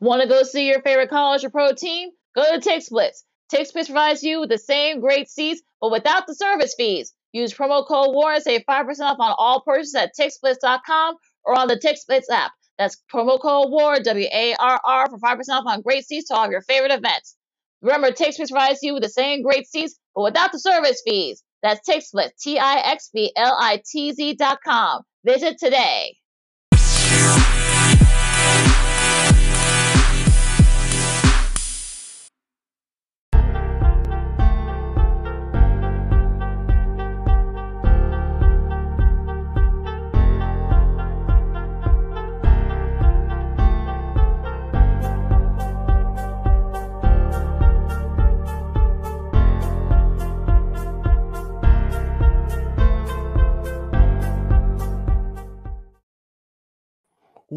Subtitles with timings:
[0.00, 2.08] Want to go see your favorite college or pro team?
[2.34, 3.22] Go to TixSplits.
[3.52, 7.12] TixSplits provides you with the same great seats, but without the service fees.
[7.32, 11.68] Use promo code WAR and save 5% off on all purchases at TixSplits.com or on
[11.68, 12.52] the TixSplits app.
[12.78, 16.34] That's promo code WAR, W A R R, for 5% off on great seats to
[16.34, 17.36] all of your favorite events.
[17.82, 21.42] Remember, TixSplits provides you with the same great seats, but without the service fees.
[21.62, 25.02] That's TixSplits, T I X B L I T Z.com.
[25.26, 26.16] Visit today.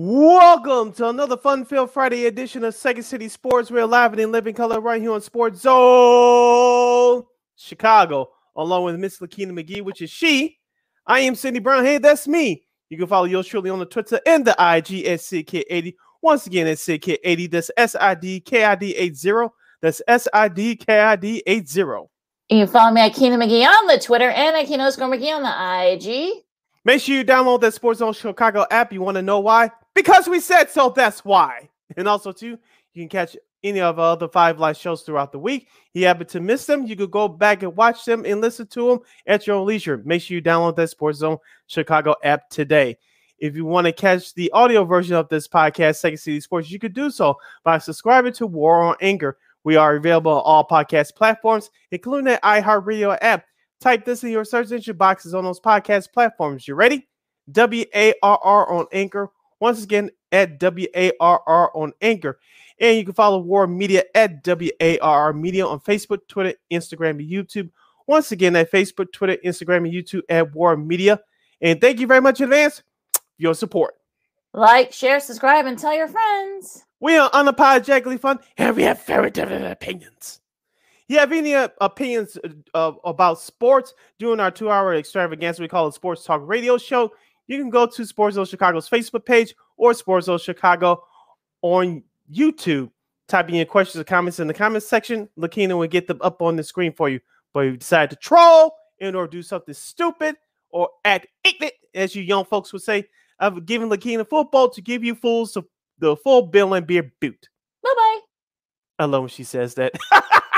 [0.05, 3.71] Welcome to another fun-filled Friday edition of Second City Sports.
[3.71, 7.23] We're live and in living color right here on Sports Zone
[7.55, 10.57] Chicago, along with Miss Lakina McGee, which is she.
[11.07, 11.85] I am Cindy Brown.
[11.85, 12.65] Hey, that's me.
[12.90, 15.96] You can follow yours truly on the Twitter and the IG at SidKid80.
[16.21, 17.49] Once again, at SidKid80.
[17.49, 19.49] That's S-I-D-K-I-D-80.
[19.81, 22.07] That's S-I-D-K-I-D-80.
[22.49, 25.43] You can follow me at Keena McGee on the Twitter and at Keno McGee on
[25.43, 26.43] the IG.
[26.84, 28.91] Make sure you download that Sports Zone Chicago app.
[28.91, 29.71] You want to know why?
[29.96, 31.70] Because we said so, that's why.
[31.98, 32.58] And also, too,
[32.94, 35.68] you can catch any of our other five live shows throughout the week.
[35.94, 38.90] You happen to miss them, you could go back and watch them and listen to
[38.90, 40.02] them at your own leisure.
[40.04, 42.98] Make sure you download that Sports Zone Chicago app today.
[43.40, 46.80] If you want to catch the audio version of this podcast, Second City Sports, you
[46.80, 49.38] could do so by subscribing to War on Anchor.
[49.64, 53.46] We are available on all podcast platforms, including the iHeartRadio app.
[53.82, 56.68] Type this in your search engine boxes on those podcast platforms.
[56.68, 57.08] You ready?
[57.52, 62.40] W A R R on Anchor once again, at W A R R on Anchor.
[62.79, 66.53] And you can follow War Media at W A R R Media on Facebook, Twitter,
[66.72, 67.69] Instagram, and YouTube.
[68.07, 71.19] Once again, at Facebook, Twitter, Instagram, and YouTube at War Media.
[71.62, 73.94] And thank you very much in advance for your support.
[74.53, 76.84] Like, share, subscribe, and tell your friends.
[77.00, 80.41] We are unapologetically fun, and we have very different opinions.
[81.08, 82.38] You have any uh, opinions
[82.74, 85.62] uh, about sports during our two-hour extravaganza?
[85.62, 87.12] We call it Sports Talk Radio Show
[87.48, 91.04] you can go to Sports Zone Chicago's Facebook page or Sports Zone Chicago
[91.62, 92.90] on YouTube.
[93.28, 95.30] Type in your questions or comments in the comments section.
[95.38, 97.20] Lakina will get them up on the screen for you.
[97.53, 100.36] But if you decide to troll and or do something stupid
[100.70, 103.06] or act ignorant, as you young folks would say,
[103.40, 105.58] I've given Lakina football to give you fools
[106.00, 107.50] the full bill and beer boot.
[107.82, 108.20] Bye bye.
[109.00, 109.94] I love when she says that.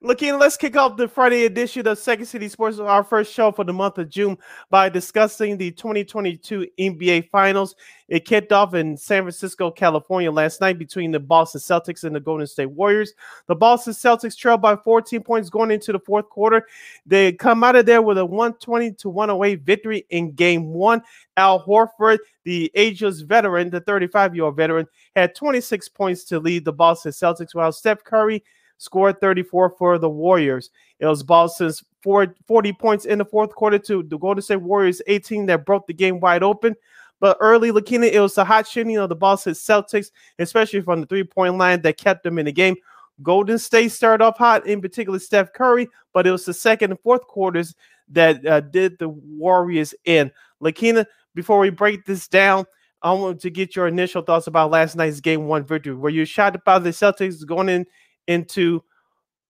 [0.00, 3.64] Lakina, let's kick off the Friday edition of Second City Sports, our first show for
[3.64, 4.38] the month of June,
[4.70, 7.74] by discussing the 2022 NBA Finals.
[8.06, 12.20] It kicked off in San Francisco, California last night between the Boston Celtics and the
[12.20, 13.12] Golden State Warriors.
[13.48, 16.64] The Boston Celtics trailed by 14 points going into the fourth quarter.
[17.04, 21.02] They come out of there with a 120 to 108 victory in game one.
[21.36, 24.86] Al Horford, the ageless veteran, the 35 year old veteran,
[25.16, 28.44] had 26 points to lead the Boston Celtics, while Steph Curry
[28.78, 30.70] scored 34 for the Warriors.
[30.98, 35.46] It was Boston's 40 points in the fourth quarter to the Golden State Warriors 18
[35.46, 36.74] that broke the game wide open.
[37.20, 41.06] But early looking it was the hot shooting of the Boston Celtics, especially from the
[41.06, 42.76] three point line that kept them in the game.
[43.22, 47.00] Golden State started off hot, in particular Steph Curry, but it was the second and
[47.00, 47.74] fourth quarters
[48.10, 50.30] that uh, did the Warriors in.
[50.62, 52.64] Lakina, before we break this down,
[53.02, 55.94] I want to get your initial thoughts about last night's game one victory.
[55.94, 57.86] Were you shocked about the Celtics going in
[58.28, 58.84] into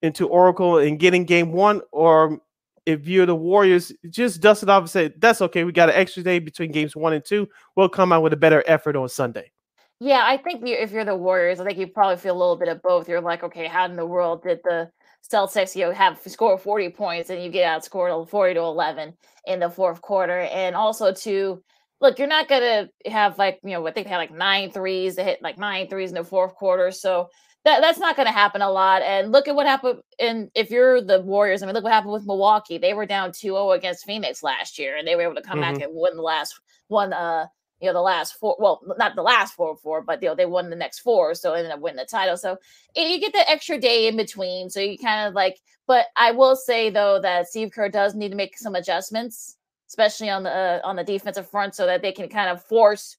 [0.01, 2.41] into Oracle and getting game one, or
[2.87, 5.65] if you're the Warriors, just dust it off and say that's okay.
[5.65, 7.47] We got an extra day between games one and two.
[7.77, 9.53] We'll come out with a better effort on Sunday.
[10.01, 12.69] Yeah, I think if you're the Warriors, I think you probably feel a little bit
[12.69, 13.09] of both.
[13.09, 14.91] You're like, okay, how in the world did the
[15.31, 19.13] Celtics, you know, have score 40 points and you get outscored 40 to 11
[19.47, 21.63] in the fourth quarter, and also to
[22.01, 25.17] look, you're not gonna have like you know, I think they had like nine threes.
[25.17, 27.29] They hit like nine threes in the fourth quarter, so
[27.65, 29.03] that, that's not going to happen a lot.
[29.03, 30.01] And look at what happened.
[30.19, 32.79] And if you're the Warriors, I mean, look what happened with Milwaukee.
[32.79, 35.75] They were down 2-0 against Phoenix last year, and they were able to come mm-hmm.
[35.75, 36.59] back and win the last
[36.89, 37.13] one.
[37.13, 37.47] Uh,
[37.81, 38.57] you know, the last four.
[38.59, 41.53] Well, not the last four, four, but you know, they won the next four, so
[41.53, 42.37] ended up winning the title.
[42.37, 42.57] So
[42.97, 44.69] you get the extra day in between.
[44.71, 45.59] So you kind of like.
[45.87, 49.57] But I will say though that Steve Kerr does need to make some adjustments,
[49.89, 53.17] especially on the uh, on the defensive front, so that they can kind of force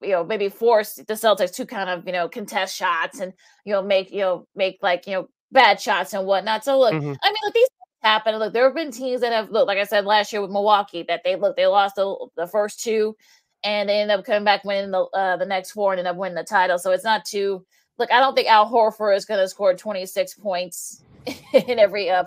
[0.00, 3.32] you know maybe force the Celtics to kind of you know contest shots and
[3.64, 6.64] you know make you know make like you know bad shots and whatnot.
[6.64, 7.12] So look, mm-hmm.
[7.22, 7.68] I mean, look, these
[8.02, 8.36] happen.
[8.36, 11.04] Look, there have been teams that have look like I said last year with Milwaukee
[11.08, 13.16] that they look they lost the, the first two
[13.64, 16.16] and they end up coming back winning the uh, the next four and end up
[16.16, 16.78] winning the title.
[16.78, 17.64] So it's not too
[17.98, 18.10] look.
[18.12, 21.02] I don't think Al Horford is going to score 26 points
[21.52, 22.24] in every uh,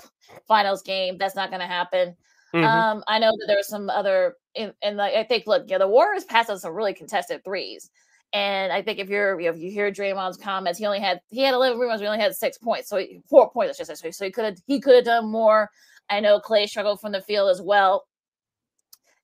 [0.47, 1.17] finals game.
[1.17, 2.15] That's not going to happen.
[2.53, 2.65] Mm-hmm.
[2.65, 5.87] Um, I know that there there's some other, and like I think, look, yeah, the
[5.87, 7.89] Warriors passed on some really contested threes.
[8.33, 11.19] And I think if you're, you know, if you hear Draymond's comments, he only had
[11.29, 14.11] he had 11 rebounds, we only had six points, so he, four points, say.
[14.11, 15.69] So he could have he could have done more.
[16.09, 18.05] I know Klay struggled from the field as well.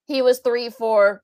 [0.06, 1.22] He was three for.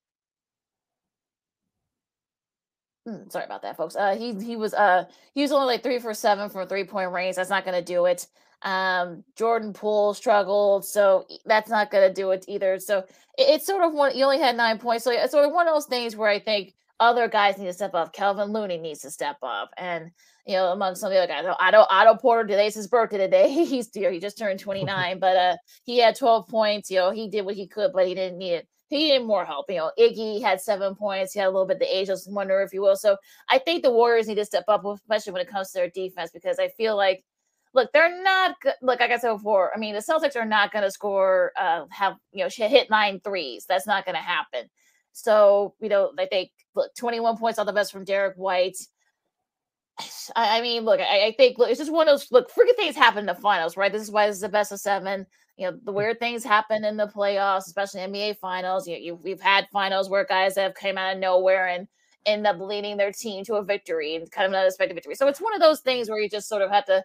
[3.06, 3.98] Hmm, sorry about that, folks.
[3.98, 7.12] Uh, he he was uh he was only like three for seven from three point
[7.12, 7.36] range.
[7.36, 8.28] That's not going to do it.
[8.64, 12.80] Um, Jordan Poole struggled, so that's not going to do it either.
[12.80, 13.08] So it,
[13.38, 14.16] it's sort of one.
[14.18, 16.40] You only had nine points, so it's sort of one of those things where I
[16.40, 18.16] think other guys need to step up.
[18.16, 20.12] Kevon Looney needs to step up, and
[20.46, 23.50] you know, among some of the other guys, Otto Otto Porter today's his birthday today.
[23.66, 26.92] He's know, he just turned 29, but uh, he had 12 points.
[26.92, 28.68] You know, he did what he could, but he didn't need it.
[28.88, 29.66] He needed more help.
[29.70, 31.34] You know, Iggy had seven points.
[31.34, 32.96] He had a little bit the ageless wonder, if you will.
[32.96, 33.18] So
[33.50, 36.30] I think the Warriors need to step up, especially when it comes to their defense,
[36.32, 37.24] because I feel like
[37.74, 38.74] look, they're not good.
[38.82, 41.86] Look, like I said before, I mean, the Celtics are not going to score, uh,
[41.90, 43.66] have, you know, hit nine threes.
[43.68, 44.70] That's not going to happen.
[45.12, 48.78] So, you know, I think, look, 21 points on the best from Derrick White.
[50.36, 52.76] I, I mean, look, I, I, think look, it's just one of those look, freaking
[52.76, 53.92] things happen in the finals, right?
[53.92, 55.26] This is why this is the best of seven.
[55.58, 55.96] You know, the mm.
[55.96, 58.88] weird things happen in the playoffs, especially NBA finals.
[58.88, 61.88] You, you we've had finals where guys have came out of nowhere and
[62.26, 65.16] end up leading their team to a victory and kind of an unexpected victory.
[65.16, 67.04] So it's one of those things where you just sort of have to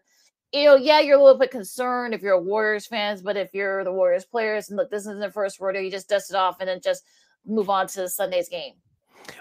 [0.53, 3.53] you know, yeah, you're a little bit concerned if you're a Warriors fans, but if
[3.53, 6.37] you're the Warriors players and look, this isn't the first rodeo, you just dust it
[6.37, 7.05] off and then just
[7.47, 8.75] move on to Sunday's game.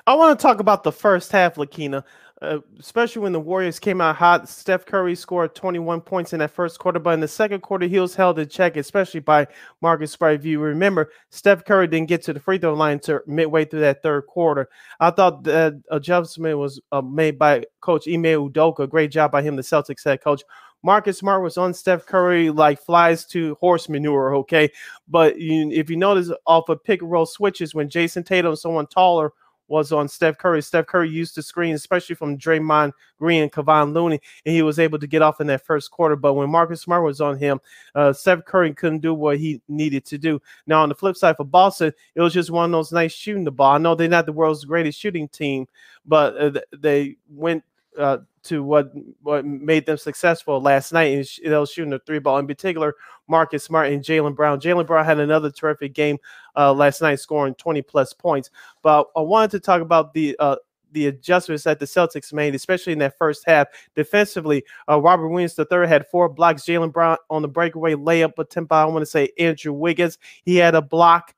[0.05, 2.03] I want to talk about the first half, Lakina,
[2.41, 4.49] uh, especially when the Warriors came out hot.
[4.49, 7.99] Steph Curry scored 21 points in that first quarter, but in the second quarter, he
[7.99, 9.47] was held in check, especially by
[9.81, 10.35] Marcus Smart.
[10.35, 13.81] If you remember, Steph Curry didn't get to the free throw line until midway through
[13.81, 14.69] that third quarter.
[14.99, 18.89] I thought that adjustment was uh, made by Coach Ime Udoka.
[18.89, 20.43] Great job by him, the Celtics head coach.
[20.83, 24.69] Marcus Smart was on Steph Curry like flies to horse manure, okay?
[25.07, 28.87] But you, if you notice off of pick and roll switches, when Jayson Tatum, someone
[28.87, 29.33] taller,
[29.67, 30.61] was on Steph Curry.
[30.61, 34.79] Steph Curry used the screen, especially from Draymond Green and Kevon Looney, and he was
[34.79, 36.15] able to get off in that first quarter.
[36.15, 37.59] But when Marcus Smart was on him,
[37.95, 40.41] uh, Steph Curry couldn't do what he needed to do.
[40.65, 43.43] Now, on the flip side for Boston, it was just one of those nice shooting
[43.43, 43.75] the ball.
[43.75, 45.67] I know they're not the world's greatest shooting team,
[46.05, 47.63] but uh, they went
[47.97, 48.91] uh, to what
[49.21, 51.13] what made them successful last night.
[51.13, 52.95] And they was shooting the three ball in particular.
[53.27, 54.59] Marcus Smart and Jaylen Brown.
[54.59, 56.17] Jaylen Brown had another terrific game
[56.55, 58.49] uh, last night, scoring 20 plus points.
[58.81, 60.55] But I wanted to talk about the uh,
[60.91, 63.67] the adjustments that the Celtics made, especially in that first half.
[63.95, 66.63] Defensively, uh, Robert Williams III had four blocks.
[66.63, 70.17] Jaylen Brown on the breakaway layup attempt by, I want to say, Andrew Wiggins.
[70.43, 71.33] He had a block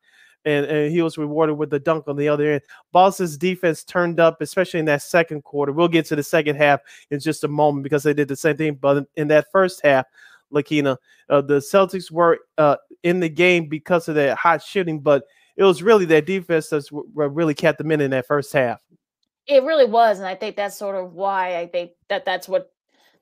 [0.45, 2.61] and, and he was rewarded with the dunk on the other end.
[2.91, 5.71] Boston's defense turned up, especially in that second quarter.
[5.71, 6.81] We'll get to the second half
[7.11, 8.75] in just a moment because they did the same thing.
[8.75, 10.05] But in that first half,
[10.51, 10.97] Lakina,
[11.29, 15.23] uh, the Celtics were uh, in the game because of their hot shooting, but
[15.57, 18.81] it was really their defense that really kept them in in that first half.
[19.45, 22.71] It really was, and I think that's sort of why I think that that's what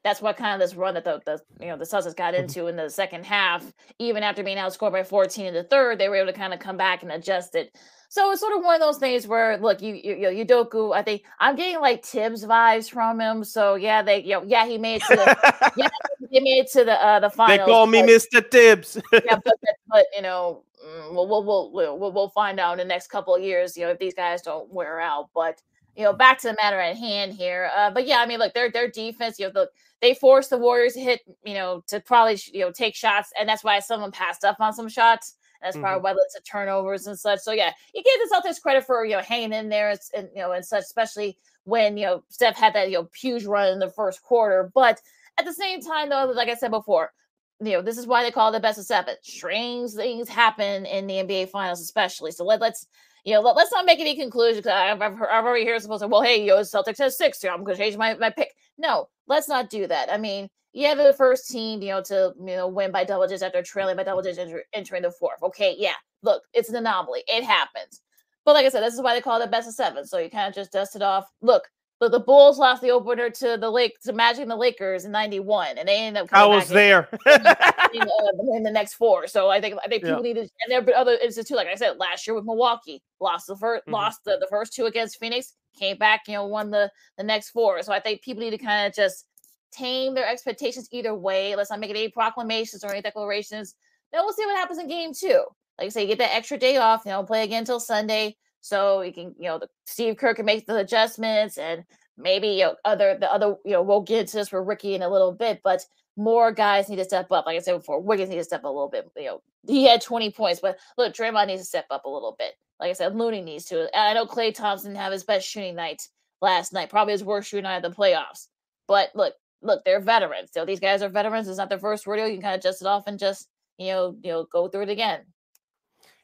[0.03, 2.43] that's what kind of this run that the, the you know the Celtics got mm-hmm.
[2.43, 3.71] into in the second half.
[3.99, 6.59] Even after being outscored by 14 in the third, they were able to kind of
[6.59, 7.75] come back and adjust it.
[8.09, 11.01] So it's sort of one of those things where look, you you, you Udoka, I
[11.01, 13.43] think I'm getting like Tibbs vibes from him.
[13.43, 15.89] So yeah, they you know, yeah, he made it to the yeah,
[16.29, 17.67] he made it to the uh the finals.
[17.67, 18.49] They call me but, Mr.
[18.49, 19.01] Tibbs.
[19.11, 19.55] yeah, but,
[19.89, 23.35] but you know, mm, we'll, we'll we'll we'll we'll find out in the next couple
[23.35, 25.29] of years, you know, if these guys don't wear out.
[25.35, 25.61] But
[25.97, 27.71] you know, back to the matter at hand here.
[27.75, 30.57] Uh, but yeah, I mean, look, their their defense, you know, the, they forced the
[30.57, 34.11] Warriors to hit, you know, to probably you know take shots, and that's why someone
[34.11, 35.35] passed up on some shots.
[35.61, 35.83] That's mm-hmm.
[35.83, 37.39] probably why led to turnovers and such.
[37.39, 40.41] So yeah, you give the Celtics credit for you know hanging in there and you
[40.41, 43.79] know and such, especially when you know Steph had that you know huge run in
[43.79, 44.71] the first quarter.
[44.75, 45.01] But
[45.39, 47.11] at the same time, though, like I said before,
[47.59, 49.15] you know this is why they call it the best of seven.
[49.23, 52.29] Strange things happen in the NBA Finals, especially.
[52.29, 52.85] So let, let's
[53.27, 54.65] you know, let, us not make any conclusions.
[54.65, 57.41] I've, I've, I've already heard supposed to, well, hey, yo, Celtics has six.
[57.41, 58.53] So I'm going to change my, my pick.
[58.77, 60.09] No, let's not do that.
[60.09, 63.25] I mean, you have the first team, you know, to you know win by double
[63.25, 65.43] digits after trailing by double digits enter, entering the fourth.
[65.43, 67.23] Okay, yeah, look, it's an anomaly.
[67.27, 68.01] It happens.
[68.45, 70.05] But like I said, this is why they call it the best of seven.
[70.05, 71.25] So you kind of just dust it off.
[71.41, 71.63] Look,
[71.99, 75.11] but the Bulls lost the opener to the Lake to Magic and the Lakers in
[75.11, 76.29] '91, and they ended up.
[76.31, 77.47] I was there in, in,
[78.01, 79.27] uh, in, the next four.
[79.27, 80.33] So I think I think people yeah.
[80.33, 81.55] need to, and there have been other instances too.
[81.55, 83.91] Like I said, last year with Milwaukee, lost the 1st mm-hmm.
[83.91, 87.49] lost the, the first two against Phoenix, came back, you know, won the the next
[87.49, 87.81] four.
[87.81, 89.25] So I think people need to kind of just
[89.71, 91.55] tame their expectations either way.
[91.55, 93.75] Let's not make any proclamations or any declarations.
[94.11, 95.43] Then we'll see what happens in game two.
[95.79, 98.35] Like I say, you get that extra day off, you know, play again until Sunday
[98.67, 101.83] So you can, you know, the, Steve Kerr can make the adjustments and
[102.17, 105.01] maybe you know, other the other, you know, we'll get into this for Ricky in
[105.01, 105.85] a little bit, but
[106.17, 107.45] more guys need to step up.
[107.45, 109.09] Like I said before, Wiggins needs to step up a little bit.
[109.15, 112.35] You know, he had 20 points, but look, Draymond needs to step up a little
[112.37, 112.53] bit.
[112.79, 113.89] Like I said, Looney needs to.
[113.97, 116.01] I know Klay Thompson have his best shooting night
[116.41, 118.47] last night, probably his worst shooting night of the playoffs.
[118.87, 120.49] But look, look, they're veterans.
[120.53, 121.47] So these guys are veterans.
[121.47, 122.25] It's not their first rodeo.
[122.25, 123.47] You can kind of dust it off and just,
[123.77, 125.21] you know, you know, go through it again.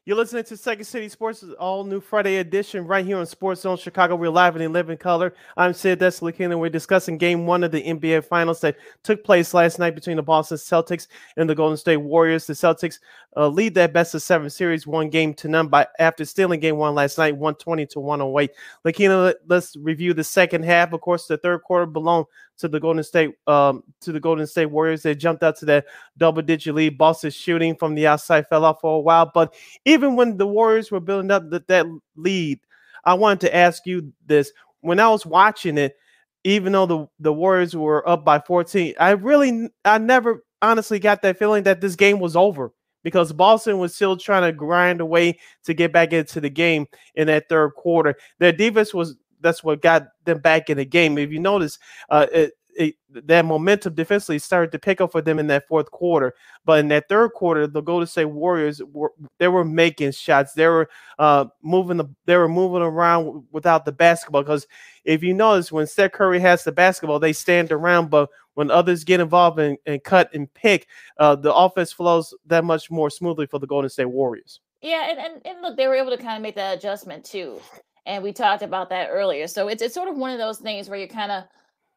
[0.06, 3.78] You're listening to Second City Sports' all new Friday edition right here on Sports Zone
[3.78, 4.18] Chicago.
[4.18, 5.34] We're live and in living color.
[5.56, 9.54] I'm Sid Deslakina, and we're discussing game one of the NBA Finals that took place
[9.54, 11.08] last night between the Boston Celtics
[11.38, 12.46] and the Golden State Warriors.
[12.46, 13.00] The Celtics
[13.38, 16.76] uh, lead that best of seven series, one game to none, by after stealing game
[16.76, 18.52] one last night, 120 to 108.
[18.84, 20.92] Lakina, let's review the second half.
[20.92, 22.26] Of course, the third quarter belonged
[22.60, 25.04] to the Golden State um, to the Golden State Warriors.
[25.04, 25.86] They jumped out to that
[26.18, 26.98] double digit lead.
[26.98, 29.54] Boston shooting from the outside fell off for a while, but
[29.86, 32.60] even when the Warriors were building up that, that lead,
[33.06, 35.96] I wanted to ask you this: when I was watching it,
[36.44, 41.22] even though the the Warriors were up by 14, I really I never honestly got
[41.22, 42.72] that feeling that this game was over
[43.04, 47.28] because Boston was still trying to grind away to get back into the game in
[47.28, 48.16] that third quarter.
[48.40, 51.18] Their defense was that's what got them back in the game.
[51.18, 51.78] If you notice,
[52.10, 55.92] uh, it, it, that momentum defensively started to pick up for them in that fourth
[55.92, 56.34] quarter.
[56.66, 60.54] But in that third quarter, the Golden State Warriors were they were making shots.
[60.54, 64.44] They were uh, moving the they were moving around without the basketball.
[64.44, 64.68] Because
[65.04, 68.10] if you notice, when Steph Curry has the basketball, they stand around.
[68.10, 72.64] But when others get involved and, and cut and pick, uh, the offense flows that
[72.64, 74.60] much more smoothly for the Golden State Warriors.
[74.82, 77.62] Yeah, and, and, and look, they were able to kind of make that adjustment too
[78.06, 79.48] and we talked about that earlier.
[79.48, 81.44] So it's it's sort of one of those things where you kind of,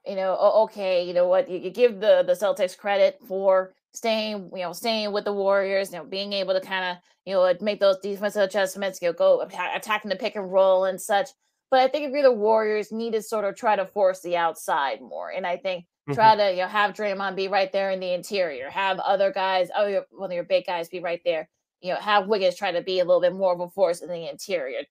[0.07, 4.51] you know, okay, you know what, you, you give the the Celtics credit for staying,
[4.55, 7.53] you know, staying with the Warriors, you know, being able to kind of, you know,
[7.61, 9.41] make those defensive adjustments, you know, go
[9.75, 11.31] attacking the pick and roll and such.
[11.71, 14.37] But I think if you're the Warriors, need to sort of try to force the
[14.37, 16.15] outside more, and I think mm-hmm.
[16.15, 19.69] try to you know have Draymond be right there in the interior, have other guys,
[19.77, 21.49] oh, one of your big guys be right there.
[21.81, 24.09] You know, have Wiggins try to be a little bit more of a force in
[24.09, 24.83] the interior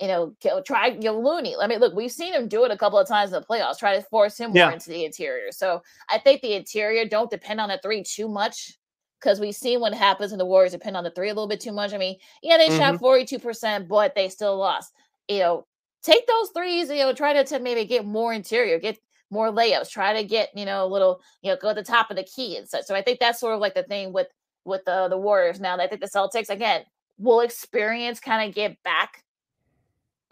[0.00, 1.54] you know, kill, try you know, Looney.
[1.60, 3.78] I mean, look, we've seen him do it a couple of times in the playoffs,
[3.78, 4.66] try to force him yeah.
[4.66, 5.52] more into the interior.
[5.52, 8.78] So I think the interior don't depend on the three too much
[9.20, 11.60] because we've seen what happens when the Warriors depend on the three a little bit
[11.60, 11.92] too much.
[11.92, 12.78] I mean, yeah, they mm-hmm.
[12.78, 14.92] shot 42%, but they still lost.
[15.28, 15.66] You know,
[16.02, 18.98] take those threes, you know, try to, to maybe get more interior, get
[19.30, 22.10] more layups, try to get, you know, a little, you know, go at the top
[22.10, 22.84] of the key and such.
[22.84, 24.28] So I think that's sort of like the thing with
[24.64, 25.76] with the the Warriors now.
[25.76, 26.82] I think the Celtics again
[27.18, 29.24] will experience kind of get back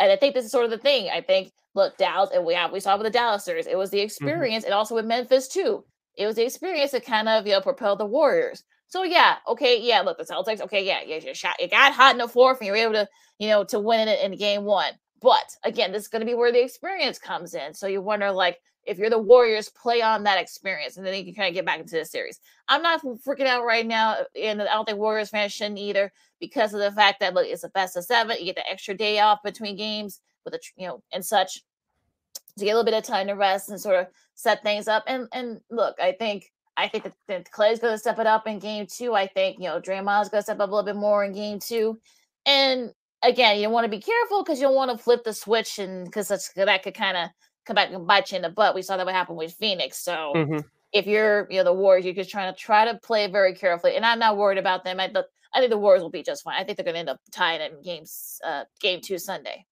[0.00, 1.11] and I think this is sort of the thing.
[1.11, 3.90] I think, look, Dallas, and we have, we saw with the Dallas series, it was
[3.90, 4.04] the mm-hmm.
[4.07, 4.73] experience, mm-hmm.
[4.73, 5.85] and also with Memphis too.
[6.16, 8.64] It was the experience that kind of you know propelled the Warriors.
[8.88, 10.00] So yeah, okay, yeah.
[10.00, 12.66] Look, the Celtics, okay, yeah, yeah, you shot, you got hot in the fourth, and
[12.66, 14.92] you were able to, you know, to win it in game one.
[15.21, 17.75] But again, this is going to be where the experience comes in.
[17.75, 21.25] So you wonder, like, if you're the Warriors, play on that experience, and then you
[21.25, 22.41] can kind of get back into the series.
[22.69, 26.11] I'm not freaking out right now, uh, and I don't think Warriors fans shouldn't either
[26.41, 28.37] because of the fact that look, it's a best of seven.
[28.39, 31.62] You get the extra day off between games with a you know and such
[32.59, 35.05] to get a little bit of time to rest and sort of set things up.
[35.07, 38.59] And and look, I think I think that, Klay's going to step it up in
[38.59, 39.15] game two.
[39.15, 41.59] I think you know Draymond's going to step up a little bit more in game
[41.59, 42.00] two.
[42.47, 45.79] And again, you want to be careful because you don't want to flip the switch
[45.79, 47.29] and because that could kind of
[47.67, 48.75] come back and bite you in the butt.
[48.75, 49.99] We saw that what happened with Phoenix.
[49.99, 50.59] So mm-hmm.
[50.93, 53.97] if you're, you know, the Warriors, you're just trying to try to play very carefully.
[53.97, 55.00] And I'm not worried about them.
[55.00, 56.57] I, the, I think the Warriors will be just fine.
[56.59, 59.67] I think they're going to end up tying in games, uh, game two Sunday.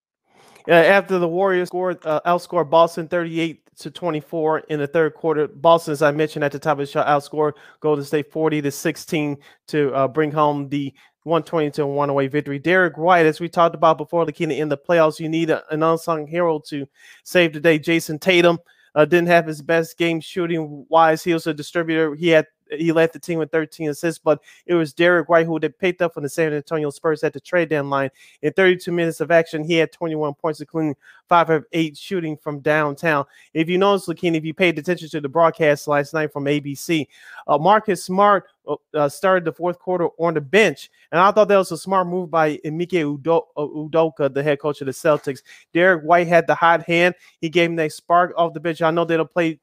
[0.68, 5.48] Uh, after the Warriors scored, uh, outscored Boston 38 to 24 in the third quarter.
[5.48, 8.70] Boston, as I mentioned at the top of the show, outscored Golden State 40 to
[8.70, 9.38] 16
[9.68, 10.92] to uh, bring home the
[11.28, 12.58] 120 to one away victory.
[12.58, 15.82] Derrick White, as we talked about before, key in the playoffs, you need a, an
[15.82, 16.86] unsung hero to
[17.22, 17.78] save the day.
[17.78, 18.58] Jayson Tatum
[18.94, 21.22] uh, didn't have his best game shooting wise.
[21.22, 22.14] He was a distributor.
[22.14, 25.58] He had he led the team with 13 assists, but it was Derrick White who
[25.60, 28.10] had picked up from the San Antonio Spurs at the trade deadline.
[28.42, 30.96] In 32 minutes of action, he had 21 points, including
[31.28, 33.24] five of eight shooting from downtown.
[33.54, 37.06] If you notice, Lakina, if you paid attention to the broadcast last night from ABC,
[37.46, 38.48] uh, Marcus Smart
[38.94, 42.06] uh, started the fourth quarter on the bench, and I thought that was a smart
[42.06, 45.42] move by Udo- uh, Udoka, the head coach of the Celtics.
[45.72, 48.82] Derrick White had the hot hand; he gave him that spark off the bench.
[48.82, 49.60] I know they don't play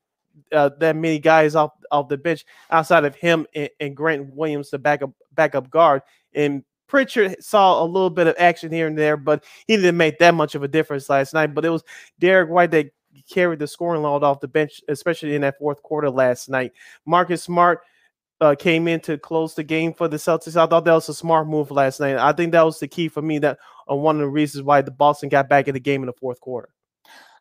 [0.52, 4.70] uh, that many guys off off the bench outside of him and, and Grant Williams,
[4.70, 6.02] the backup backup guard.
[6.34, 10.20] And Pritchard saw a little bit of action here and there, but he didn't make
[10.20, 11.54] that much of a difference last night.
[11.54, 11.84] But it was
[12.20, 12.92] Derrick White that
[13.30, 16.74] carried the scoring load off the bench, especially in that fourth quarter last night.
[17.06, 17.82] Marcus Smart
[18.42, 20.56] uh, came in to close the game for the Celtics.
[20.56, 22.18] I thought that was a smart move last night.
[22.18, 23.40] I think that was the key for me.
[23.40, 26.08] That uh, one of the reasons why the Boston got back in the game in
[26.08, 26.70] the fourth quarter.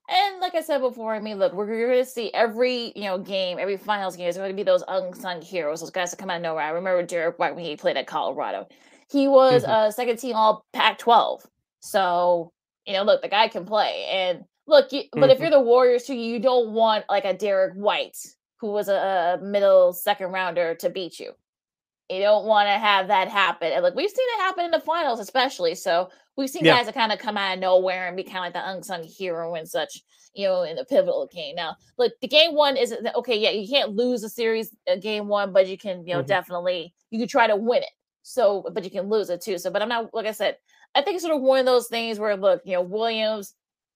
[0.08, 3.18] And like I said before, I mean, look, we're going to see every you know
[3.18, 6.30] game, every finals game is going to be those unsung heroes, those guys that come
[6.30, 6.64] out of nowhere.
[6.64, 8.68] I remember Derrick White when he played at Colorado.
[9.10, 9.90] He was a mm-hmm.
[9.92, 11.46] second team All Pac-12.
[11.80, 12.52] So
[12.86, 14.06] you know, look, the guy can play.
[14.10, 15.30] And look, you, but mm-hmm.
[15.30, 18.16] if you're the Warriors too, you don't want like a Derrick White
[18.64, 21.32] who was a, middle second rounder to beat you.
[22.08, 23.72] You don't want to have that happen.
[23.72, 25.74] And like we've seen it happen in the finals, especially.
[25.74, 26.76] So we've seen yeah.
[26.76, 29.02] guys that kind of come out of nowhere and be kind of like the unsung
[29.04, 30.02] hero and such,
[30.34, 31.56] you know, in the pivotal game.
[31.56, 33.38] Now, look, the game one isn't okay.
[33.38, 36.28] Yeah, you can't lose a series uh, game one, but you can, you know, mm-hmm.
[36.28, 37.90] definitely you can try to win it.
[38.22, 39.58] So, but you can lose it too.
[39.58, 40.56] So, but I'm not like I said,
[40.94, 43.54] I think it's sort of one of those things where look, you know, Williams,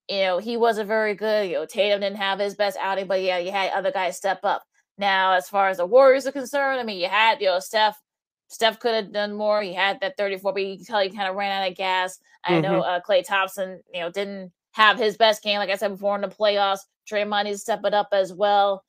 [0.09, 1.49] you know, he wasn't very good.
[1.49, 4.41] You know, Tatum didn't have his best outing, but yeah, you had other guys step
[4.43, 4.63] up.
[4.97, 8.01] Now, as far as the Warriors are concerned, I mean, you had, you know, Steph.
[8.51, 9.61] Steph could have done more.
[9.61, 12.19] He had that 34, but you can tell he kind of ran out of gas.
[12.45, 12.63] I mm-hmm.
[12.63, 16.15] know uh, Klay Thompson, you know, didn't have his best game, like I said before
[16.15, 16.81] in the playoffs.
[17.11, 18.85] Draymond needs to step it up as well.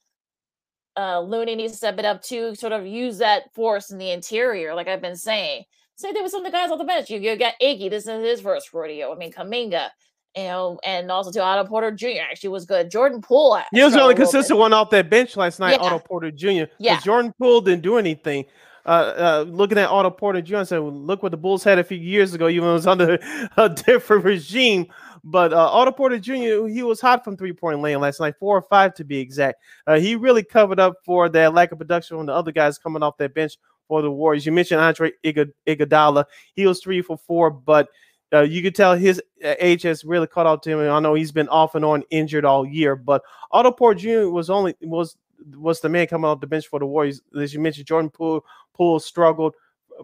[0.97, 4.11] Uh, Looney needs to step it up too, sort of use that force in the
[4.11, 5.63] interior, like I've been saying.
[5.95, 7.09] Same thing with some of the guys on the bench.
[7.09, 7.89] You, you got Iggy.
[7.89, 9.13] This is his first rodeo.
[9.13, 9.89] I mean, Kuminga,
[10.35, 12.21] you know, and also to Otto Porter Jr.
[12.29, 12.91] actually was good.
[12.91, 13.59] Jordan Poole.
[13.71, 14.59] He was the only consistent bit.
[14.59, 15.79] one off that bench last night.
[15.79, 15.87] Yeah.
[15.87, 16.63] Otto Porter Jr.
[16.77, 16.99] Yeah.
[16.99, 18.45] Jordan Poole didn't do anything.
[18.85, 20.57] Uh, uh, looking at Otto Porter Jr.
[20.57, 22.47] I said, well, look what the Bulls had a few years ago.
[22.47, 23.19] Even though it was under
[23.57, 24.87] a different regime.
[25.23, 26.67] But uh, Otto Porter Jr.
[26.67, 29.61] he was hot from three point land last night, four or five to be exact.
[29.85, 33.03] Uh, he really covered up for that lack of production from the other guys coming
[33.03, 33.57] off that bench
[33.87, 34.45] for the Warriors.
[34.45, 36.25] You mentioned Andre Iguodala.
[36.53, 37.89] He was three for four, but
[38.33, 40.79] uh, you could tell his uh, age has really caught up to him.
[40.79, 44.29] I know he's been off and on injured all year, but Otto Porter Jr.
[44.29, 45.17] was only was
[45.55, 47.21] was the man coming off the bench for the Warriors.
[47.39, 49.55] As you mentioned, Jordan Poole Poole struggled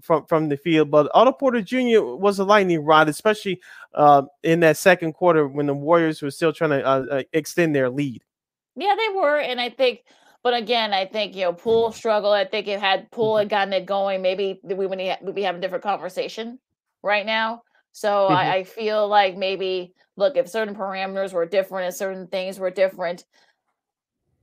[0.01, 2.01] from from the field, but Otto Porter Jr.
[2.01, 3.61] was a lightning rod, especially
[3.93, 7.75] uh, in that second quarter when the Warriors were still trying to uh, uh extend
[7.75, 8.23] their lead.
[8.75, 10.03] Yeah, they were, and I think
[10.45, 12.31] but again, I think you know Poole struggle.
[12.31, 13.39] I think if had Poole mm-hmm.
[13.39, 16.59] had gotten it going, maybe we would be having a different conversation
[17.01, 17.63] right now.
[17.95, 18.35] So mm-hmm.
[18.35, 22.69] I, I, feel like maybe look if certain parameters were different and certain things were
[22.69, 23.23] different.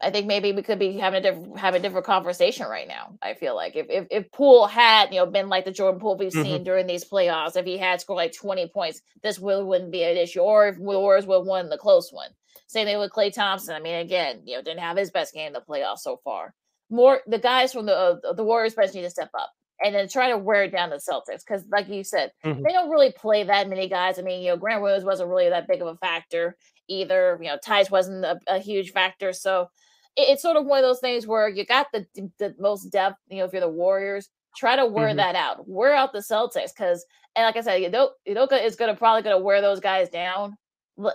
[0.01, 3.19] I think maybe we could be having a different have a different conversation right now.
[3.21, 6.17] I feel like if if, if Poole had you know been like the Jordan Poole
[6.17, 6.43] we've mm-hmm.
[6.43, 10.03] seen during these playoffs, if he had scored like twenty points, this will wouldn't be
[10.03, 12.31] an issue, or if Warriors would won the close one.
[12.69, 13.75] Same thing with Klay Thompson.
[13.75, 16.55] I mean, again, you know, didn't have his best game in the playoffs so far.
[16.89, 19.53] More the guys from the uh, the Warriors bench need to step up
[19.85, 22.63] and then try to wear down the Celtics because, like you said, mm-hmm.
[22.63, 24.19] they don't really play that many guys.
[24.19, 26.57] I mean, you know, Grant Williams wasn't really that big of a factor
[26.89, 27.39] either.
[27.41, 29.69] You know, Theis wasn't a, a huge factor, so
[30.17, 32.07] it, it's sort of one of those things where you got the
[32.39, 33.19] the most depth.
[33.29, 35.17] You know, if you're the Warriors, try to wear mm-hmm.
[35.19, 35.69] that out.
[35.69, 37.93] Wear out the Celtics because, and like I said,
[38.29, 40.57] Udoka is gonna probably gonna wear those guys down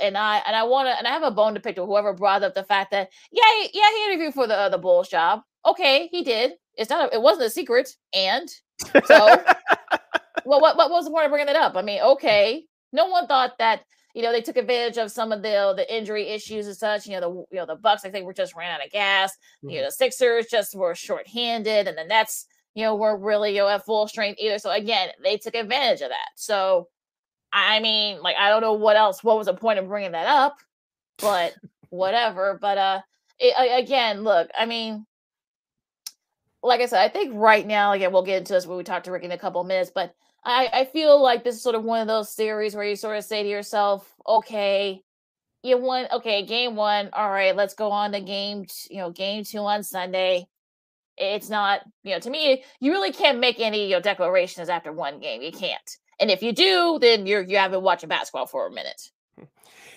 [0.02, 2.14] and I and I want to and I have a bone to pick with whoever
[2.14, 5.42] brought up the fact that yeah yeah he interviewed for the uh, the Bulls job.
[5.66, 6.54] Okay, he did.
[6.78, 7.96] It's not a, it wasn't a secret.
[8.14, 8.50] And
[9.06, 9.44] so,
[10.46, 11.76] well, what what was the point of bringing that up?
[11.76, 12.64] I mean, okay,
[12.94, 13.82] no one thought that
[14.14, 17.06] you know they took advantage of some of the the injury issues and such.
[17.06, 19.32] You know the you know the Bucks I think were just ran out of gas.
[19.32, 19.70] Mm-hmm.
[19.70, 23.62] You know the Sixers just were shorthanded, and the Nets you know weren't really you
[23.62, 24.60] know at full strength either.
[24.60, 26.30] So again, they took advantage of that.
[26.36, 26.88] So
[27.52, 29.24] I mean, like I don't know what else.
[29.24, 30.56] What was the point of bringing that up?
[31.20, 31.56] But
[31.90, 32.60] whatever.
[32.62, 33.02] But uh,
[33.40, 34.50] it, again, look.
[34.58, 35.07] I mean,
[36.64, 39.04] like I said, I think right now, again, we'll get into this when we talk
[39.04, 39.92] to Rick in a couple minutes.
[39.94, 42.96] But I, I feel like this is sort of one of those series where you
[42.96, 45.02] sort of say to yourself, okay,
[45.64, 46.08] you won.
[46.12, 47.10] Okay, game one.
[47.14, 48.66] All right, let's go on to game.
[48.66, 50.48] T- you know, game two on Sunday.
[51.18, 54.92] It's not, you know, to me, you really can't make any you know, declarations after
[54.92, 55.42] one game.
[55.42, 55.98] You can't.
[56.20, 59.10] And if you do, then you're you haven't watching basketball for a minute.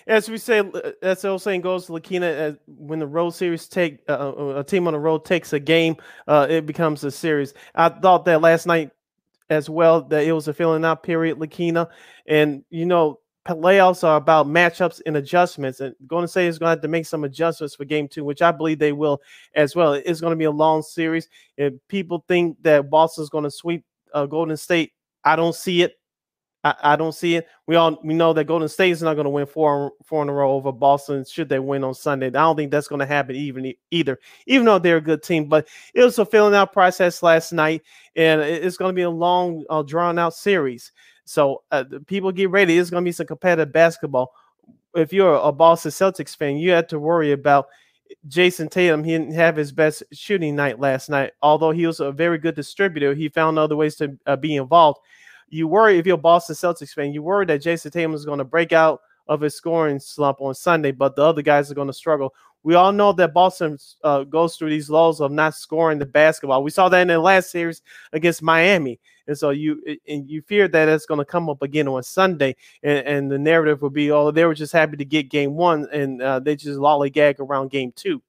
[0.07, 3.67] As we say, uh, as the old saying goes, Lakina, uh, when the road series
[3.67, 5.95] take uh, uh, a team on the road takes a game,
[6.27, 7.53] uh, it becomes a series.
[7.75, 8.91] I thought that last night
[9.49, 11.87] as well that it was a filling out period, Lakina,
[12.25, 15.79] and you know playoffs are about matchups and adjustments.
[15.79, 18.23] And going to say is going to have to make some adjustments for game two,
[18.23, 19.21] which I believe they will
[19.55, 19.93] as well.
[19.93, 21.27] It's going to be a long series.
[21.57, 23.83] If people think that Boston's going to sweep
[24.13, 25.99] uh, Golden State, I don't see it.
[26.63, 27.47] I, I, don't see it.
[27.65, 30.29] We all we know that Golden State is not going to win four four in
[30.29, 31.25] a row over Boston.
[31.25, 34.19] Should they win on Sunday, I don't think that's going to happen even either.
[34.45, 37.81] Even though they're a good team, but it was a filling out process last night,
[38.15, 40.91] and it's going to be a long, uh, drawn out series.
[41.25, 42.77] So uh, people get ready.
[42.77, 44.33] It's going to be some competitive basketball.
[44.93, 47.67] If you're a Boston Celtics fan, you have to worry about
[48.27, 51.31] Jayson Tatum, he didn't have his best shooting night last night.
[51.41, 54.99] Although he was a very good distributor, he found other ways to uh, be involved.
[55.51, 58.45] You worry if you're Boston Celtics fan, you worry that Jayson Tatum is going to
[58.45, 61.93] break out of his scoring slump on Sunday, but the other guys are going to
[61.93, 62.33] struggle.
[62.63, 66.63] We all know that Boston uh, goes through these lows of not scoring the basketball.
[66.63, 67.81] We saw that in the last series
[68.13, 71.87] against Miami, and so you and you fear that it's going to come up again
[71.87, 75.29] on Sunday, and, and, the narrative will be, oh, they were just happy to get
[75.29, 78.21] game one, and uh, they just lollygag around game two.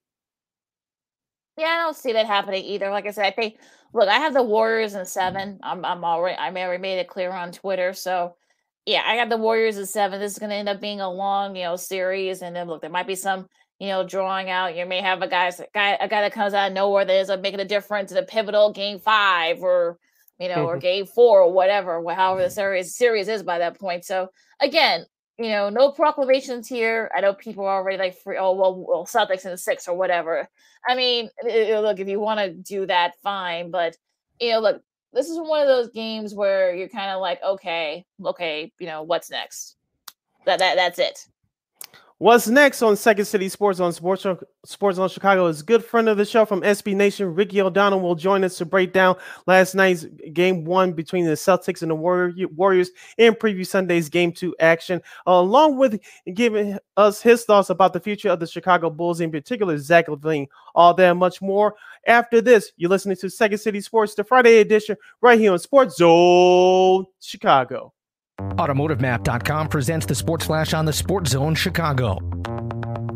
[1.59, 2.91] Yeah, I don't see that happening either.
[2.91, 3.59] Like I said, I think
[3.93, 5.59] look, I have the Warriors in seven.
[5.63, 7.93] I'm I'm already I may already made it clear on Twitter.
[7.93, 8.37] So
[8.87, 10.21] yeah, I got the Warriors in seven.
[10.21, 12.43] This is gonna end up being a long, you know, series.
[12.43, 13.47] And then look, there might be some
[13.83, 14.77] you know, drawing out.
[14.77, 17.31] You may have a guy, guy, a guy that comes out of nowhere that is
[17.31, 19.99] uh, making a difference in a pivotal game five, or
[20.39, 20.83] you know, or mm-hmm.
[20.83, 24.05] game four, or whatever, however the series series is by that point.
[24.05, 24.29] So
[24.61, 25.05] again,
[25.43, 27.11] you know, no proclamations here.
[27.15, 30.49] I know people are already like, free, oh well, well, Celtics in six or whatever.
[30.87, 33.71] I mean, look, if you want to do that, fine.
[33.71, 33.97] But
[34.41, 38.05] you know, look, this is one of those games where you're kind of like, okay,
[38.25, 39.77] okay, you know, what's next?
[40.47, 41.27] That that that's it.
[42.23, 44.25] What's next on Second City Sports on Sports
[44.65, 48.15] Sports Zone Chicago is good friend of the show from SB Nation, Ricky O'Donnell, will
[48.15, 49.17] join us to break down
[49.49, 54.55] last night's game one between the Celtics and the Warriors and preview Sunday's game two
[54.61, 56.01] action, along with
[56.33, 60.47] giving us his thoughts about the future of the Chicago Bulls, in particular Zach LaVine.
[60.77, 61.75] All that and much more
[62.07, 62.71] after this.
[62.77, 67.93] You're listening to Second City Sports, the Friday edition, right here on Sports Zone Chicago.
[68.57, 72.19] AutomotiveMap.com presents the Sports Flash on the Sports Zone Chicago.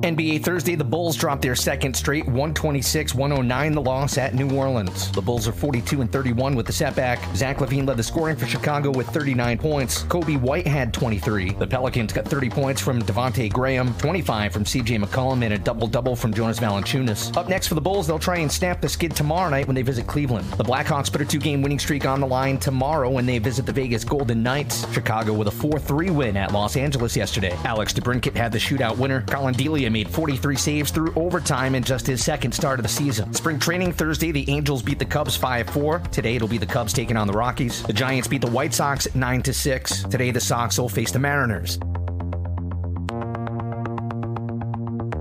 [0.03, 5.11] NBA Thursday, the Bulls dropped their second straight 126 109 the loss at New Orleans.
[5.13, 7.19] The Bulls are 42 and 31 with the setback.
[7.35, 10.03] Zach LaVine led the scoring for Chicago with 39 points.
[10.05, 11.53] Coby White had 23.
[11.53, 15.87] The Pelicans got 30 points from Devonte Graham, 25 from CJ McCollum, and a double
[15.87, 17.35] double from Jonas Valanciunas.
[17.35, 19.83] Up next for the Bulls, they'll try and snap the skid tomorrow night when they
[19.83, 20.47] visit Cleveland.
[20.53, 23.65] The Blackhawks put a two game winning streak on the line tomorrow when they visit
[23.65, 24.91] the Vegas Golden Knights.
[24.93, 27.57] Chicago with a 4 3 win at Los Angeles yesterday.
[27.65, 29.23] Alex DeBrincat had the shootout winner.
[29.23, 33.33] Collin Delia made 43 saves through overtime in just his second start of the season.
[33.35, 35.99] Spring training Thursday, the Angels beat the Cubs 5 4.
[36.11, 37.83] Today, it'll be the Cubs taking on the Rockies.
[37.83, 40.03] The Giants beat the White Sox 9 6.
[40.05, 41.79] Today, the Sox will face the Mariners.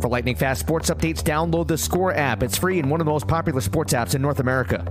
[0.01, 2.43] For lightning fast sports updates, download the Score app.
[2.43, 4.85] It's free and one of the most popular sports apps in North America.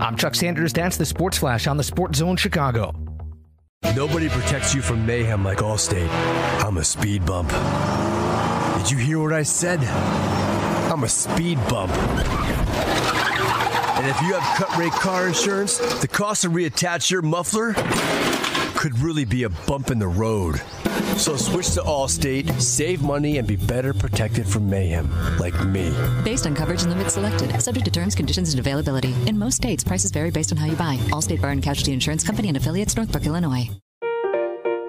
[0.00, 0.72] I'm Chuck Sanders.
[0.72, 2.94] That's the Sports Flash on the Sports Zone Chicago.
[3.98, 6.08] Nobody protects you from mayhem like Allstate.
[6.64, 7.50] I'm a speed bump.
[8.78, 9.80] Did you hear what I said?
[10.88, 11.90] I'm a speed bump.
[13.98, 17.74] And if you have cut rate car insurance, the cost to reattach your muffler
[18.76, 20.60] could really be a bump in the road.
[21.18, 25.92] So switch to Allstate, save money, and be better protected from mayhem, like me.
[26.24, 29.14] Based on coverage and limits selected, subject to terms, conditions, and availability.
[29.26, 30.96] In most states, prices vary based on how you buy.
[31.10, 33.68] Allstate Bar and Casualty Insurance Company and affiliates, Northbrook, Illinois.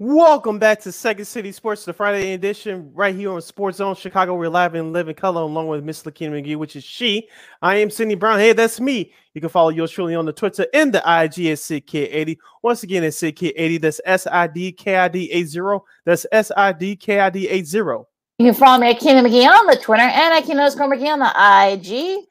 [0.00, 4.34] Welcome back to Second City Sports, the Friday edition, right here on Sports Zone Chicago.
[4.34, 7.28] We're live and live in color along with Miss Lakina McGee, which is she.
[7.62, 8.40] I am Cindy Brown.
[8.40, 9.12] Hey, that's me.
[9.34, 12.36] You can follow yours truly on the Twitter and the IG at SidKid80.
[12.60, 13.80] Once again, it's SidKid80.
[13.80, 15.78] That's S I D K I D 80.
[16.04, 17.78] That's S I D K I D 80.
[17.78, 18.04] You
[18.40, 21.30] can follow me at Keenan McGee on the Twitter and at Keenan McGee on the
[21.72, 22.24] IG.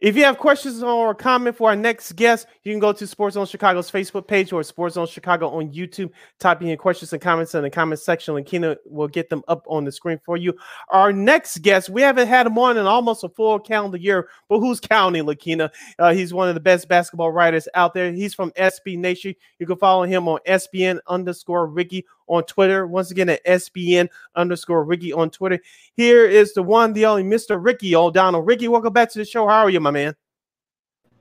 [0.00, 3.06] If you have questions or a comment for our next guest, you can go to
[3.06, 6.10] Sports Zone Chicago's Facebook page or Sports Zone Chicago on YouTube.
[6.38, 9.42] Type in your questions and comments in the comment section, and Kina will get them
[9.46, 10.54] up on the screen for you.
[10.88, 14.60] Our next guest, we haven't had him on in almost a full calendar year, but
[14.60, 15.70] who's counting, Lakina?
[15.98, 18.10] Uh, he's one of the best basketball writers out there.
[18.10, 19.34] He's from SB Nation.
[19.58, 22.86] You can follow him on SBN underscore Ricky on Twitter.
[22.86, 25.58] Once again, at SBN underscore Ricky on Twitter.
[25.94, 27.62] Here is the one, the only Mr.
[27.62, 28.42] Ricky O'Donnell.
[28.42, 29.46] Ricky, welcome back to the show.
[29.46, 30.14] How are you, my man?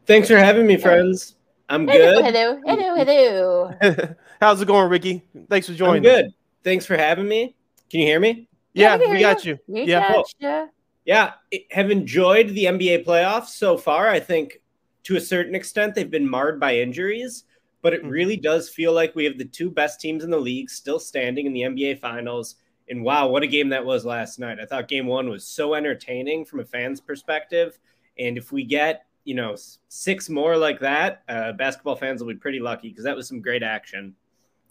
[0.06, 1.36] Thanks for having me, friends.
[1.70, 2.24] I'm good.
[2.24, 4.16] Hello, hello, hello.
[4.42, 5.24] How's it going, Ricky?
[5.50, 5.98] Thanks for joining.
[5.98, 6.34] I'm good.
[6.64, 7.56] Thanks for having me.
[7.90, 8.48] Can you hear me?
[8.74, 9.60] Yeah, we, we got you.
[9.68, 10.14] We yeah.
[10.14, 10.70] got you.
[11.06, 11.34] Yeah,
[11.72, 14.10] have enjoyed the NBA playoffs so far.
[14.10, 14.62] I think
[15.04, 17.46] to a certain extent they've been marred by injuries,
[17.82, 18.10] but it mm-hmm.
[18.10, 21.46] really does feel like we have the two best teams in the league still standing
[21.46, 22.56] in the NBA finals.
[22.90, 24.60] And wow, what a game that was last night.
[24.60, 27.80] I thought game 1 was so entertaining from a fan's perspective,
[28.20, 29.56] and if we get, you know,
[29.88, 33.42] six more like that, uh, basketball fans will be pretty lucky because that was some
[33.42, 34.16] great action.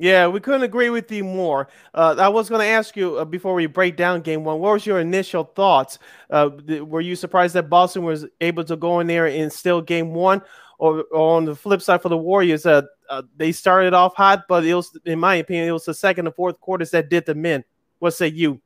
[0.00, 1.68] Yeah, we couldn't agree with you more.
[1.92, 4.74] Uh, I was going to ask you uh, before we break down game one, what
[4.74, 5.98] was your initial thoughts?
[6.30, 9.82] Uh, th- were you surprised that Boston was able to go in there and still
[9.82, 10.40] game one?
[10.78, 14.44] Or, or on the flip side for the Warriors, uh, uh, they started off hot,
[14.48, 17.26] but it was, in my opinion, it was the second and fourth quarters that did
[17.26, 17.64] the in.
[17.98, 18.60] What say you?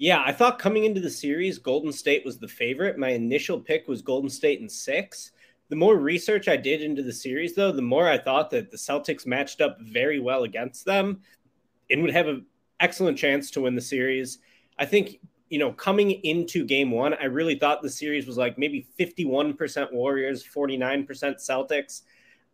[0.00, 2.98] Yeah, I thought coming into the series, Golden State was the favorite.
[2.98, 5.30] My initial pick was Golden State in six
[5.70, 8.76] the more research I did into the series, though, the more I thought that the
[8.76, 11.20] Celtics matched up very well against them
[11.88, 12.44] and would have an
[12.80, 14.38] excellent chance to win the series.
[14.78, 18.58] I think, you know, coming into game one, I really thought the series was like
[18.58, 22.02] maybe 51% Warriors, 49% Celtics.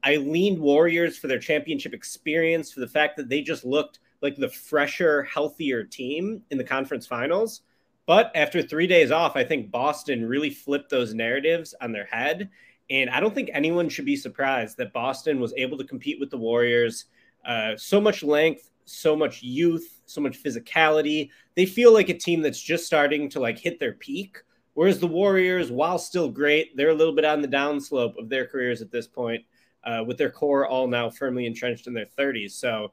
[0.04, 4.36] I leaned Warriors for their championship experience, for the fact that they just looked like
[4.36, 7.62] the fresher, healthier team in the conference finals.
[8.06, 12.50] But after three days off, I think Boston really flipped those narratives on their head
[12.90, 16.30] and I don't think anyone should be surprised that Boston was able to compete with
[16.30, 17.06] the Warriors.
[17.44, 21.30] Uh, so much length, so much youth, so much physicality.
[21.56, 24.38] They feel like a team that's just starting to like hit their peak.
[24.74, 28.46] Whereas the Warriors, while still great, they're a little bit on the downslope of their
[28.46, 29.42] careers at this point,
[29.84, 32.52] uh, with their core all now firmly entrenched in their 30s.
[32.52, 32.92] So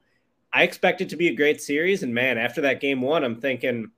[0.54, 2.04] I expect it to be a great series.
[2.04, 3.90] And man, after that game one, I'm thinking,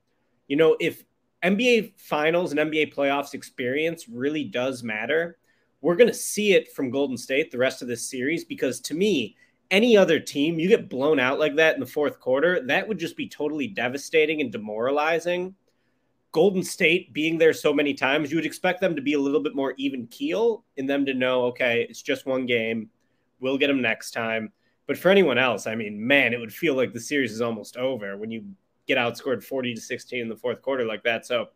[0.48, 1.04] you know, if
[1.44, 5.36] NBA finals and NBA playoffs experience really does matter,
[5.82, 8.94] we're going to see it from Golden State the rest of this series because to
[8.94, 9.36] me,
[9.70, 12.98] any other team, you get blown out like that in the fourth quarter, that would
[12.98, 15.54] just be totally devastating and demoralizing.
[16.32, 19.42] Golden State being there so many times, you would expect them to be a little
[19.42, 22.88] bit more even keel in them to know, okay, it's just one game.
[23.40, 24.52] We'll get them next time.
[24.86, 27.76] But for anyone else, I mean, man, it would feel like the series is almost
[27.76, 28.44] over when you
[28.86, 31.26] get outscored 40 to 16 in the fourth quarter like that.
[31.26, 31.48] So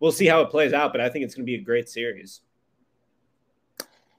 [0.00, 1.88] we'll see how it plays out, but I think it's going to be a great
[1.88, 2.42] series.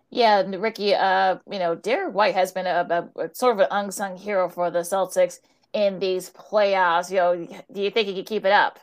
[0.09, 3.67] Yeah, Ricky, uh, you know, Derrick White has been a, a, a, sort of an
[3.71, 5.39] unsung hero for the Celtics
[5.73, 7.09] in these playoffs.
[7.09, 8.79] You know, do you think he could keep it up?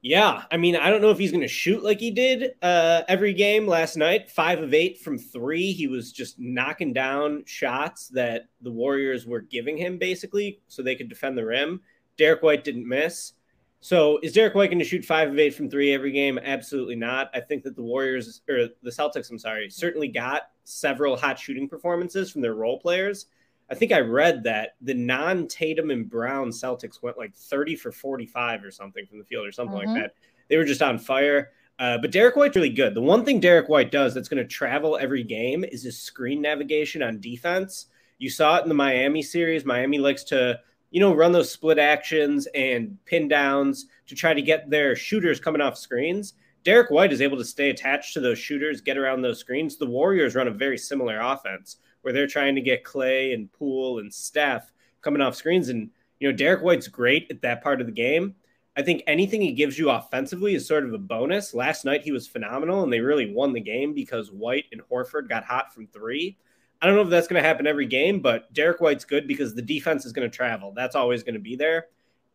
[0.00, 3.02] Yeah, I mean, I don't know if he's going to shoot like he did uh,
[3.08, 4.30] every game last night.
[4.30, 5.72] Five of eight from three.
[5.72, 10.94] He was just knocking down shots that the Warriors were giving him, basically, so they
[10.94, 11.80] could defend the rim.
[12.16, 13.32] Derrick White didn't miss.
[13.80, 16.38] So is Derrick White going to shoot five of eight from three every game?
[16.42, 17.30] Absolutely not.
[17.34, 21.68] I think that the Warriors or the Celtics, I'm sorry, certainly got several hot shooting
[21.68, 23.26] performances from their role players.
[23.70, 27.92] I think I read that the non Tatum and Brown Celtics went like 30 for
[27.92, 29.92] 45 or something from the field or something mm-hmm.
[29.92, 30.14] like that.
[30.48, 31.50] They were just on fire.
[31.78, 32.94] Uh, but Derrick White's really good.
[32.94, 36.42] The one thing Derrick White does that's going to travel every game is his screen
[36.42, 37.86] navigation on defense.
[38.18, 39.64] You saw it in the Miami series.
[39.64, 40.58] Miami likes to
[40.90, 45.40] you know, run those split actions and pin downs to try to get their shooters
[45.40, 46.34] coming off screens.
[46.64, 49.76] Derrick White is able to stay attached to those shooters, get around those screens.
[49.76, 53.98] The Warriors run a very similar offense where they're trying to get Klay and Poole
[53.98, 55.68] and Steph coming off screens.
[55.68, 58.34] And, you know, Derrick White's great at that part of the game.
[58.76, 61.52] I think anything he gives you offensively is sort of a bonus.
[61.52, 65.28] Last night he was phenomenal and they really won the game because White and Horford
[65.28, 66.38] got hot from three.
[66.80, 69.54] I don't know if that's going to happen every game, but Derrick White's good because
[69.54, 70.72] the defense is going to travel.
[70.76, 71.86] That's always going to be there.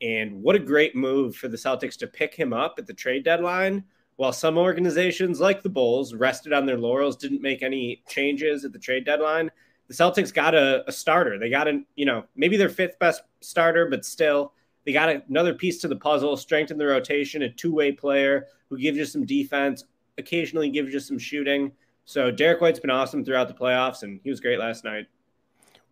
[0.01, 3.23] And what a great move for the Celtics to pick him up at the trade
[3.23, 3.85] deadline.
[4.15, 8.71] While some organizations like the Bulls rested on their laurels, didn't make any changes at
[8.71, 9.49] the trade deadline,
[9.87, 11.37] the Celtics got a, a starter.
[11.39, 14.53] They got a, you know, maybe their fifth best starter, but still,
[14.85, 18.77] they got another piece to the puzzle, strengthen the rotation, a two way player who
[18.77, 19.85] gives you some defense,
[20.17, 21.71] occasionally gives you some shooting.
[22.05, 25.07] So Derrick White's been awesome throughout the playoffs, and he was great last night.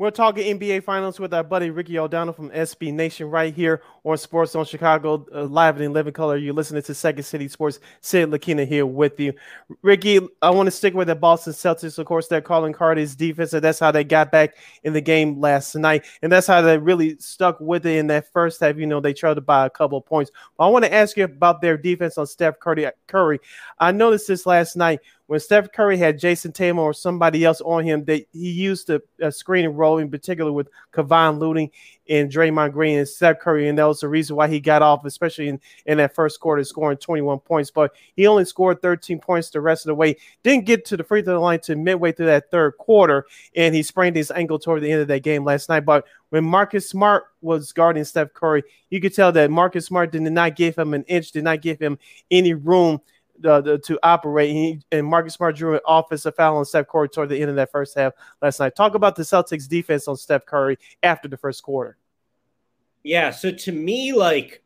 [0.02, 4.18] We're talking NBA Finals with our buddy Ricky O'Donnell from SB Nation right here on
[4.18, 6.38] Sports Zone Chicago, uh, live and in living color.
[6.38, 7.80] You're listening to Second City Sports.
[8.00, 9.32] Sid Lakina here with you.
[9.84, 12.00] Ricky, I want to stick with the Boston Celtics.
[12.00, 15.40] Of course, they're calling Carter's defense, and that's how they got back in the game
[15.40, 16.04] last night.
[16.24, 18.78] And that's how they really stuck with it in that first half.
[18.78, 20.32] You know, they tried to buy a couple points.
[20.58, 22.56] But I want to ask you about their defense on Steph.
[22.58, 23.40] Curry.
[23.78, 27.86] I noticed this last night when Steph Curry had Jayson Tatum or somebody else on
[27.86, 31.72] him, that he used the uh, screen and roll in particular with Kevon Looney
[32.10, 35.06] and Draymond Green and Steph Curry, and that was the reason why he got off,
[35.06, 37.72] especially in, in that first quarter, scoring 21 points.
[37.72, 40.18] But he only scored 13 points the rest of the way.
[40.44, 43.84] Didn't get to the free throw line to midway through that third quarter, and he
[43.84, 45.86] sprained his ankle toward the end of that game last night.
[45.86, 50.24] But when Marcus Smart was guarding Steph Curry, you could tell that Marcus Smart did
[50.24, 51.98] not give him an inch, did not give him
[52.30, 53.00] any room
[53.46, 54.52] uh, to operate.
[54.52, 57.56] He, and Marcus Smart drew an offensive foul on Steph Curry toward the end of
[57.56, 58.76] that first half last night.
[58.76, 61.98] Talk about the Celtics defense on Steph Curry after the first quarter.
[63.04, 63.32] Yeah.
[63.32, 64.64] So to me, like,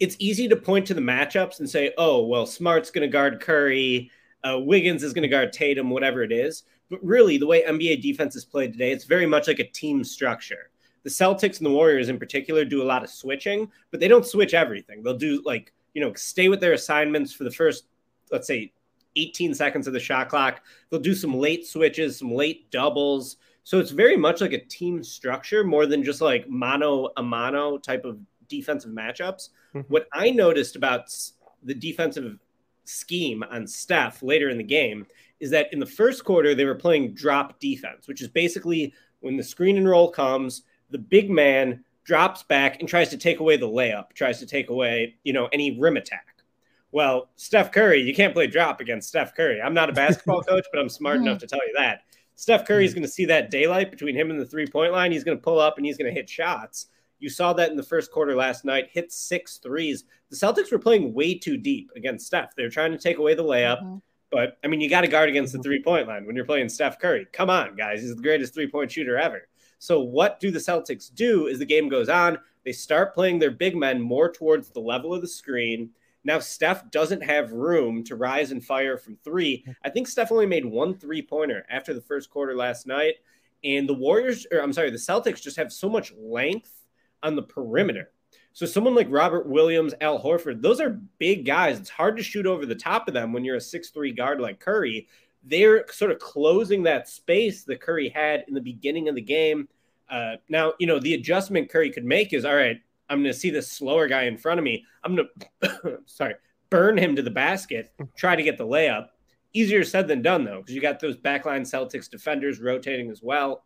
[0.00, 3.40] it's easy to point to the matchups and say, oh, well, Smart's going to guard
[3.40, 4.10] Curry,
[4.44, 6.64] uh, Wiggins is going to guard Tatum, whatever it is.
[6.90, 10.04] But really, the way NBA defense is played today, it's very much like a team
[10.04, 10.70] structure.
[11.02, 14.26] The Celtics and the Warriors in particular do a lot of switching, but they don't
[14.26, 15.02] switch everything.
[15.02, 17.84] They'll do like, you know, stay with their assignments for the first
[18.34, 18.72] let's say
[19.14, 20.60] 18 seconds of the shot clock.
[20.90, 23.36] They'll do some late switches, some late doubles.
[23.62, 27.78] So it's very much like a team structure more than just like mano a mano
[27.78, 28.18] type of
[28.48, 29.50] defensive matchups.
[29.74, 29.92] Mm-hmm.
[29.92, 31.14] What I noticed about
[31.62, 32.38] the defensive
[32.84, 35.06] scheme on Steph later in the game
[35.38, 39.36] is that in the first quarter, they were playing drop defense, which is basically when
[39.36, 43.56] the screen and roll comes, the big man drops back and tries to take away
[43.56, 46.33] the layup, tries to take away, you know, any rim attack.
[46.94, 49.60] Well, Steph Curry, you can't play drop against Steph Curry.
[49.60, 52.02] I'm not a basketball coach, but I'm smart enough to tell you that.
[52.36, 55.10] Steph Curry is going to see that daylight between him and the three point line.
[55.10, 56.86] He's going to pull up and he's going to hit shots.
[57.18, 60.04] You saw that in the first quarter last night, hit six threes.
[60.30, 62.54] The Celtics were playing way too deep against Steph.
[62.54, 63.82] They were trying to take away the layup.
[63.82, 63.96] Mm-hmm.
[64.30, 65.64] But I mean, you got to guard against the mm-hmm.
[65.64, 67.26] three point line when you're playing Steph Curry.
[67.32, 68.02] Come on, guys.
[68.02, 69.48] He's the greatest three point shooter ever.
[69.80, 72.38] So, what do the Celtics do as the game goes on?
[72.64, 75.90] They start playing their big men more towards the level of the screen.
[76.24, 79.64] Now Steph doesn't have room to rise and fire from three.
[79.84, 83.14] I think Steph only made one three pointer after the first quarter last night.
[83.62, 86.72] And the Warriors, or I'm sorry, the Celtics just have so much length
[87.22, 88.10] on the perimeter.
[88.52, 91.78] So someone like Robert Williams, Al Horford, those are big guys.
[91.78, 94.60] It's hard to shoot over the top of them when you're a six-three guard like
[94.60, 95.08] Curry.
[95.42, 99.68] They're sort of closing that space that Curry had in the beginning of the game.
[100.08, 103.38] Uh, now, you know, the adjustment Curry could make is all right, I'm going to
[103.38, 104.84] see this slower guy in front of me.
[105.02, 105.28] I'm going
[105.62, 106.34] to, sorry,
[106.70, 109.08] burn him to the basket, try to get the layup.
[109.52, 113.64] Easier said than done, though, because you got those backline Celtics defenders rotating as well.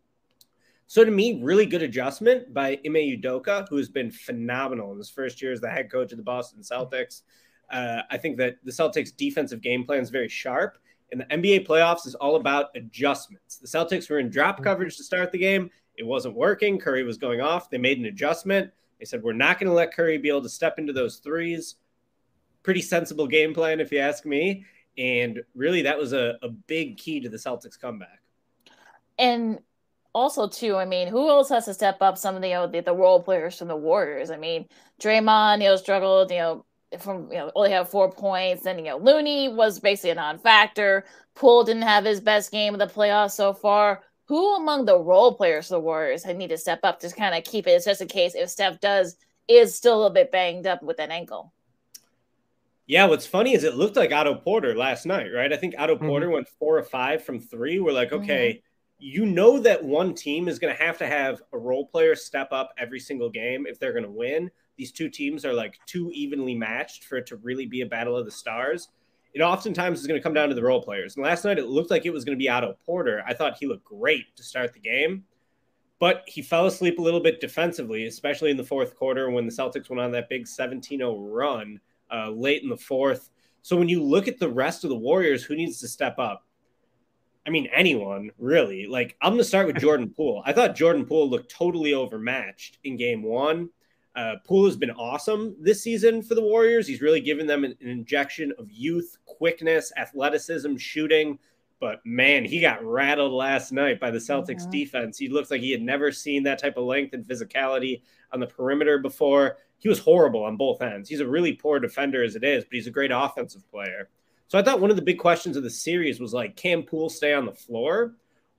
[0.87, 5.11] So to me, really good adjustment by Ime Udoka, who has been phenomenal in his
[5.11, 7.23] first year as the head coach of the Boston Celtics.
[7.71, 10.79] Uh, I think that the Celtics' defensive game plan is very sharp,
[11.13, 13.59] and the NBA playoffs is all about adjustments.
[13.59, 15.71] The Celtics were in drop coverage to start the game.
[15.97, 16.79] It wasn't working.
[16.79, 17.69] Curry was going off.
[17.69, 18.71] They made an adjustment.
[18.99, 21.77] They said, we're not going to let Curry be able to step into those threes.
[22.63, 24.65] Pretty sensible game plan, if you ask me.
[24.97, 28.21] And really, that was a, a big key to the Celtics comeback.
[29.19, 29.61] And
[30.13, 32.67] also, too, I mean, who else has to step up some of the, you know,
[32.67, 34.31] the, the role players from the Warriors?
[34.31, 34.67] I mean,
[35.01, 36.65] Draymond, you know, struggled, you know,
[36.99, 38.67] from, you know, only have four points.
[38.67, 41.05] And, you know, Looney was basically a non factor.
[41.37, 45.35] Poole didn't have his best game of the playoffs so far who among the role
[45.35, 48.03] players for the Warriors need to step up to kind of keep it It's just
[48.03, 49.17] in case if Steph does
[49.49, 51.53] is still a little bit banged up with that ankle?
[52.87, 55.53] Yeah, what's funny is it looked like Otto Porter last night, right?
[55.53, 56.07] I think Otto mm-hmm.
[56.07, 57.81] Porter went four or five from three.
[57.81, 58.61] We're like, okay, mm-hmm.
[58.99, 62.49] you know that one team is going to have to have a role player step
[62.53, 64.51] up every single game if they're going to win.
[64.77, 68.17] These two teams are like too evenly matched for it to really be a battle
[68.17, 68.89] of the stars
[69.35, 71.17] it oftentimes is going to come down to the role players.
[71.17, 73.23] And last night it looked like it was going to be Otto Porter.
[73.27, 75.25] I thought he looked great to start the game,
[75.99, 79.53] but he fell asleep a little bit defensively, especially in the fourth quarter when the
[79.53, 81.81] Celtics went on that big 17 0 run
[82.13, 83.31] uh, late in the fourth.
[83.63, 86.45] So when you look at the rest of the Warriors, who needs to step up?
[87.47, 88.87] I mean, anyone really.
[88.87, 90.43] Like, I'm going to start with Jordan Poole.
[90.45, 93.71] I thought Jordan Poole looked totally overmatched in game one.
[94.19, 96.89] Uh, Poole has been awesome this season for the Warriors.
[96.89, 101.39] He's really given them an, an, injection of youth, quickness, athleticism, shooting.
[101.79, 104.71] But man, he got rattled last night by the Celtics mm-hmm.
[104.71, 105.19] defense.
[105.19, 108.03] He looks like he had never seen that type of length and physicality
[108.33, 109.59] on the perimeter before.
[109.79, 111.09] He was horrible on both ends.
[111.09, 114.09] He's a really poor defender as it is, but he's a great offensive player.
[114.49, 117.09] So I thought one of the big questions of the series was like, can Poole
[117.09, 118.15] stay on the floor?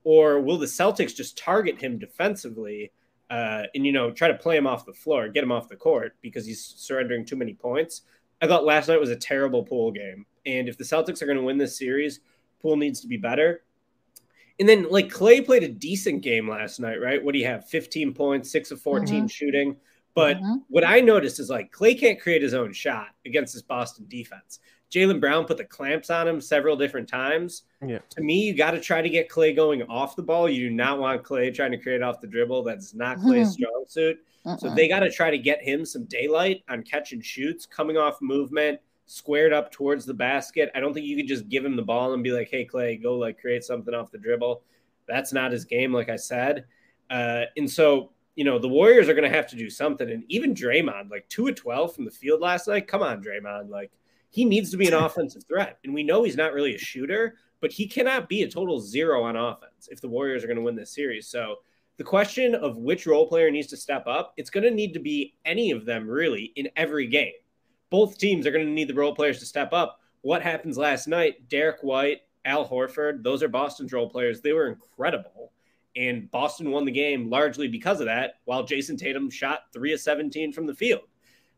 [0.05, 2.93] Or will the Celtics just target him defensively?
[3.29, 5.75] Uh, and you know try to play him off the floor, get him off the
[5.75, 8.01] court because he's surrendering too many points.
[8.41, 11.37] I thought last night was a terrible Poole game, and if the Celtics are going
[11.37, 12.21] to win this series,
[12.61, 13.63] Poole needs to be better.
[14.59, 17.23] And then like Klay played a decent game last night, right?
[17.23, 17.69] What do you have?
[17.69, 19.27] 15 points, six of 14 mm-hmm.
[19.27, 19.77] shooting.
[20.15, 20.55] But mm-hmm.
[20.67, 24.59] what I noticed is like Klay can't create his own shot against this Boston defense.
[24.91, 27.63] Jaylen Brown put the clamps on him several different times.
[27.85, 27.99] Yeah.
[28.09, 30.49] To me, you got to try to get Klay going off the ball.
[30.49, 32.63] You do not want Klay trying to create off the dribble.
[32.63, 34.19] That's not Klay's strong suit.
[34.57, 37.97] So they got to try to get him some daylight on catch and shoots, coming
[37.97, 40.71] off movement, squared up towards the basket.
[40.73, 43.01] I don't think you can just give him the ball and be like, "Hey, Klay,
[43.01, 44.63] go like create something off the dribble."
[45.07, 46.65] That's not his game, like I said.
[47.11, 50.09] Uh, and so you know, the Warriors are going to have to do something.
[50.09, 52.87] And even Draymond, like two of 12 from the field last night.
[52.87, 53.69] Come on, Draymond.
[53.69, 53.91] Like,
[54.29, 55.77] he needs to be an offensive threat.
[55.83, 59.23] And we know he's not really a shooter, but he cannot be a total zero
[59.23, 61.27] on offense if the Warriors are going to win this series.
[61.27, 61.57] So
[61.97, 64.99] the question of which role player needs to step up, it's going to need to
[64.99, 67.33] be any of them really in every game.
[67.89, 69.99] Both teams are going to need the role players to step up.
[70.21, 71.49] What happens last night?
[71.49, 74.41] Derrick White, Al Horford, those are Boston's role players.
[74.41, 75.51] They were incredible.
[75.95, 79.99] And Boston won the game largely because of that, while Jayson Tatum shot three of
[79.99, 81.01] 17 from the field.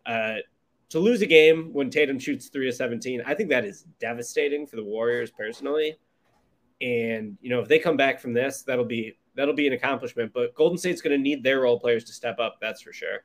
[0.05, 0.37] Uh,
[0.91, 4.67] to lose a game when Tatum shoots three of 17, I think that is devastating
[4.67, 5.95] for the Warriors personally.
[6.81, 10.33] And, you know, if they come back from this, that'll be that'll be an accomplishment.
[10.33, 12.57] But Golden State's going to need their role players to step up.
[12.59, 13.23] That's for sure.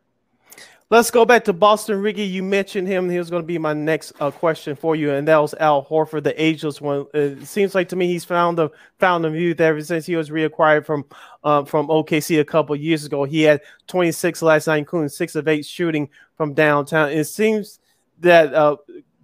[0.89, 2.23] Let's go back to Boston, Ricky.
[2.23, 3.11] You mentioned him.
[3.11, 5.85] He was going to be my next uh, question for you, and that was Al
[5.85, 7.07] Horford, the ageless one.
[7.13, 8.71] It seems like to me he's found the
[9.01, 11.05] found the youth ever since he was reacquired from
[11.43, 13.25] uh, from OKC a couple years ago.
[13.25, 17.11] He had 26 last night, including six of eight shooting from downtown.
[17.11, 17.81] It seems
[18.21, 18.77] that uh,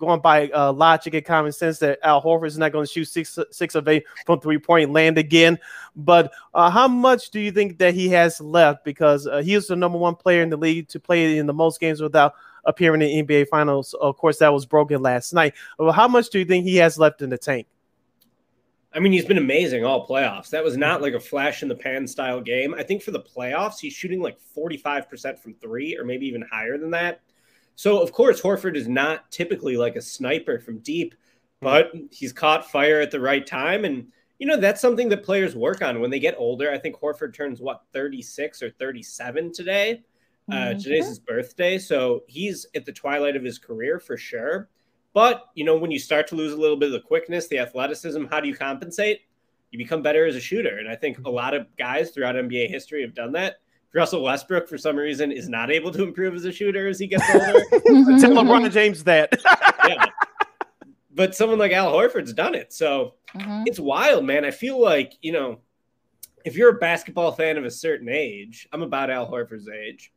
[0.03, 3.05] going by uh, logic and common sense that Al Horford is not going to shoot
[3.05, 5.59] six six of eight from three point land again.
[5.95, 8.85] But uh, how much do you think that he has left?
[8.85, 11.55] Because uh, he is the number one player in the league to play in the
[11.55, 12.35] most games without
[12.65, 13.95] appearing in NBA Finals.
[13.95, 15.55] Of course, that was broken last night.
[15.79, 17.69] Well, how much do you think he has left in the tank?
[18.95, 20.51] I mean, he's been amazing all playoffs.
[20.51, 22.75] That was not like a flash in the pan style game.
[22.75, 26.77] I think for the playoffs, he's shooting like 45% from three or maybe even higher
[26.77, 27.23] than that.
[27.75, 31.15] So, of course, Horford is not typically like a sniper from deep,
[31.61, 33.85] but he's caught fire at the right time.
[33.85, 34.09] And,
[34.39, 36.71] you know, that's something that players work on when they get older.
[36.71, 40.03] I think Horford turns what, 36 or 37 today?
[40.51, 40.79] Uh, mm-hmm.
[40.79, 41.79] today's his birthday.
[41.79, 44.69] So he's at the twilight of his career for sure.
[45.15, 47.59] But, you know, when you start to lose a little bit of the quickness, the
[47.59, 49.21] athleticism, how do you compensate?
[49.71, 50.79] You become better as a shooter.
[50.79, 53.57] And I think a lot of guys throughout NBA history have done that.
[53.95, 57.07] Russell Westbrook, for some reason, is not able to improve as a shooter as he
[57.07, 57.61] gets older.
[58.21, 59.33] Tell LeBron James that.
[59.87, 60.07] yeah.
[61.15, 62.73] But someone like Al Horford's done it.
[62.73, 63.65] So mm-hmm.
[63.67, 64.47] it's wild, man.
[64.47, 65.61] I feel like, you know,
[66.45, 70.13] if you're a basketball fan of a certain age, I'm about Al Horford's age.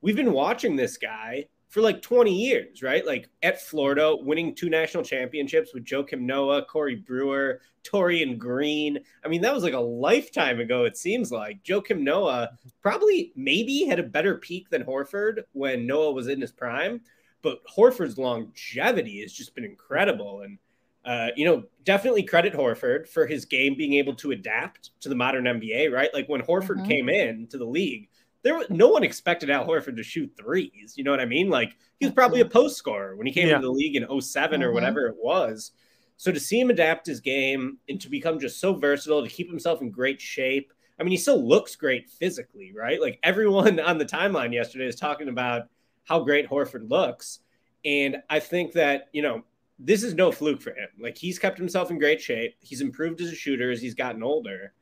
[0.00, 3.04] We've been watching this guy for like 20 years, right?
[3.06, 8.98] Like at Florida, winning two national championships with Joakim Noah, Corey Brewer, Taurean Green.
[9.24, 11.64] I mean, that was like a lifetime ago, it seems like.
[11.64, 12.50] Joakim Noah
[12.82, 17.00] probably maybe had a better peak than Horford when Noah was in his prime,
[17.40, 20.42] but Horford's longevity has just been incredible.
[20.42, 20.58] And,
[21.06, 25.14] uh, you know, definitely credit Horford for his game being able to adapt to the
[25.14, 26.12] modern NBA, right?
[26.12, 26.84] Like when Horford mm-hmm.
[26.84, 28.10] came in to the league,
[28.42, 30.94] there was no one expected Al Horford to shoot threes.
[30.96, 31.48] You know what I mean?
[31.48, 33.56] Like he was probably a post scorer when he came yeah.
[33.56, 34.68] into the league in 7 mm-hmm.
[34.68, 35.72] or whatever it was.
[36.16, 39.48] So to see him adapt his game and to become just so versatile, to keep
[39.48, 40.72] himself in great shape.
[41.00, 43.00] I mean, he still looks great physically, right?
[43.00, 45.62] Like everyone on the timeline yesterday is talking about
[46.04, 47.40] how great Horford looks.
[47.84, 49.42] And I think that, you know,
[49.78, 50.88] this is no fluke for him.
[51.00, 52.54] Like he's kept himself in great shape.
[52.60, 54.74] He's improved as a shooter as he's gotten older.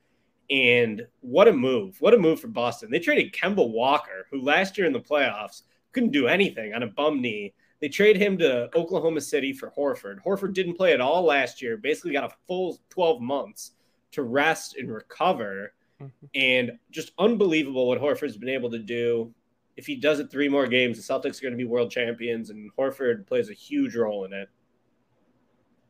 [0.50, 1.96] And what a move.
[2.00, 2.90] What a move for Boston.
[2.90, 6.88] They traded Kemba Walker, who last year in the playoffs couldn't do anything on a
[6.88, 7.54] bum knee.
[7.80, 10.18] They trade him to Oklahoma City for Horford.
[10.24, 13.72] Horford didn't play at all last year, basically got a full 12 months
[14.12, 15.72] to rest and recover.
[16.00, 16.26] Mm-hmm.
[16.34, 19.32] And just unbelievable what Horford's been able to do.
[19.76, 22.50] If he does it three more games, the Celtics are going to be world champions,
[22.50, 24.48] and Horford plays a huge role in it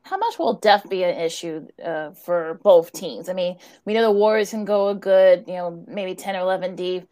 [0.02, 3.28] how much will depth be an issue uh, for both teams?
[3.28, 6.40] I mean, we know the Warriors can go a good, you know, maybe 10 or
[6.40, 7.06] 11 deep.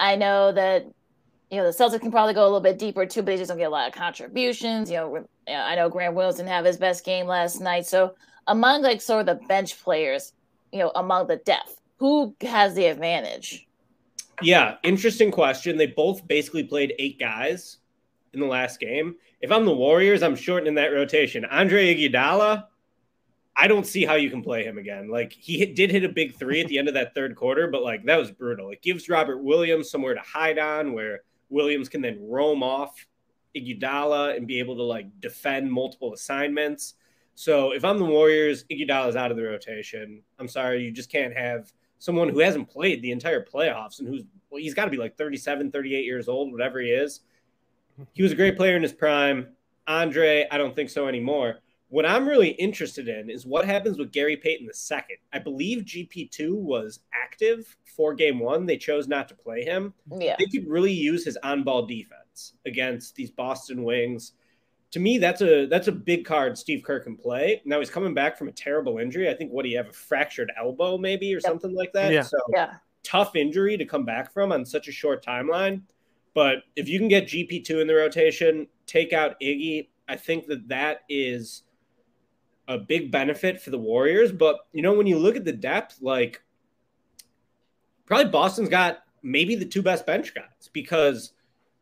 [0.00, 0.84] I know that,
[1.50, 3.48] you know, the Celtics can probably go a little bit deeper too, but they just
[3.48, 4.90] don't get a lot of contributions.
[4.90, 7.86] You know, I know Grant Williams didn't have his best game last night.
[7.86, 8.14] So
[8.46, 10.32] among like sort of the bench players,
[10.72, 13.66] you know, among the depth, who has the advantage?
[14.40, 15.76] Yeah, interesting question.
[15.76, 17.78] They both basically played eight guys
[18.32, 19.14] in the last game.
[19.42, 21.44] If I'm the Warriors, I'm shortening that rotation.
[21.44, 22.66] Andre Iguodala,
[23.56, 25.10] I don't see how you can play him again.
[25.10, 27.66] Like he hit, did hit a big three at the end of that third quarter,
[27.66, 28.70] but like that was brutal.
[28.70, 33.04] It gives Robert Williams somewhere to hide on where Williams can then roam off
[33.56, 36.94] Iguodala and be able to like defend multiple assignments.
[37.34, 40.22] So if I'm the Warriors, Iguodala's out of the rotation.
[40.38, 44.22] I'm sorry, you just can't have someone who hasn't played the entire playoffs and who's
[44.50, 47.22] well, he's got to be like 37, 38 years old, whatever he is
[48.12, 49.48] he was a great player in his prime.
[49.86, 51.60] Andre, I don't think so anymore.
[51.88, 55.18] What I'm really interested in is what happens with Gary Payton the second.
[55.32, 58.64] I believe GP2 was active for game one.
[58.64, 59.92] They chose not to play him.
[60.18, 60.36] Yeah.
[60.38, 64.32] They could really use his on-ball defense against these Boston Wings.
[64.92, 67.60] To me, that's a that's a big card Steve Kerr can play.
[67.66, 69.28] Now he's coming back from a terrible injury.
[69.28, 71.42] I think what do you have a fractured elbow maybe or yep.
[71.42, 72.12] something like that.
[72.12, 72.22] Yeah.
[72.22, 72.74] So yeah.
[73.02, 75.82] tough injury to come back from on such a short timeline.
[76.34, 80.68] But if you can get GP2 in the rotation, take out Iggy, I think that
[80.68, 81.62] that is
[82.68, 84.32] a big benefit for the Warriors.
[84.32, 86.42] But you know, when you look at the depth, like
[88.06, 91.32] probably Boston's got maybe the two best bench guys because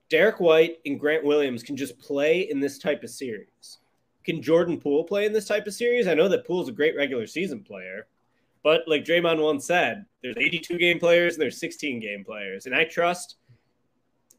[0.08, 3.78] Derrick White and Grant Williams can just play in this type of series.
[4.24, 6.06] Can Jordan Poole play in this type of series?
[6.06, 8.06] I know that Poole's a great regular season player,
[8.62, 12.66] but like Draymond once said, there's 82 game players and there's 16 game players.
[12.66, 13.36] And I trust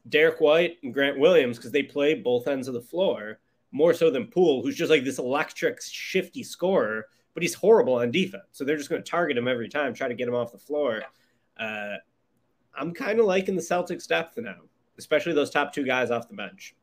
[0.08, 3.38] Derrick White and Grant Williams because they play both ends of the floor
[3.70, 8.10] more so than Poole, who's just like this electric, shifty scorer, but he's horrible on
[8.10, 8.44] defense.
[8.52, 10.58] So they're just going to target him every time, try to get him off the
[10.58, 11.02] floor.
[11.58, 11.94] Uh,
[12.78, 14.56] I'm kind of liking the Celtics' depth now,
[14.98, 16.74] especially those top two guys off the bench.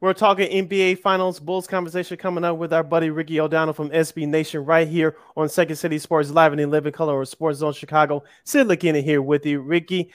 [0.00, 4.26] We're talking NBA Finals Bulls conversation coming up with our buddy Ricky O'Donnell from SB
[4.26, 7.74] Nation right here on Second City Sports Live and in Living Color or Sports Zone
[7.74, 8.24] Chicago.
[8.44, 10.10] Sid McKinney here with you, Ricky.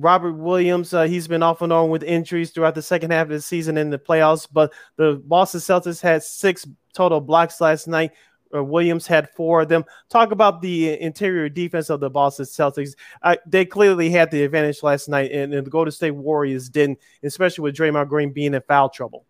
[0.00, 3.30] Robert Williams, uh, he's been off and on with injuries throughout the second half of
[3.30, 8.12] the season in the playoffs, but the Boston Celtics had six total blocks last night.
[8.52, 9.84] Uh, Williams had four of them.
[10.08, 12.94] Talk about the interior defense of the Boston Celtics.
[13.22, 16.98] Uh, they clearly had the advantage last night, and, and, the Golden State Warriors didn't,
[17.22, 19.24] especially with Draymond Green being in foul trouble.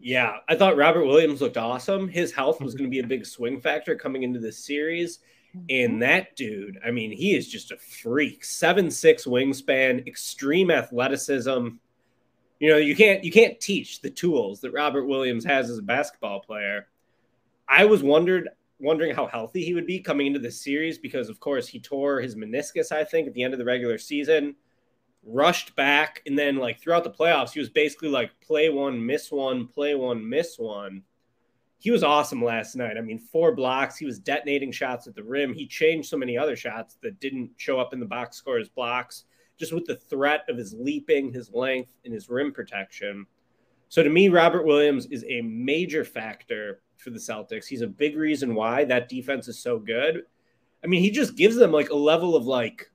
[0.00, 2.08] Yeah, I thought Robert Williams looked awesome.
[2.08, 5.20] His health was going to be a big swing factor coming into this series.
[5.54, 5.98] And mm-hmm.
[6.00, 8.44] that dude, I mean, he is just a freak.
[8.44, 11.68] Seven six wingspan, extreme athleticism.
[12.60, 15.82] You know, you can't you can't teach the tools that Robert Williams has as a
[15.82, 16.88] basketball player.
[17.68, 18.48] I was wondered
[18.80, 22.20] wondering how healthy he would be coming into this series because, of course, he tore
[22.20, 22.90] his meniscus.
[22.90, 24.56] I think at the end of the regular season,
[25.24, 29.30] rushed back, and then like throughout the playoffs, he was basically like play one, miss
[29.30, 31.02] one, play one, miss one
[31.84, 32.96] he was awesome last night.
[32.96, 33.98] I mean, four blocks.
[33.98, 35.52] He was detonating shots at the rim.
[35.52, 38.70] He changed so many other shots that didn't show up in the box score as
[38.70, 39.24] blocks,
[39.58, 43.26] just with the threat of his leaping, his length, and his rim protection.
[43.90, 47.66] So to me, Robert Williams is a major factor for the Celtics.
[47.66, 50.22] He's a big reason why that defense is so good.
[50.82, 52.90] I mean, he just gives them like a level of like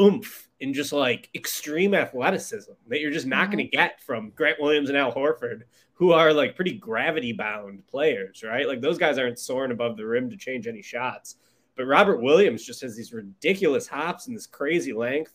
[0.00, 3.52] oomph and just like extreme athleticism that you're just not mm-hmm.
[3.52, 5.62] going to get from Grant Williams and Al Horford,
[5.94, 8.66] who are like pretty gravity bound players, right?
[8.66, 11.36] Like those guys aren't soaring above the rim to change any shots.
[11.76, 15.34] But Robert Williams just has these ridiculous hops and this crazy length.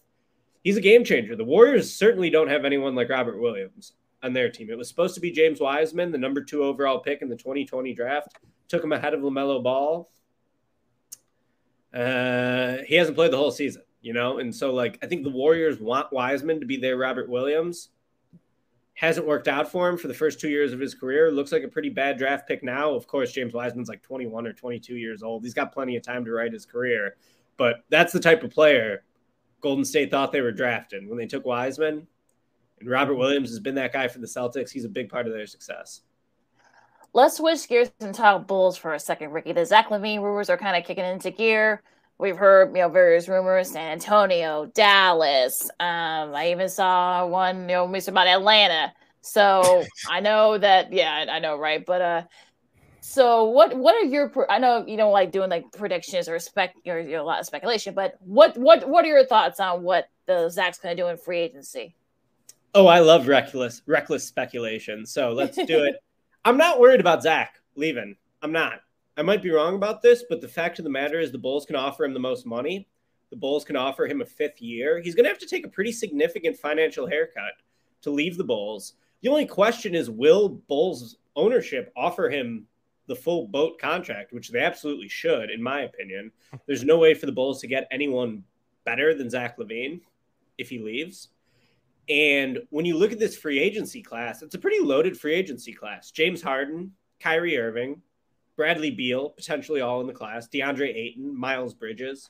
[0.64, 1.36] He's a game changer.
[1.36, 3.94] The Warriors certainly don't have anyone like Robert Williams
[4.24, 4.70] on their team.
[4.70, 7.94] It was supposed to be James Wiseman, the number two overall pick in the 2020
[7.94, 8.38] draft.
[8.68, 10.10] Took him ahead of LaMelo Ball.
[11.94, 14.40] Uh, he hasn't played the whole season, you know?
[14.40, 17.90] And so, like, I think the Warriors want Wiseman to be their Robert Williams
[18.94, 21.32] hasn't worked out for him for the first two years of his career.
[21.32, 22.94] Looks like a pretty bad draft pick now.
[22.94, 25.44] Of course, James Wiseman's like 21 or 22 years old.
[25.44, 27.16] He's got plenty of time to write his career,
[27.56, 29.04] but that's the type of player
[29.62, 32.08] Golden State thought they were drafting when they took Wiseman.
[32.80, 34.70] And Robert Williams has been that guy for the Celtics.
[34.70, 36.02] He's a big part of their success.
[37.14, 39.52] Let's switch gears and talk Bulls for a second, Ricky.
[39.52, 41.82] The Zach LaVine rumors are kind of kicking into gear.
[42.20, 45.70] We've heard, you know, various rumors: San Antonio, Dallas.
[45.80, 48.94] Um, I even saw one, you know, about Atlanta.
[49.22, 51.86] So I know that, yeah, I know, right?
[51.86, 52.22] But uh,
[53.00, 53.76] so what?
[53.76, 54.32] What are your?
[54.52, 57.40] I know you don't like doing like predictions or spec, or you know, a lot
[57.40, 57.94] of speculation.
[57.94, 61.18] But what, what, what are your thoughts on what the Zach's going to do in
[61.18, 61.96] free agency?
[62.76, 65.06] Oh, I love reckless, reckless speculation.
[65.06, 65.96] So let's do it.
[66.46, 68.16] I'm not worried about Zach leaving.
[68.42, 68.82] I'm not.
[69.20, 71.66] I might be wrong about this, but the fact of the matter is the Bulls
[71.66, 72.88] can offer him the most money.
[73.32, 75.02] The Bulls can offer him a fifth year.
[75.02, 77.52] He's going to have to take a pretty significant financial haircut
[78.04, 78.94] to leave the Bulls.
[79.22, 82.66] The only question is will Bulls ownership offer him
[83.08, 86.32] the full boat contract, which they absolutely should, in my opinion.
[86.66, 88.46] There's no way for the Bulls to get anyone
[88.86, 90.00] better than Zach LaVine
[90.58, 91.28] if he leaves.
[92.08, 95.74] And when you look at this free agency class, it's a pretty loaded free agency
[95.74, 96.10] class.
[96.10, 98.02] James Harden, Kyrie Irving,
[98.60, 102.30] Bradley Beal, potentially all in the class, DeAndre Ayton, Miles Bridges.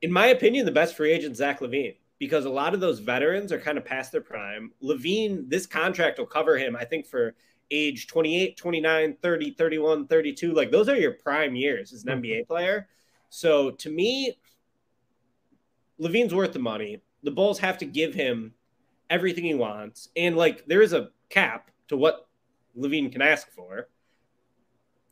[0.00, 3.52] In my opinion, the best free agent, Zach LaVine because a lot of those veterans
[3.52, 4.72] are kind of past their prime.
[4.82, 7.34] LaVine, this contract will cover him, I think, for
[7.70, 10.52] age 28, 29, 30, 31, 32.
[10.54, 12.24] Like those are your prime years as an mm-hmm.
[12.24, 12.88] NBA player.
[13.28, 14.38] So to me,
[16.00, 17.02] LaVine's worth the money.
[17.24, 18.54] The Bulls have to give him
[19.10, 20.08] everything he wants.
[20.16, 22.26] And like there is a cap to what
[22.74, 23.88] LaVine can ask for.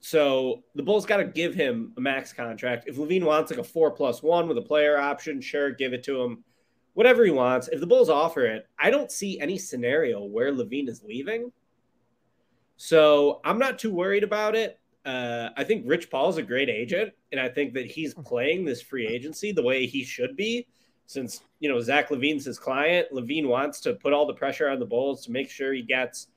[0.01, 2.85] So the Bulls got to give him a max contract.
[2.87, 6.05] If LaVine wants like a four plus one with a player option, sure, give it
[6.05, 6.45] to him.
[6.95, 7.69] Whatever he wants.
[7.69, 11.53] If the Bulls offer it, I don't see any scenario where LaVine is leaving.
[12.77, 14.79] So I'm not too worried about it.
[15.05, 18.83] Uh, I think Rich Paul's a great agent, and I think that he's playing this
[18.83, 20.67] free agency the way he should be.
[21.07, 24.79] Since you know Zach LaVine's his client, LaVine wants to put all the pressure on
[24.79, 26.29] the Bulls to make sure he gets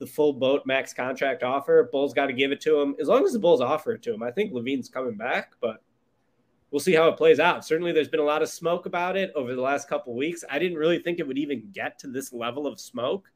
[0.00, 1.88] the full boat max contract offer.
[1.92, 2.96] Bulls got to give it to him.
[2.98, 5.82] As long as the Bulls offer it to him, I think LaVine's coming back, but
[6.70, 7.64] we'll see how it plays out.
[7.64, 10.42] Certainly, there's been a lot of smoke about it over the last couple weeks.
[10.50, 13.30] I didn't really think it would even get to this level of smoke,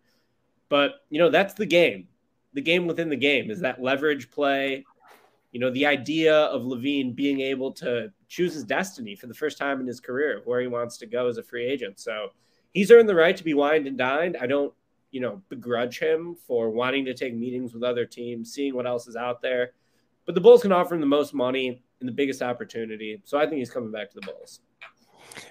[0.71, 2.09] but you know that's the game.
[2.55, 4.85] The game within the game is that leverage play.
[5.53, 9.59] You know, the idea of LaVine being able to choose his destiny for the first
[9.59, 12.01] time in his career, where he wants to go as a free agent.
[12.01, 12.31] So
[12.73, 14.37] he's earned the right to be wined and dined.
[14.41, 14.73] I don't
[15.15, 19.07] you know, begrudge him for wanting to take meetings with other teams, seeing what else
[19.07, 19.71] is out there.
[20.27, 23.23] But the Bulls can offer him the most money and the biggest opportunity.
[23.25, 24.59] So I think he's coming back to the Bulls.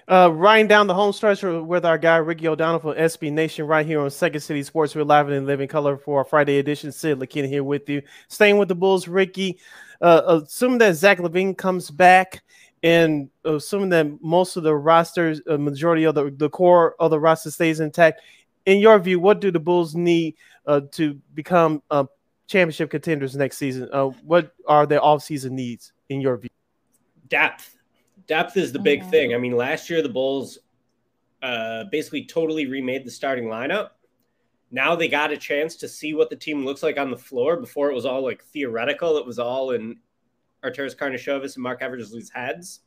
[0.06, 3.86] Uh, riding down the home stretch with our guy Ricky O'Donnell from SB Nation right
[3.86, 4.94] here on Second City Sports.
[4.94, 6.92] We're live in living color for our Friday edition.
[6.92, 8.02] Sid Lakin here with you.
[8.28, 9.58] Staying with the Bulls, Ricky.
[10.02, 12.42] Uh, assuming that Zach LaVine comes back
[12.82, 17.18] and assuming that most of the rosters, a majority of the, the core of the
[17.18, 18.20] roster stays intact,
[18.66, 20.34] in your view, what do the Bulls need
[20.66, 22.04] uh, to become uh,
[22.46, 23.88] championship contenders next season?
[23.92, 26.50] Uh, what are their offseason needs in your view?
[27.28, 27.76] Depth.
[28.26, 29.10] Depth is the big mm-hmm.
[29.10, 29.34] thing.
[29.34, 30.58] I mean, last year the Bulls
[31.42, 33.90] uh, basically totally remade the starting lineup.
[34.70, 37.58] Now they got a chance to see what the team looks like on the floor.
[37.58, 39.18] Before it was all like theoretical.
[39.18, 39.98] It was all in
[40.64, 42.80] Arturas Karnisovas and Marc Eversley's heads.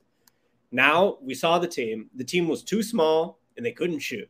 [0.71, 2.09] Now we saw the team.
[2.15, 4.29] The team was too small and they couldn't shoot.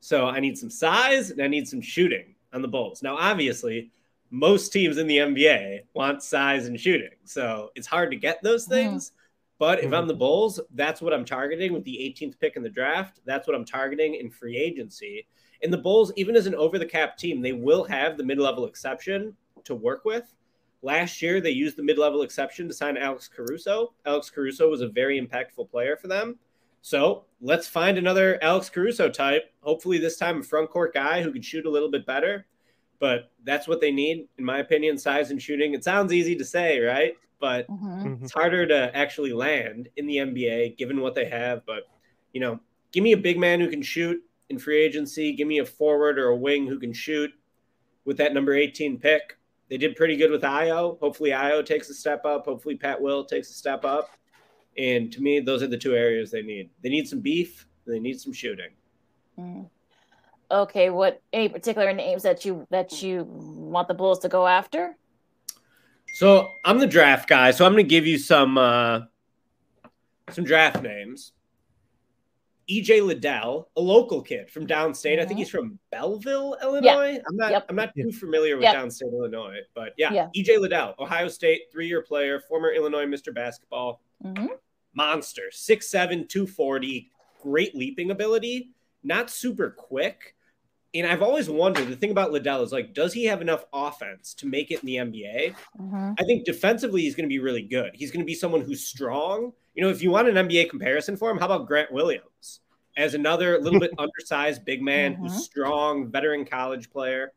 [0.00, 3.02] So I need some size and I need some shooting on the Bulls.
[3.02, 3.90] Now, obviously,
[4.30, 7.10] most teams in the NBA want size and shooting.
[7.24, 8.74] So it's hard to get those mm-hmm.
[8.74, 9.12] things.
[9.58, 10.20] But if I'm the mm-hmm.
[10.20, 13.20] Bulls, that's what I'm targeting with the 18th pick in the draft.
[13.26, 15.26] That's what I'm targeting in free agency.
[15.62, 18.38] And the Bulls, even as an over the cap team, they will have the mid
[18.38, 20.32] level exception to work with.
[20.80, 23.92] Last year, they used the mid level exception to sign Alex Caruso.
[24.06, 26.38] Alex Caruso was a very impactful player for them.
[26.82, 29.52] So let's find another Alex Caruso type.
[29.60, 32.46] Hopefully, this time a front court guy who can shoot a little bit better.
[32.98, 35.72] But that's what they need, in my opinion, size and shooting.
[35.72, 37.14] It sounds easy to say, right?
[37.40, 37.86] But mm-hmm.
[37.86, 38.24] mm-hmm.
[38.24, 41.64] it's harder to actually land in the NBA given what they have.
[41.64, 41.84] But,
[42.32, 42.60] you know,
[42.92, 45.32] give me a big man who can shoot in free agency.
[45.32, 47.30] Give me a forward or a wing who can shoot
[48.04, 49.38] with that number 18 pick.
[49.70, 50.98] They did pretty good with Ayo.
[50.98, 52.44] Hopefully, Ayo takes a step up.
[52.44, 54.10] Hopefully, Pat Will takes a step up.
[54.78, 56.70] And to me, those are the two areas they need.
[56.82, 57.66] They need some beef.
[57.86, 58.70] They need some shooting.
[59.38, 59.68] Mm.
[60.50, 64.96] Okay, what any particular names that you that you want the Bulls to go after?
[66.14, 69.02] So I'm the draft guy, so I'm going to give you some uh,
[70.30, 71.32] some draft names.
[72.70, 75.14] EJ Liddell, a local kid from downstate.
[75.14, 75.22] Mm-hmm.
[75.22, 75.38] I think mm-hmm.
[75.38, 77.12] he's from Belleville, Illinois.
[77.12, 77.22] Yeah.
[77.28, 77.66] I'm not yep.
[77.68, 78.76] I'm not too familiar with yep.
[78.76, 83.34] downstate Illinois, but yeah, yeah, EJ Liddell, Ohio State, three-year player, former Illinois Mr.
[83.34, 84.00] Basketball.
[84.24, 84.46] Mm-hmm.
[84.94, 87.10] Monster, 6'7, 240,
[87.42, 88.70] great leaping ability,
[89.02, 90.34] not super quick.
[90.92, 94.34] And I've always wondered the thing about Liddell is like, does he have enough offense
[94.34, 95.54] to make it in the NBA?
[95.80, 96.12] Mm-hmm.
[96.18, 97.92] I think defensively, he's going to be really good.
[97.94, 99.52] He's going to be someone who's strong.
[99.74, 102.60] You know, if you want an NBA comparison for him, how about Grant Williams
[102.96, 105.22] as another little bit undersized big man mm-hmm.
[105.26, 107.32] who's strong, veteran college player?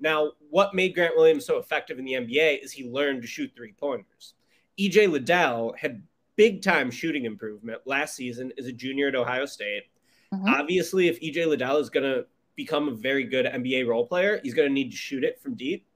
[0.00, 3.52] Now, what made Grant Williams so effective in the NBA is he learned to shoot
[3.54, 4.34] three pointers.
[4.78, 6.02] EJ Liddell had
[6.36, 9.84] big time shooting improvement last season as a junior at Ohio State.
[10.32, 10.48] Mm-hmm.
[10.48, 12.26] Obviously, if EJ Liddell is going to
[12.56, 15.54] become a very good NBA role player, he's going to need to shoot it from
[15.54, 15.86] deep.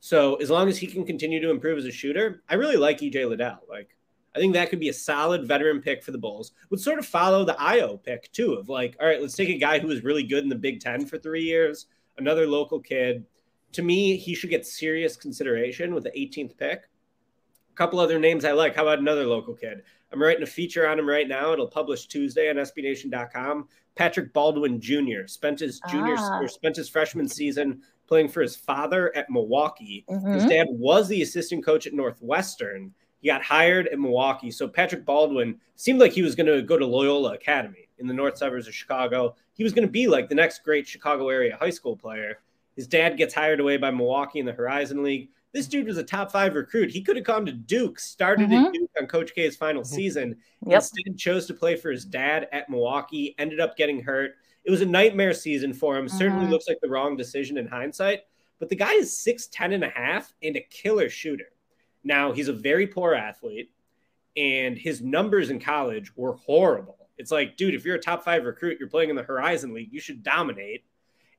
[0.00, 2.98] So as long as he can continue to improve as a shooter, I really like
[2.98, 3.60] EJ Liddell.
[3.68, 3.96] Like,
[4.34, 6.52] I think that could be a solid veteran pick for the Bulls.
[6.70, 9.58] Would sort of follow the Ayo pick too, of like, all right, let's take a
[9.58, 11.86] guy who was really good in the Big Ten for three years,
[12.18, 13.24] another local kid.
[13.72, 16.88] To me, he should get serious consideration with the 18th pick.
[17.82, 18.76] Couple other names I like.
[18.76, 19.82] How about another local kid?
[20.12, 21.52] I'm writing a feature on him right now.
[21.52, 23.66] It'll publish Tuesday on SBNation.com.
[23.96, 25.26] Patrick Baldwin Jr.
[25.26, 26.38] spent his junior ah.
[26.38, 30.04] or spent his freshman season playing for his father at Milwaukee.
[30.08, 30.32] Mm-hmm.
[30.32, 32.94] His dad was the assistant coach at Northwestern.
[33.20, 34.52] He got hired at Milwaukee.
[34.52, 38.14] So Patrick Baldwin seemed like he was going to go to Loyola Academy in the
[38.14, 39.34] north suburbs of Chicago.
[39.54, 42.38] He was going to be like the next great Chicago area high school player.
[42.76, 45.30] His dad gets hired away by Milwaukee in the Horizon League.
[45.52, 46.90] This dude was a top five recruit.
[46.90, 48.66] He could have gone to Duke, started mm-hmm.
[48.66, 49.94] at Duke on Coach K's final mm-hmm.
[49.94, 50.36] season.
[50.66, 50.76] Yep.
[50.76, 53.34] Instead, chose to play for his dad at Milwaukee.
[53.38, 54.36] Ended up getting hurt.
[54.64, 56.08] it was a nightmare season for him.
[56.08, 56.50] Certainly Mhm.
[56.50, 58.20] looks like the wrong decision in hindsight.
[58.60, 61.50] But the guy is 6'10 and a half and a killer shooter.
[62.04, 63.72] Now, he's a very poor athlete,
[64.36, 67.08] and his numbers in college were horrible.
[67.18, 69.92] It's like, dude, if you're a top five recruit, you're playing in the Horizon League,
[69.92, 70.84] you should dominate.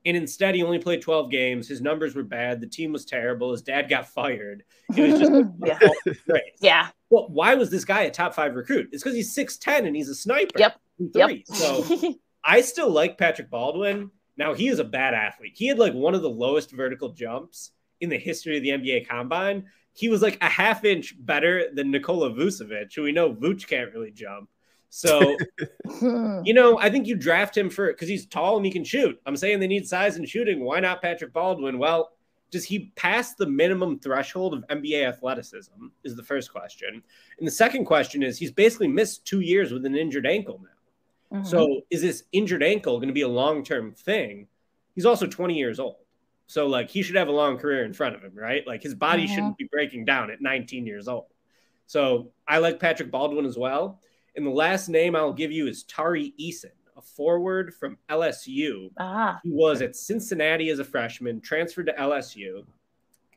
[0.06, 1.68] And instead, he only played 12 games.
[1.68, 2.60] His numbers were bad.
[2.60, 3.51] The team was terrible.
[3.51, 4.64] His dad got fired.
[4.95, 5.32] It was just
[5.66, 6.39] yeah.
[6.62, 6.88] Yeah.
[7.10, 8.89] Well, why was this guy a top five recruit?
[8.91, 10.58] It's because he's 6'10 and he's a sniper.
[10.58, 10.80] Yep.
[10.97, 11.47] from Yep.
[11.47, 14.10] So I still like Patrick Baldwin.
[14.36, 15.54] Now he is a bad athlete.
[15.56, 19.08] He had like one of the lowest vertical jumps in the history of the NBA
[19.08, 19.66] combine.
[19.93, 23.93] He was like a half inch better than Nikola Vucevic, who we know Vuce can't
[23.93, 24.49] really jump.
[24.96, 25.36] So,
[26.44, 29.20] you know, I think you draft him for because he's tall and he can shoot.
[29.26, 30.64] I'm saying they need size and shooting.
[30.64, 31.80] Why not Patrick Baldwin?
[31.80, 32.12] Well,
[32.52, 35.88] does he pass the minimum threshold of NBA athleticism?
[36.04, 37.02] Is the first question.
[37.39, 41.39] And the second question is he's basically missed two years with an injured ankle now.
[41.39, 41.48] Mhm.
[41.48, 44.48] So is this injured ankle going to be a long term thing?
[44.94, 46.06] He's also 20 years old.
[46.46, 48.62] So like he should have a long career in front of him, right?
[48.68, 49.30] Like his body Mhm.
[49.30, 51.26] shouldn't be breaking down at 19 years old.
[51.88, 54.00] So I like Patrick Baldwin as well.
[54.36, 58.89] And the last name I'll give you is Tari Eason, a forward from LSU.
[58.97, 59.39] ah.
[59.43, 62.65] He was at Cincinnati as a freshman, transferred to LSU,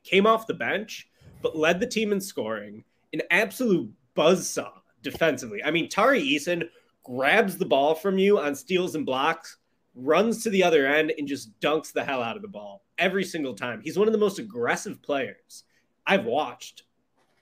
[0.02, 1.08] came off the bench,
[1.42, 2.84] but led the team in scoring.
[3.12, 4.72] An absolute buzzsaw
[5.02, 5.62] defensively.
[5.62, 6.68] I mean, Tari Eason
[7.04, 9.58] grabs the ball from you on steals and blocks,
[9.94, 13.24] runs to the other end, and just dunks the hell out of the ball every
[13.24, 13.80] single time.
[13.82, 15.64] He's one of the most aggressive players
[16.06, 16.84] I've watched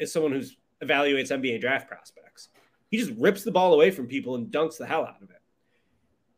[0.01, 0.43] as someone who
[0.85, 2.49] evaluates NBA draft prospects.
[2.95, 5.43] He just rips the ball away from people and dunks the hell out of it.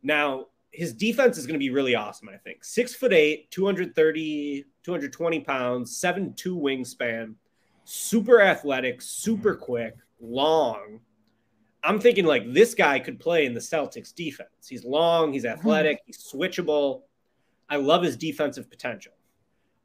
[0.03, 2.65] Now, his defense is going to be really awesome, I think.
[2.65, 7.35] Six foot eight, 230, 220 pounds, seven two wingspan,
[7.85, 11.01] super athletic, super quick, long.
[11.85, 14.67] I'm thinking like this guy could play in the Celtics defense.
[14.67, 17.03] He's long, he's athletic, he's switchable.
[17.69, 19.13] I love his defensive potential.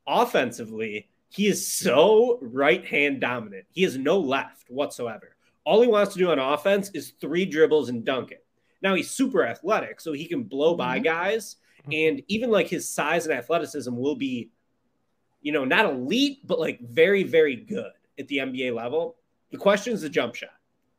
[0.07, 3.65] Offensively, he is so right hand dominant.
[3.73, 5.35] He has no left whatsoever.
[5.65, 8.45] All he wants to do on offense is three dribbles and dunk it.
[8.81, 11.03] Now he's super athletic, so he can blow by mm-hmm.
[11.03, 11.57] guys.
[11.83, 11.91] Mm-hmm.
[11.93, 14.49] And even like his size and athleticism will be,
[15.41, 19.17] you know, not elite, but like very, very good at the NBA level.
[19.51, 20.49] The question is the jump shot.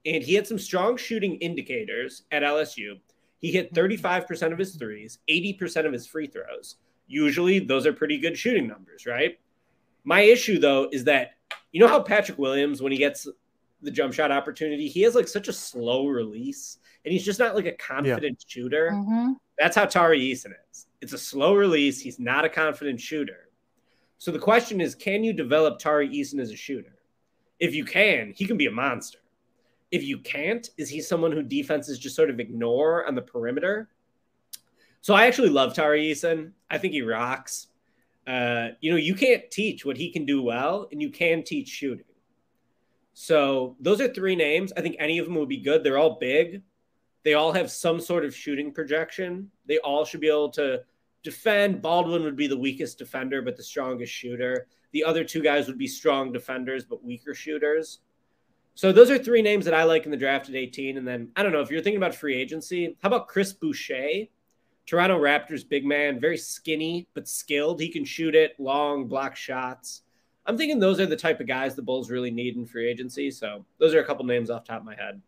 [0.04, 3.00] And he had some strong shooting indicators at LSU.
[3.38, 4.04] He hit mm-hmm.
[4.04, 6.76] 35% of his threes, 80% of his free throws.
[7.06, 9.38] Usually those are pretty good shooting numbers, right?
[10.04, 11.32] My issue though is that
[11.72, 13.26] you know how Patrick Williams, when he gets
[13.82, 17.54] the jump shot opportunity, he has like such a slow release and he's just not
[17.54, 18.90] like a confident shooter.
[18.92, 19.34] Mhm.
[19.58, 20.86] That's how Tari Eason is.
[21.00, 22.00] It's a slow release.
[22.00, 23.48] He's not a confident shooter.
[24.18, 26.96] So the question is, can you develop Tari Eason as a shooter?
[27.58, 29.18] If you can, he can be a monster.
[29.90, 33.90] If you can't, is he someone who defenses just sort of ignore on the perimeter?
[35.00, 36.52] So I actually love Tari Eason.
[36.70, 37.66] I think he rocks.
[38.26, 41.68] Uh, you know, you can't teach what he can do well, and you can teach
[41.68, 42.06] shooting.
[43.14, 44.72] So those are three names.
[44.76, 45.84] I think any of them would be good.
[45.84, 46.62] They're all big.
[47.24, 49.50] They all have some sort of shooting projection.
[49.66, 50.82] They all should be able to
[51.22, 51.82] defend.
[51.82, 54.66] Baldwin would be the weakest defender, but the strongest shooter.
[54.92, 58.00] The other two guys would be strong defenders, but weaker shooters.
[58.74, 60.96] So those are three names that I like in the draft at 18.
[60.96, 64.26] And then I don't know if you're thinking about free agency, how about Chris Boucher?
[64.84, 67.80] Toronto Raptors big man, very skinny but skilled.
[67.80, 70.02] He can shoot it, long block shots.
[70.46, 73.30] I'm thinking those are the type of guys the Bulls really need in free agency.
[73.30, 75.20] So those are a couple names off the top of my head.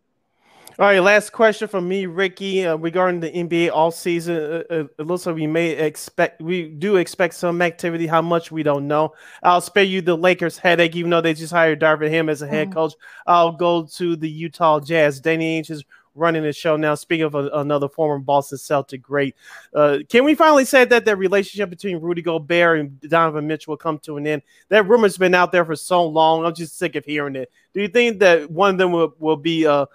[0.77, 4.37] All right, last question from me, Ricky, uh, regarding the NBA all season.
[4.37, 8.09] Uh, uh, it looks like we may expect, we do expect some activity.
[8.09, 9.13] How much we don't know.
[9.45, 12.49] I'll spare you the Lakers headache, even though they just hired Darvin Ham as a
[12.49, 12.75] head Mhm.
[12.75, 12.95] coach.
[13.25, 15.21] I'll go to the Utah Jazz.
[15.21, 15.85] Danny Ainge is
[16.15, 16.95] running the show now.
[16.95, 19.35] Speaking of a, another former Boston Celtic great,
[19.75, 23.79] uh, can we finally say that the relationship between Rudy Gobert and Donovan Mitchell will
[23.79, 24.43] come to an end?
[24.69, 26.45] That rumor's been out there for so long.
[26.45, 27.51] I'm just sick of hearing it.
[27.73, 29.87] Do you think that one of them will, will be uh,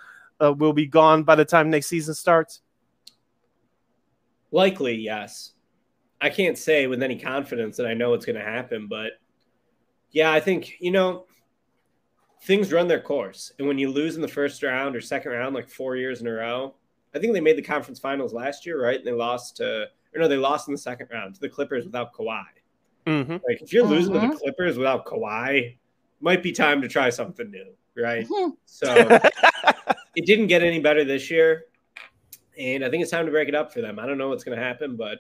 [0.42, 2.62] uh, will be gone by the time next season starts?
[4.52, 5.54] Likely, yes.
[6.22, 9.14] I can't say with any confidence that I know it's going to happen, but
[10.12, 11.26] yeah, I think, you know,
[12.42, 13.52] things run their course.
[13.60, 16.28] And when you lose in the first round or second round, like four years in
[16.28, 16.76] a row,
[17.14, 18.98] I think they made the conference finals last year, right?
[18.98, 21.86] And they lost to, or no, they lost in the second round to the Clippers
[21.86, 22.44] without Kawhi.
[23.06, 23.32] Mm-hmm.
[23.32, 24.40] Like, if you're losing to the Mhm.
[24.40, 25.78] Clippers without Kawhi,
[26.22, 28.28] might be time to try something new, right?
[28.28, 28.56] Mhm.
[28.66, 28.94] So
[30.16, 31.66] it didn't get any better this year,
[32.58, 34.00] and I think it's time to break it up for them.
[34.00, 35.20] I don't know what's going to happen, but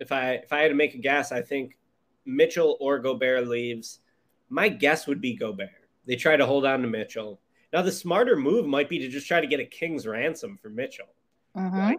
[0.00, 1.76] if I if I had to make a guess, I think
[2.24, 4.00] Mitchell or Gobert leaves.
[4.48, 5.70] My guess would be Gobert.
[6.06, 7.40] They try to hold on to Mitchell.
[7.72, 10.68] Now the smarter move might be to just try to get a king's ransom for
[10.68, 11.14] Mitchell.
[11.56, 11.72] Mhm.
[11.72, 11.98] Right.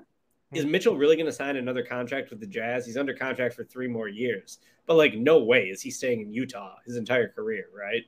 [0.54, 2.86] is Mitchell really going to sign another contract with the Jazz?
[2.86, 6.32] He's under contract for three more years, but like, no way is he staying in
[6.32, 8.04] Utah his entire career, right?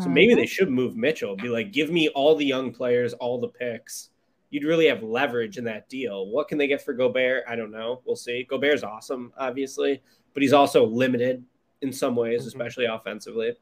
[0.00, 1.36] So maybe they should move Mitchell.
[1.36, 4.08] Be like, give me all the young players, all the picks.
[4.48, 6.28] You'd really have leverage in that deal.
[6.28, 7.44] What can they get for Gobert?
[7.46, 8.00] I don't know.
[8.06, 8.44] We'll see.
[8.44, 11.44] Gobert's awesome, obviously, but he's also limited
[11.82, 12.48] in some ways, mm-hmm.
[12.48, 13.54] especially offensively.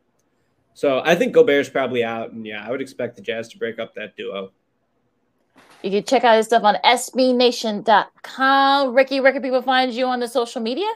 [0.74, 3.78] So I think Gobert's probably out, and yeah, I would expect the Jazz to break
[3.78, 4.52] up that duo.
[5.82, 8.94] You can check out his stuff on SBNation.com.
[8.94, 10.88] Ricky, where can people find you on the social media?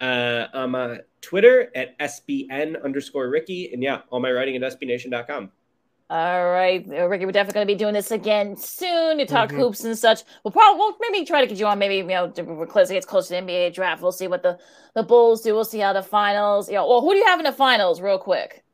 [0.00, 3.72] Uh, I'm on Twitter at SBN underscore Ricky.
[3.72, 5.50] And yeah, all my writing at SBNation.com.
[6.10, 9.50] All right, uh, Ricky, we're definitely going to be doing this again soon to talk
[9.50, 9.58] mm-hmm.
[9.58, 10.22] hoops and such.
[10.42, 11.78] We'll probably we'll maybe try to get you on.
[11.78, 12.88] Maybe you know, we're close.
[12.88, 14.00] It gets close to the NBA draft.
[14.00, 14.58] We'll see what the
[14.94, 15.54] the Bulls do.
[15.54, 16.68] We'll see how the finals.
[16.68, 18.64] You know, well, who do you have in the finals, real quick?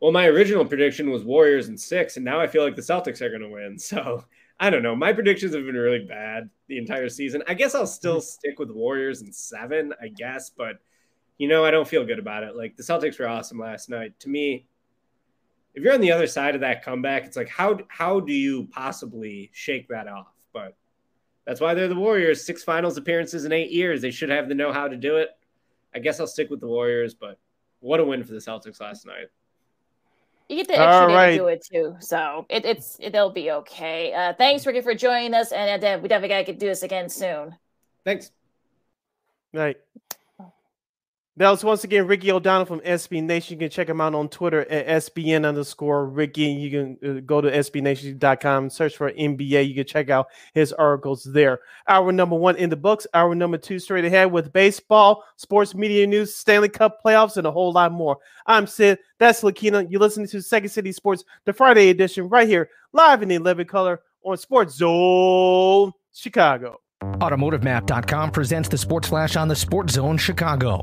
[0.00, 3.20] Well, my original prediction was Warriors in six, and now I feel like the Celtics
[3.20, 3.78] are going to win.
[3.78, 4.24] So
[4.58, 4.96] I don't know.
[4.96, 7.42] My predictions have been really bad the entire season.
[7.46, 8.22] I guess I'll still mm-hmm.
[8.22, 10.78] stick with Warriors in seven, I guess, but
[11.36, 12.56] you know, I don't feel good about it.
[12.56, 14.18] Like the Celtics were awesome last night.
[14.20, 14.66] To me,
[15.74, 18.68] if you're on the other side of that comeback, it's like how how do you
[18.70, 20.32] possibly shake that off?
[20.52, 20.76] But
[21.46, 22.44] that's why they're the Warriors.
[22.44, 24.00] Six finals appearances in eight years.
[24.00, 25.30] They should have the know how to do it.
[25.94, 27.38] I guess I'll stick with the Warriors, but
[27.80, 29.28] what a win for the Celtics last night.
[30.48, 31.30] You get the extra day right.
[31.30, 34.12] to do it too, so it, it's it'll be okay.
[34.12, 37.56] Uh, thanks, Ricky, for joining us, and uh, we definitely gotta do this again soon.
[38.04, 38.30] Thanks.
[39.52, 39.76] Right.
[41.36, 43.54] That was once again Ricky O'Donnell from SB Nation.
[43.54, 46.42] You can check him out on Twitter at SBN underscore Ricky.
[46.42, 49.66] You can uh, go to SBNation.com, search for NBA.
[49.66, 51.58] You can check out his articles there.
[51.88, 56.06] Our number one in the books, our number two straight ahead with baseball, sports media
[56.06, 58.18] news, Stanley Cup playoffs, and a whole lot more.
[58.46, 59.00] I'm Sid.
[59.18, 59.90] That's Lakina.
[59.90, 63.66] You're listening to Second City Sports, the Friday edition, right here, live in the 11
[63.66, 66.80] color on Sports Zone Chicago.
[67.02, 70.80] AutomotiveMap.com presents the Sports Flash on the Sports Zone Chicago.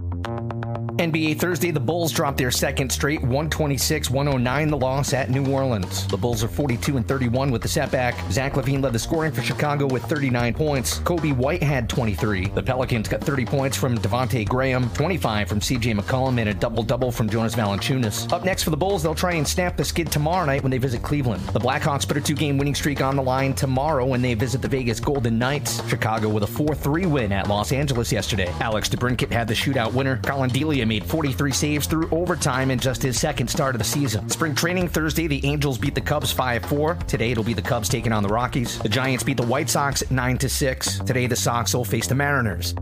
[1.02, 6.06] NBA Thursday, the Bulls dropped their second straight 126 109 the loss at New Orleans.
[6.06, 8.14] The Bulls are 42 and 31 with the setback.
[8.32, 11.00] Zach LaVine led the scoring for Chicago with 39 points.
[11.00, 12.50] Coby White had 23.
[12.50, 16.84] The Pelicans got 30 points from Devonte Graham, 25 from CJ McCollum, and a double
[16.84, 18.32] double from Jonas Valanciunas.
[18.32, 20.78] Up next for the Bulls, they'll try and snap the skid tomorrow night when they
[20.78, 21.42] visit Cleveland.
[21.48, 24.62] The Blackhawks put a two game winning streak on the line tomorrow when they visit
[24.62, 25.84] the Vegas Golden Knights.
[25.90, 28.54] Chicago with a 4 3 win at Los Angeles yesterday.
[28.60, 30.18] Alex DeBrincat had the shootout winner.
[30.18, 34.30] Collin Delia made 43 saves through overtime in just his second start of the season.
[34.30, 36.96] Spring training Thursday, the Angels beat the Cubs 5 4.
[37.08, 38.78] Today, it'll be the Cubs taking on the Rockies.
[38.78, 41.00] The Giants beat the White Sox 9 6.
[41.00, 42.74] Today, the Sox will face the Mariners.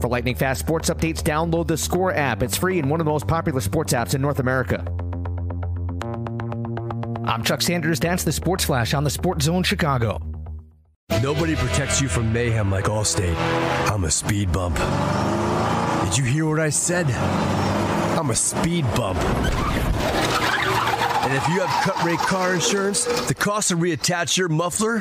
[0.00, 2.42] For lightning fast sports updates, download the Score app.
[2.42, 4.84] It's free and one of the most popular sports apps in North America.
[7.24, 8.00] I'm Chuck Sanders.
[8.00, 10.33] That's the Sports Flash on the Sports Zone Chicago.
[11.24, 13.34] Nobody protects you from mayhem like Allstate.
[13.90, 14.76] I'm a speed bump.
[16.04, 17.06] Did you hear what I said?
[18.18, 19.18] I'm a speed bump.
[21.24, 25.00] And if you have cut rate car insurance, the cost to reattach your muffler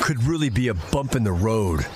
[0.00, 1.86] could really be a bump in the road.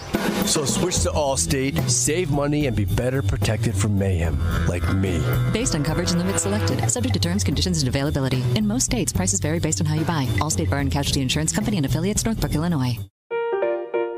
[0.44, 5.20] So switch to Allstate, save money, and be better protected from mayhem, like me.
[5.52, 8.42] Based on coverage and limits selected, subject to terms, conditions, and availability.
[8.54, 10.26] In most states, prices vary based on how you buy.
[10.40, 12.98] Allstate Bar and Casualty Insurance Company and affiliates, Northbrook, Illinois.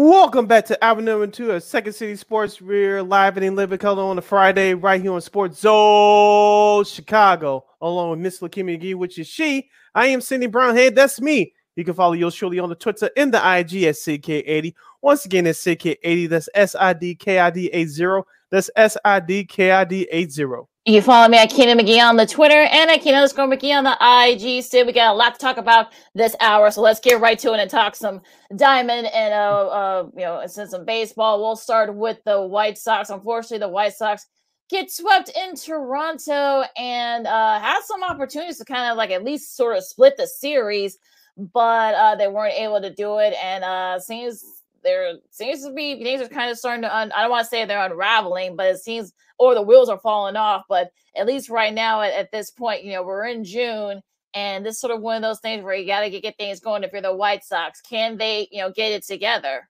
[0.00, 2.60] Welcome back to number two of Second City Sports.
[2.60, 7.64] We're live and in living color on a Friday, right here on Sports Zone Chicago,
[7.80, 9.68] along with Miss Lakina McGee, which is she.
[9.96, 10.94] I am Cindy Brownhead.
[10.94, 11.52] That's me.
[11.74, 14.72] You can follow yours truly on the Twitter and the IG at CK80.
[15.02, 16.28] Once again, it's CK80.
[16.28, 18.20] That's S I D K I D 80.
[18.52, 20.44] That's S I D K I D 80.
[20.86, 23.76] You can follow me at Keenan McGee on the Twitter and at Keenan underscore McGee
[23.76, 24.64] on the IG.
[24.64, 27.52] Still, we got a lot to talk about this hour, so let's get right to
[27.52, 28.22] it and talk some
[28.56, 31.40] diamond and uh, uh you know, and some baseball.
[31.40, 33.10] We'll start with the White Sox.
[33.10, 34.26] Unfortunately, the White Sox
[34.70, 39.56] get swept in Toronto and uh had some opportunities to kind of like at least
[39.56, 40.96] sort of split the series.
[41.36, 43.34] but uh, they weren't able to do it.
[43.42, 44.44] And uh, seems
[44.82, 46.96] there seems to be things are kind of starting to.
[46.96, 49.98] Un- I don't want to say they're unraveling, but it seems or the wheels are
[49.98, 50.64] falling off.
[50.68, 54.02] But at least right now, at, at this point, you know, we're in June.
[54.34, 56.60] And this sort of one of those things where you got to get, get things
[56.60, 56.84] going.
[56.84, 59.66] If you're the White Sox, can they, you know, get it together?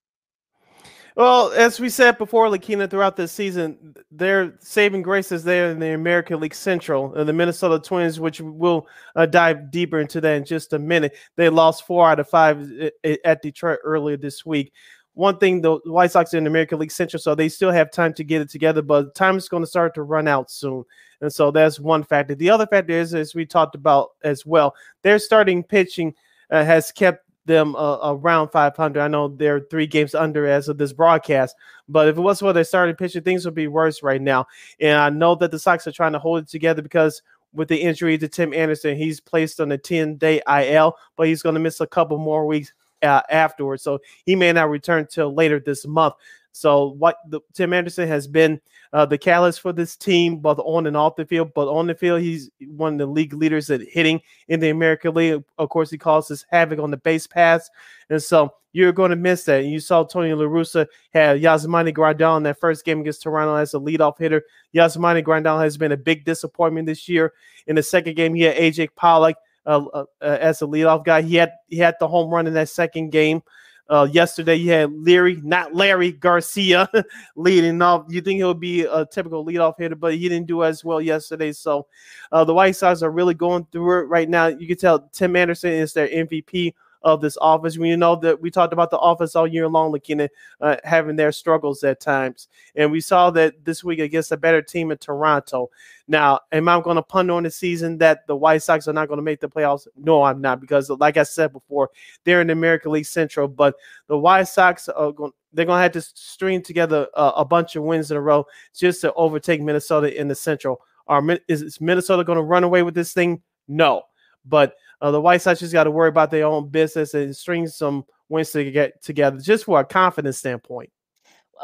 [1.19, 5.81] Well, as we said before, Lakina, throughout this season, their saving grace is there in
[5.81, 8.87] the American League Central, uh, the Minnesota Twins, which we'll
[9.17, 11.17] uh, dive deeper into that in just a minute.
[11.35, 14.73] They lost four out of five uh, at Detroit earlier this week.
[15.19, 17.91] One thing, the White Sox are in the American League Central, so they still have
[17.91, 20.85] time to get it together, but time is going to start to run out soon.
[21.21, 22.37] And so that's one factor.
[22.37, 26.15] The other factor is, as we talked about as well, their starting pitching
[26.53, 29.01] uh, has kept them uh, around 500.
[29.01, 31.57] I know they're three games under as of this broadcast,
[31.89, 34.47] but if it was for their starting pitcher, things would be worse right now.
[34.79, 37.83] And I know that the Sox are trying to hold it together because with the
[37.83, 41.61] injury to Tim Anderson, he's placed on a 10 day IL, but he's going to
[41.61, 43.83] miss a couple more weeks uh, afterwards.
[43.83, 46.15] So he may not return till later this month.
[46.53, 48.61] So what the, Tim Anderson has been
[48.93, 51.53] uh, the catalyst for this team, both on and off the field.
[51.55, 55.15] But on the field, he's one of the league leaders at hitting in the American
[55.15, 55.45] League.
[55.59, 57.71] Of course, he causes havoc on the base pass,
[58.11, 59.63] and so you're going to miss that.
[59.63, 63.55] And you saw Tony La Russa had Yasmani Grandal in that first game against Toronto
[63.57, 64.43] as a leadoff hitter.
[64.75, 67.33] Yasmani Grandal has been a big disappointment this year.
[67.67, 69.37] In the second game, he had AJ Pollock
[69.69, 71.23] uh, uh, as a leadoff guy.
[71.23, 73.43] He had he had the home run in that second game.
[73.91, 76.91] Uh, yesterday, you had Leury, not Larry Garcia,
[77.37, 78.05] leading off.
[78.09, 81.53] You think he'll be a typical leadoff hitter, but he didn't do as well yesterday.
[81.53, 81.87] So
[82.31, 84.49] uh, the White Sox are really going through it right now.
[84.49, 87.79] You can tell Tim Anderson is their MVP of this office.
[87.79, 90.31] We know that we talked about the office all year long, looking at
[90.61, 92.49] uh, having their struggles at times.
[92.75, 95.71] And we saw that this week against a better team in Toronto.
[96.07, 99.09] Now, am I going to punt on the season that the White Sox are not
[99.09, 99.87] going to make the playoffs?
[99.97, 101.91] No, I'm not, because like I said before,
[102.25, 103.75] they're in the American League Central, but
[104.07, 107.75] the White Sox are going they're going to have to string together a, a bunch
[107.75, 110.83] of wins in a row just to overtake Minnesota in the Central.
[111.07, 113.41] Are is Minnesota going to run away with this thing?
[113.67, 114.03] No.
[114.45, 117.67] But uh, the White Sox just got to worry about their own business and string
[117.67, 120.91] some wins to get together, just for a confidence standpoint.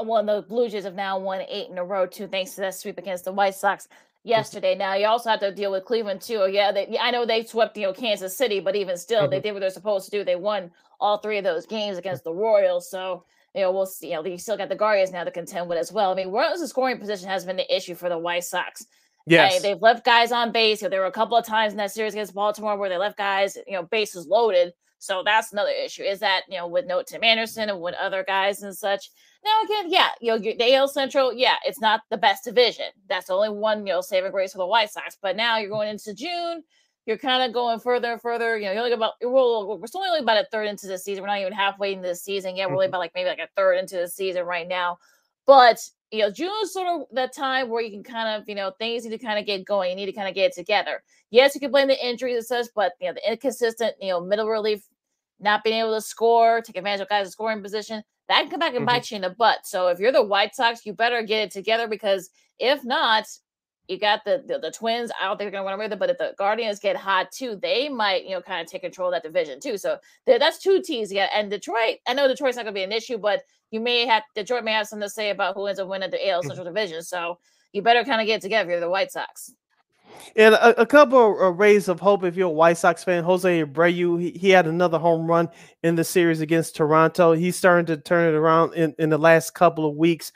[0.02, 2.74] Well, the Blue Jays have now won eight in a row, too, thanks to that
[2.74, 3.88] sweep against the White Sox
[4.24, 4.74] yesterday.
[4.74, 6.48] Now you also have to deal with Cleveland too.
[6.50, 9.30] Yeah, they, I know they swept you know Kansas City, but even still, mm-hmm.
[9.30, 10.24] they did what they're supposed to do.
[10.24, 12.90] They won all three of those games against the Royals.
[12.90, 13.24] So
[13.54, 14.08] you know we'll see.
[14.08, 16.10] You know they still got the Guardians now to contend with as well.
[16.10, 18.86] I mean, Royals' scoring position has been the issue for the White Sox.
[19.26, 19.62] Yes.
[19.62, 20.82] they've left guys on base.
[20.82, 22.98] You know, there were a couple of times in that series against Baltimore where they
[22.98, 24.72] left guys, you know, bases loaded.
[24.98, 26.02] So that's another issue.
[26.02, 29.10] Is that you know with no Tim Anderson and with other guys and such.
[29.44, 32.86] Now again, yeah, you know, the AL Central, yeah, it's not the best division.
[33.08, 35.18] That's only one, you know, saving grace for the White Sox.
[35.20, 36.62] But now you're going into June.
[37.04, 38.56] You're kind of going further and further.
[38.56, 41.22] You know, you're only about we're, we're still only about a third into the season.
[41.22, 42.68] We're not even halfway into the season yet.
[42.68, 42.92] We're only mm-hmm.
[42.92, 44.96] about like maybe like a third into the season right now.
[45.46, 45.78] But
[46.10, 48.72] you know, June is sort of that time where you can kind of, you know,
[48.78, 49.90] things need to kind of get going.
[49.90, 51.02] You need to kind of get it together.
[51.30, 54.20] Yes, you can blame the injuries and such, but you know, the inconsistent, you know,
[54.20, 54.86] middle relief,
[55.40, 58.74] not being able to score, take advantage of guys' scoring position, that can come back
[58.74, 58.86] and mm-hmm.
[58.86, 59.58] bite you in the butt.
[59.64, 63.26] So if you're the White Sox, you better get it together because if not,
[63.88, 65.10] you got the, the, the twins.
[65.20, 67.30] I don't think they're gonna run away with it, but if the Guardians get hot
[67.30, 69.76] too, they might you know kind of take control of that division too.
[69.76, 71.12] So that's two teams.
[71.12, 71.96] Yeah, and Detroit.
[72.06, 74.86] I know Detroit's not gonna be an issue, but you may have Detroit may have
[74.86, 76.48] something to say about who ends up winning the AL mm-hmm.
[76.48, 77.02] Central Division.
[77.02, 77.38] So
[77.72, 78.70] you better kind of get together.
[78.70, 79.52] You're the White Sox.
[80.36, 83.24] And a, a couple of rays of hope if you're a White Sox fan.
[83.24, 85.48] Jose Abreu, he, he had another home run
[85.82, 87.32] in the series against Toronto.
[87.32, 90.32] He's starting to turn it around in, in the last couple of weeks.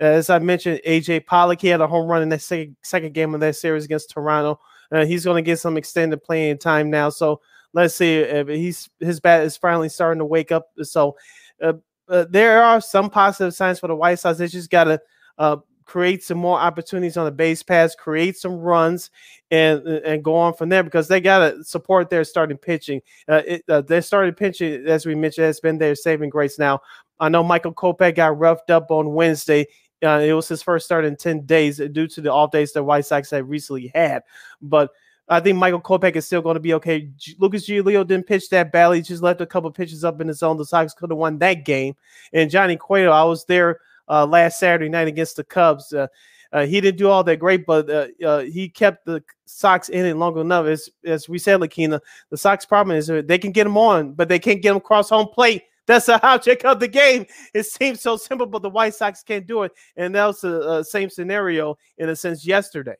[0.00, 3.34] As I mentioned, AJ Pollock, he had a home run in the second, second game
[3.34, 4.58] of that series against Toronto.
[4.90, 7.08] Uh, he's going to get some extended playing time now.
[7.08, 7.40] So
[7.72, 10.68] let's see if he's his bat is finally starting to wake up.
[10.82, 11.16] So
[11.62, 11.74] uh,
[12.08, 14.38] uh, there are some positive signs for the White Sox.
[14.38, 15.00] They just got to
[15.38, 19.10] uh, create some more opportunities on the base pass, create some runs,
[19.50, 23.00] and and go on from there because they got to support their starting pitching.
[23.28, 26.58] Uh, it, uh, their starting pitching, as we mentioned, has been their saving grace.
[26.58, 26.80] Now,
[27.20, 29.66] I know Michael Kopech got roughed up on Wednesday.
[30.02, 32.82] Uh, it was his first start in 10 days due to the off days the
[32.82, 34.22] White Sox had recently had.
[34.60, 34.90] But
[35.28, 37.08] I think Michael Kopech is still going to be okay.
[37.16, 38.98] G- Lucas Giolito didn't pitch that badly.
[38.98, 40.56] He just left a couple pitches up in the zone.
[40.56, 41.94] The Sox could have won that game.
[42.32, 45.92] And Johnny Cueto, I was there uh, last Saturday night against the Cubs.
[45.92, 46.08] Uh,
[46.52, 50.04] uh, he didn't do all that great, but uh, uh, he kept the Sox in
[50.04, 50.66] it long enough.
[50.66, 51.98] As as we said, Lakina,
[52.28, 55.08] the Sox problem is they can get them on, but they can't get them across
[55.08, 55.62] home plate.
[55.86, 57.26] That's the object of the game.
[57.54, 60.60] It seems so simple, but the White Sox can't do it, and that was the
[60.60, 62.96] uh, same scenario in a sense yesterday.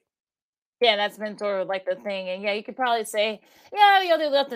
[0.80, 3.40] Yeah, that's been sort of like the thing, and yeah, you could probably say,
[3.72, 4.50] yeah, you know, they left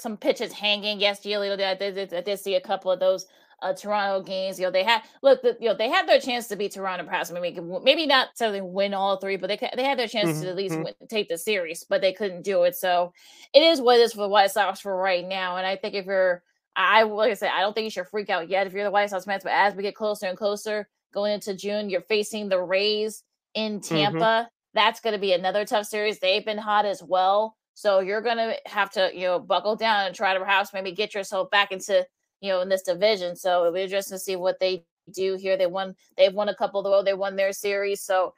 [0.00, 0.98] some pitches hanging.
[0.98, 3.26] Yes, know, I did, I did see a couple of those
[3.60, 4.58] uh, Toronto games.
[4.58, 7.04] You know, they had look, the, you know, they had their chance to beat Toronto.
[7.04, 10.42] Perhaps maybe maybe not so win all three, but they they had their chance mm-hmm.
[10.42, 10.84] to at least mm-hmm.
[10.84, 12.74] win, take the series, but they couldn't do it.
[12.76, 13.12] So
[13.52, 15.56] it is what it is for the White Sox for right now.
[15.56, 16.42] And I think if you're,
[16.76, 18.90] I like I said, I don't think you should freak out yet if you're the
[18.90, 19.44] White Sox fans.
[19.44, 23.22] But as we get closer and closer going into June, you're facing the Rays
[23.54, 23.94] in mm-hmm.
[23.94, 24.18] Tampa.
[24.18, 26.18] Mm-hmm that's going to be another tough series.
[26.18, 27.56] They've been hot as well.
[27.74, 30.92] So you're going to have to, you know, buckle down and try to perhaps maybe
[30.92, 32.06] get yourself back into,
[32.40, 33.36] you know, in this division.
[33.36, 35.56] So it'll be interesting to see what they do here.
[35.56, 37.06] They won, they've won a couple of the road.
[37.06, 38.02] They won their series.
[38.02, 38.34] So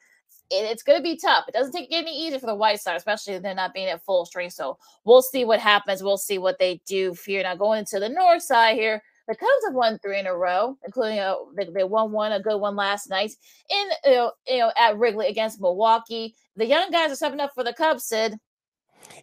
[0.51, 1.45] it, it's going to be tough.
[1.49, 4.27] It doesn't take any easy for the White Sox, especially they're not being at full
[4.27, 4.55] strength.
[4.55, 6.03] So we'll see what happens.
[6.03, 7.43] We'll see what they do here.
[7.43, 10.77] Now going into the north side here, the Cubs have won three in a row,
[10.85, 13.33] including a, they, they won one, a good one last night
[13.71, 16.35] in you know, you know at Wrigley against Milwaukee.
[16.57, 18.39] The young guys are stepping up for the Cubs, Sid.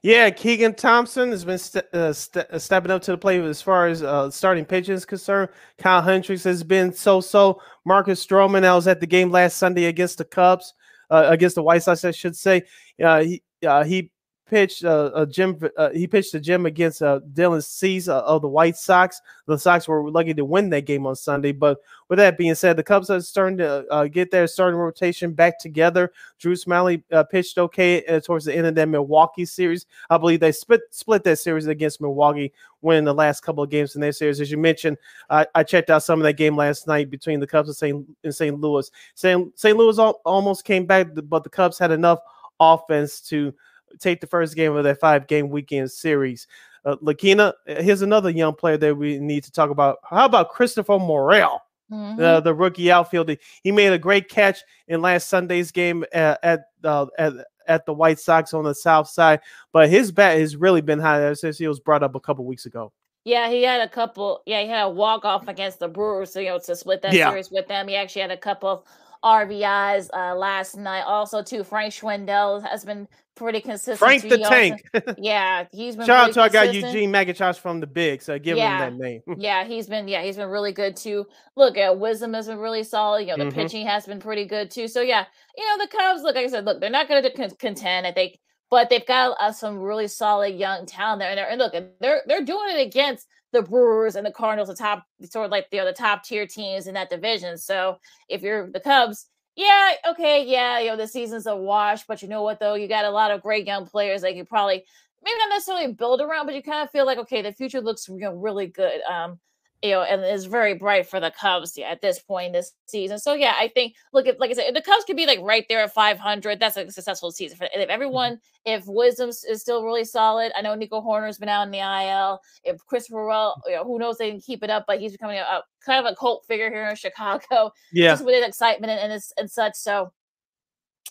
[0.02, 3.62] Yeah, Keegan Thompson has been st- uh, st- uh, stepping up to the plate as
[3.62, 5.50] far as uh, starting pitching is concerned.
[5.78, 7.62] Kyle Hendricks has been so-so.
[7.86, 10.83] Marcus Stroman, I was at the game last Sunday against the Cubs, uh,
[11.14, 12.64] against the White Sox, I should say.
[13.02, 14.12] Uh, he uh, he
[14.54, 15.58] pitched uh, a gem.
[15.76, 19.20] Uh, he pitched a gem against uh, Dylan Cease uh, of the White Sox.
[19.48, 21.54] The Sox were lucky to win that game on Sunday.
[21.54, 25.34] But with that being said, the Cubs are starting to uh, get their starting rotation
[25.34, 26.14] back together.
[26.38, 29.88] Drew Smyly uh, pitched okay towards the end of that Milwaukee series.
[30.12, 33.96] I believe they split split that series against Milwaukee, winning the last couple of games
[33.96, 34.40] in their series.
[34.40, 34.98] As you mentioned,
[35.32, 38.08] I, I checked out some of that game last night between the Cubs and St.
[38.24, 38.60] and St.
[38.60, 38.92] Louis.
[39.16, 39.58] St.
[39.58, 39.76] St.
[39.76, 42.20] Louis al- almost came back, but the Cubs had enough
[42.60, 43.52] offense to
[44.00, 46.48] take the first game of that five game weekend series.
[46.86, 50.00] Uh, Lakina, here's another young player that we need to talk about.
[50.04, 51.62] How about Christopher Morel?
[51.92, 52.22] Mm-hmm.
[52.22, 53.38] Uh, the rookie outfielder.
[53.62, 57.34] He made a great catch in last Sunday's game at at, uh, at
[57.68, 59.42] at the White Sox on the South Side,
[59.72, 62.46] but his bat has really been high ever since he was brought up a couple
[62.46, 62.92] weeks ago.
[63.26, 64.42] Yeah, he had a couple.
[64.46, 67.30] Yeah, he had a walk off against the Brewers, you know, to split that yeah.
[67.30, 67.88] series with them.
[67.88, 68.86] He actually had a couple
[69.24, 71.02] RBIs uh, last night.
[71.02, 74.00] Also, too, Frank Schwindel has been pretty consistent.
[74.00, 74.84] Frank the Tank.
[75.18, 76.06] yeah, he's been.
[76.06, 78.22] Shout out to our guy Eugene Magachosh from the Big.
[78.22, 78.88] So give yeah.
[78.88, 79.22] him that name.
[79.38, 80.08] yeah, he's been.
[80.08, 81.26] Yeah, he's been really good too.
[81.56, 83.22] Look, uh, Wisdom has been really solid.
[83.22, 83.60] You know, the mm-hmm.
[83.60, 84.88] pitching has been pretty good too.
[84.88, 85.26] So yeah,
[85.58, 86.22] you know, the Cubs.
[86.22, 88.08] Look, like I said, look, they're not going to contend.
[88.08, 88.40] I think.
[88.70, 92.44] But they've got uh, some really solid young talent there, and, and look, they're they're
[92.44, 95.84] doing it against the Brewers and the Cardinals, the top sort of like the, you
[95.84, 97.58] know, the top tier teams in that division.
[97.58, 102.22] So if you're the Cubs, yeah, okay, yeah, you know, the season's a wash, but
[102.22, 102.74] you know what though?
[102.74, 104.84] You got a lot of great young players that you probably
[105.24, 108.08] maybe not necessarily build around, but you kind of feel like okay, the future looks
[108.10, 109.02] you know really good.
[109.04, 109.40] Um,
[109.84, 113.20] you know, and is very bright for the Cubs at this point this season.
[113.20, 115.66] So yeah, I think look at like I said, the Cubs could be like right
[115.68, 116.58] there at 500.
[116.60, 117.92] That's a successful season for if mm-hmm.
[117.92, 118.40] everyone.
[118.66, 122.40] If Wisdom is still really solid, I know Nico Hoerner's been out in the IL.
[122.64, 125.38] If Christopher Well, you know, who knows they can keep it up, but he's becoming
[125.38, 127.72] a, a kind of a cult figure here in Chicago.
[127.92, 129.76] Yeah, just with his excitement and and, and such.
[129.76, 130.14] So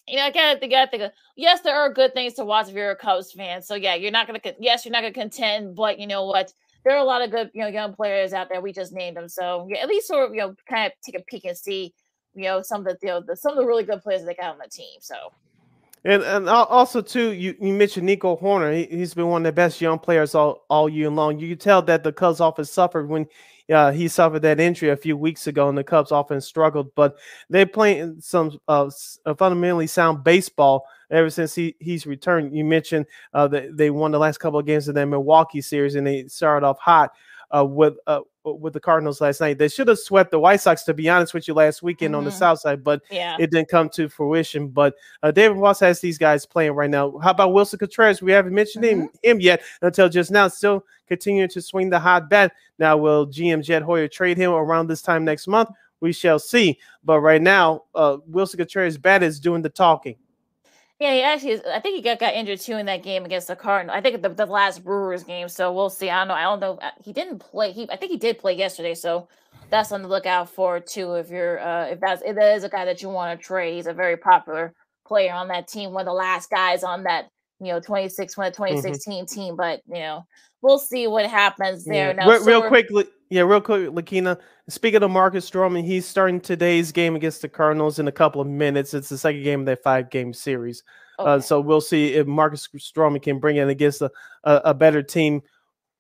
[0.09, 2.75] you know, I gotta think, I think, yes, there are good things to watch if
[2.75, 3.63] you're a Cubs fan.
[3.63, 6.53] So yeah, you're not gonna, yes, you're not gonna contend, but you know what?
[6.85, 8.61] There are a lot of good, you know, young players out there.
[8.61, 11.21] We just named them, so yeah, at least sort of, you know, kind of take
[11.21, 11.95] a peek and see,
[12.35, 14.35] you know, some of the, you know, the, some of the really good players they
[14.35, 14.99] got on the team.
[15.01, 15.15] So.
[16.05, 18.89] And and also too, you, you mentioned Nico Hoerner.
[18.91, 21.39] He, has been one of the best young players all, all year long.
[21.39, 23.27] You can tell that the Cubs offense suffered when
[23.73, 26.93] uh, he suffered that injury a few weeks ago, and the Cubs offense struggled.
[26.97, 27.17] But
[27.49, 28.91] they're playing some uh,
[29.39, 32.57] fundamentally sound baseball ever since he, he's returned.
[32.57, 35.95] You mentioned uh, that they won the last couple of games of that Milwaukee series,
[35.95, 37.13] and they started off hot
[37.55, 39.59] uh, with uh, with the Cardinals last night.
[39.59, 42.19] They should have swept the White Sox, to be honest with you, last weekend mm-hmm.
[42.19, 42.39] on the mm-hmm.
[42.39, 43.37] South Side, but yeah.
[43.39, 44.69] it didn't come to fruition.
[44.69, 47.19] But uh, David Ross has these guys playing right now.
[47.19, 48.23] How about Willson Contreras?
[48.23, 49.03] We haven't mentioned mm-hmm.
[49.03, 50.49] him, him yet until just now.
[50.49, 52.53] Still continuing to swing the hot bat.
[52.79, 55.69] Now, will GM Jed Hoyer trade him around this time next month?
[56.01, 56.81] We shall see.
[57.05, 60.17] But right now, uh, Willson Contreras' bat is doing the talking.
[61.03, 63.57] Yeah, he actually, I think he got, got injured too in that game against the
[63.57, 63.97] Cardinals.
[63.97, 65.49] I think the, the last Brewers game.
[65.49, 66.09] So we'll see.
[66.09, 66.35] I don't know.
[66.35, 66.79] I don't know.
[66.81, 67.73] Uh, he didn't play.
[67.73, 68.95] He, I think he did play yesterday.
[68.95, 69.27] So
[69.69, 71.15] that's on the lookout for too.
[71.15, 73.75] If you're, uh, if that's, if that is a guy that you want to trade,
[73.75, 74.75] he's a very popular
[75.05, 75.91] player on that team.
[75.91, 79.35] One of the last guys on that, you know, 26, one of 2016 mm-hmm.
[79.35, 79.57] team.
[79.57, 80.25] But you know,
[80.61, 82.11] we'll see what happens there.
[82.11, 82.13] Yeah.
[82.13, 84.39] Now, real, so real quickly, yeah, real quick, Lakina.
[84.69, 88.47] Speaking of Marcus Stroman, he's starting today's game against the Cardinals in a couple of
[88.47, 88.93] minutes.
[88.93, 90.83] It's the second game of that five game series.
[91.19, 91.31] Uh, okay.
[91.31, 94.11] Uh, so we'll see if Marcus Stroman can bring in against a,
[94.45, 95.41] a, a better team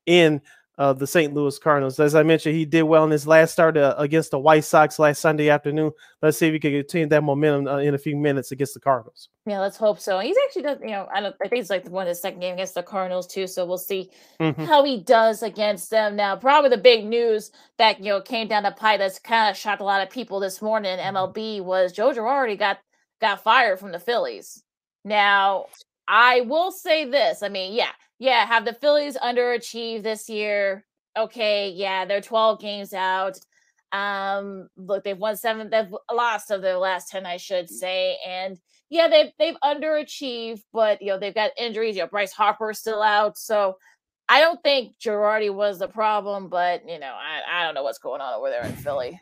[0.04, 0.42] in
[0.78, 1.34] uh, the St.
[1.34, 2.00] Louis Cardinals.
[2.00, 4.98] As I mentioned, he did well in his last start uh, against the White Sox
[4.98, 5.92] last Sunday afternoon.
[6.22, 8.80] Let's see if he can continue that momentum uh, in a few minutes against the
[8.80, 9.28] Cardinals.
[9.46, 10.18] Yeah, let's hope so.
[10.20, 11.34] He's actually does, you know, I don't.
[11.42, 13.46] I think it's like one of his second game against the Cardinals too.
[13.46, 14.64] So we'll see mm-hmm.
[14.64, 16.16] how he does against them.
[16.16, 19.56] Now, probably the big news that you know came down the pipe that's kind of
[19.56, 20.98] shocked a lot of people this morning.
[20.98, 22.78] MLB was Joe Girardi got
[23.20, 24.62] got fired from the Phillies.
[25.04, 25.66] Now,
[26.08, 27.42] I will say this.
[27.42, 30.84] I mean, yeah, yeah, have the Phillies underachieved this year?
[31.16, 33.38] Okay, yeah, they're 12 games out.
[33.92, 38.18] Um, look, they've won seven, they've lost of their last 10, I should say.
[38.26, 38.58] And
[38.88, 41.96] yeah, they've they've underachieved, but you know, they've got injuries.
[41.96, 43.38] You know, Bryce Harper's still out.
[43.38, 43.76] So
[44.28, 47.98] I don't think Girardi was the problem, but you know, I, I don't know what's
[47.98, 49.20] going on over there in Philly.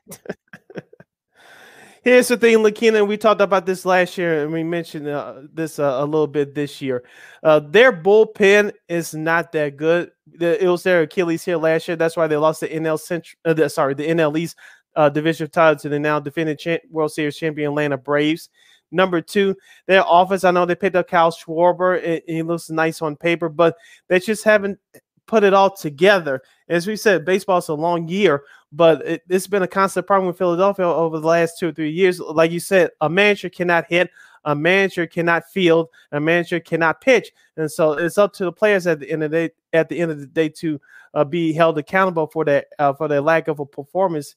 [2.02, 3.06] Here's the thing, Lakina.
[3.06, 6.54] We talked about this last year, and we mentioned uh, this uh, a little bit
[6.54, 7.04] this year.
[7.42, 10.10] Uh, their bullpen is not that good.
[10.40, 11.96] It was their Achilles heel last year.
[11.96, 13.38] That's why they lost the NL Central.
[13.44, 14.56] Uh, sorry, the NL East
[14.96, 16.56] uh, division title to the now defending
[16.90, 18.48] World Series champion Atlanta Braves.
[18.90, 19.54] Number two,
[19.86, 20.44] their offense.
[20.44, 22.02] I know they picked up Kyle Schwarber.
[22.02, 23.76] It, he looks nice on paper, but
[24.08, 24.78] they just haven't
[25.26, 26.42] put it all together.
[26.68, 28.42] As we said, baseball's a long year,
[28.72, 31.90] but it, has been a constant problem with Philadelphia over the last two or three
[31.90, 32.20] years.
[32.20, 34.10] Like you said, a manager cannot hit,
[34.44, 38.86] a manager cannot field, a manager cannot pitch, and so it's up to the players
[38.86, 39.54] at the end of the day.
[39.72, 40.80] At the end of the day, to
[41.14, 44.34] uh, be held accountable for that uh, for their lack of a performance.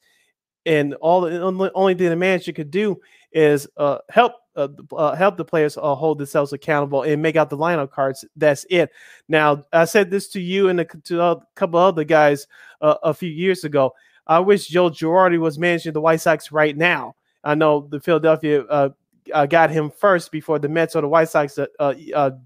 [0.66, 3.02] And all the only thing the manager could do
[3.34, 7.50] is uh, help uh, uh, help the players uh, hold themselves accountable and make out
[7.50, 8.24] the lineup cards.
[8.36, 8.92] That's it.
[9.28, 12.48] Now, I said this to you and a, to a couple other guys
[12.82, 13.94] uh, a few years ago.
[14.28, 17.16] I wish Joe Girardi was managing the White Sox right now.
[17.44, 18.90] I know the Philadelphia uh,
[19.34, 21.60] uh, got him first before the Mets or the White Sox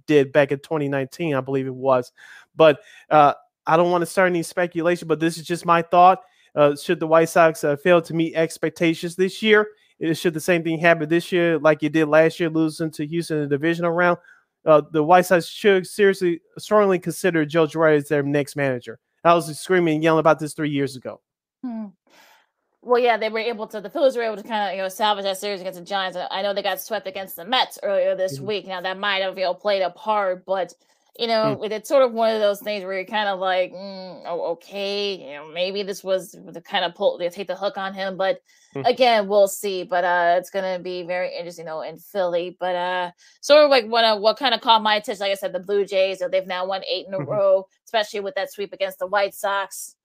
[0.08, 2.12] did back in 2019, I believe it was.
[2.56, 2.80] But
[3.10, 3.36] I
[3.68, 6.22] don't want to start any speculation, but this is just my thought.
[6.82, 9.68] should the White Sox fail to meet expectations this year?
[10.14, 13.38] Should the same thing happen this year, like it did last year, losing to Houston
[13.38, 14.18] in the divisional round.
[14.66, 19.00] Uh, the White Sox should seriously, strongly consider Joe Girardi as their next manager.
[19.24, 21.22] I was screaming and yelling about this three years ago.
[21.64, 21.86] Hmm.
[22.82, 23.82] Well, yeah, they were able to.
[23.82, 26.18] The Phillies were able to kind of you know salvage that series against the Giants.
[26.32, 28.48] I know they got swept against the Mets earlier this mm-hmm.
[28.48, 28.68] week.
[28.68, 30.74] Now that might have you know played a part, but
[31.20, 31.72] you know, mm.
[31.72, 35.16] it's sort of one of those things where you're kind of like, mm, oh, okay,
[35.16, 38.18] you know, maybe this was the kind of pull, they take the hook on him,
[38.18, 38.40] but
[38.76, 38.88] mm.
[38.88, 39.84] again, we'll see.
[39.84, 42.56] But uh, it's gonna be very interesting though in Philly.
[42.60, 43.12] But uh,
[43.42, 45.60] sort of like what uh, what kind of caught my attention, like I said, the
[45.60, 47.32] Blue Jays, they've now won eight in a mm-hmm.
[47.32, 49.96] row, especially with that sweep against the White Sox.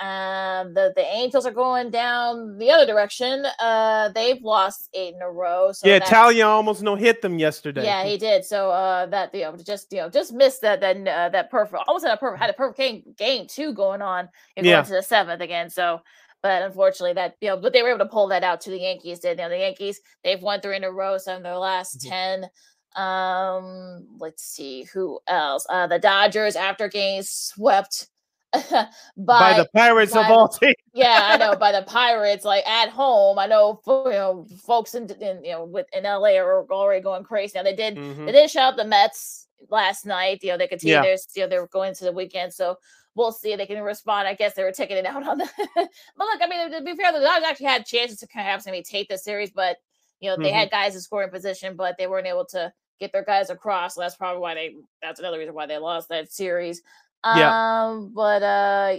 [0.00, 3.44] Um, the the Angels are going down the other direction.
[3.58, 5.72] Uh, they've lost eight in a row.
[5.72, 7.84] So yeah, Taillon almost no hit them yesterday.
[7.84, 8.46] Yeah, he did.
[8.46, 11.84] So uh, that you know, just you know, just missed that that uh, that perfect,
[11.86, 14.82] almost had a perfect, had a perfect game game two going on and going yeah.
[14.82, 15.68] to the seventh again.
[15.68, 16.00] So,
[16.42, 18.80] but unfortunately, that you know, but they were able to pull that out to the
[18.80, 19.20] Yankees.
[19.20, 20.00] Did you know the Yankees?
[20.24, 22.08] They've won three in a row, so in their last mm-hmm.
[22.08, 22.50] ten.
[22.96, 25.66] Um, let's see who else.
[25.68, 28.08] Uh, the Dodgers after games swept
[28.70, 30.74] by, by, the pirates by, of all teams.
[30.92, 32.44] yeah, I know by the pirates.
[32.44, 36.36] Like at home, I know you know folks in, in you know with in LA
[36.36, 37.52] are already going crazy.
[37.54, 38.26] Now they did mm-hmm.
[38.26, 40.40] they did shout out the Mets last night.
[40.42, 41.02] You know they continue yeah.
[41.02, 42.76] their you know they're going to the weekend, so
[43.14, 44.26] we'll see if they can respond.
[44.26, 45.48] I guess they were taking it out on the.
[45.76, 48.50] but look, I mean to be fair, the Dodgers actually had chances to kind of
[48.50, 49.76] have somebody take the series, but
[50.18, 50.56] you know they mm-hmm.
[50.56, 53.94] had guys in scoring position, but they weren't able to get their guys across.
[53.94, 54.74] So that's probably why they.
[55.02, 56.82] That's another reason why they lost that series.
[57.24, 57.86] Yeah.
[57.86, 58.96] Um, but uh,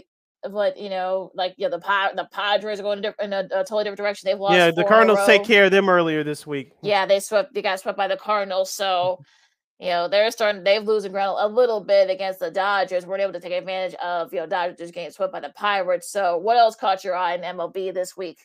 [0.49, 1.79] but you know, like yeah, the
[2.15, 4.27] the Padres are going in a, a, totally different direction.
[4.27, 4.55] They've lost.
[4.55, 6.71] Yeah, the Cardinals take care of them earlier this week.
[6.81, 7.53] Yeah, they swept.
[7.53, 8.71] They got swept by the Cardinals.
[8.71, 9.19] So,
[9.79, 10.63] you know, they're starting.
[10.63, 13.05] They've losing ground a little bit against the Dodgers.
[13.05, 16.11] weren't able to take advantage of you know Dodgers getting swept by the Pirates.
[16.11, 18.39] So, what else caught your eye in MLB this week?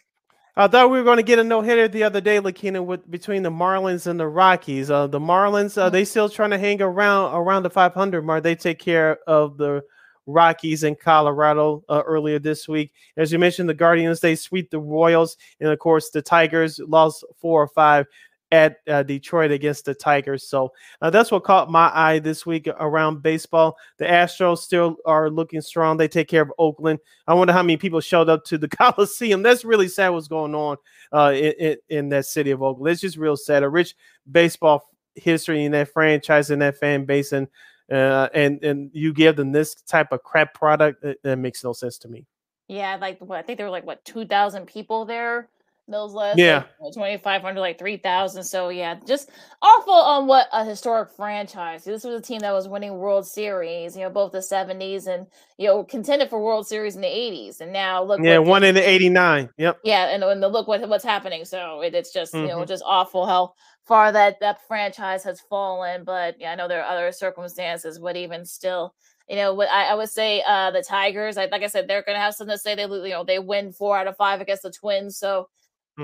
[0.59, 3.11] I thought we were going to get a no hitter the other day, Lakina, with
[3.11, 4.91] between the Marlins and the Rockies.
[4.91, 5.93] Uh, the Marlins, uh, mm-hmm.
[5.93, 8.43] they still trying to hang around around the 500 mark.
[8.43, 9.85] They take care of the
[10.25, 12.93] Rockies in Colorado uh, earlier this week.
[13.19, 17.23] As you mentioned, the Guardians they sweep the Royals, and of course the Tigers lost
[17.37, 18.07] four or five
[18.53, 20.49] at uh, Detroit against the Tigers.
[20.49, 23.77] So uh, that's what caught my eye this week around baseball.
[23.99, 25.97] The Astros still are looking strong.
[25.97, 27.01] They take care of Oakland.
[27.27, 29.43] I wonder how many people showed up to the Coliseum.
[29.43, 30.77] That's really sad what's going on
[31.13, 32.93] uh, in, in, that city of Oakland.
[32.93, 33.63] It's just real sad.
[33.63, 33.95] A rich
[34.31, 37.33] baseball history in that franchise and that fan base.
[37.33, 37.49] And
[37.91, 41.99] uh, and and you give them this type of crap product, that, makes no sense
[41.99, 42.27] to me.
[42.67, 45.49] Yeah, like what I think there were like what two thousand people there
[45.89, 46.65] those last Yeah.
[46.81, 49.31] like, 2500 like 3000 so yeah just
[49.63, 53.97] awful on what a historic franchise this was a team that was winning world series
[53.97, 55.27] you know both the 70s and
[55.59, 58.75] you know contended for world series in the 80s and now look Yeah, one in
[58.75, 59.49] the 89.
[59.59, 59.79] Yep.
[59.85, 62.69] yeah and, and the, look what what's happening so it, it's just you know Mhm.
[62.69, 63.53] just awful how
[63.85, 68.17] far that that franchise has fallen but yeah i know there are other circumstances but
[68.17, 68.93] even still
[69.29, 72.03] you know what I, I would say uh the tigers I, like i said they're
[72.03, 74.63] gonna have something to say they you know they win four out of five against
[74.63, 75.49] the twins so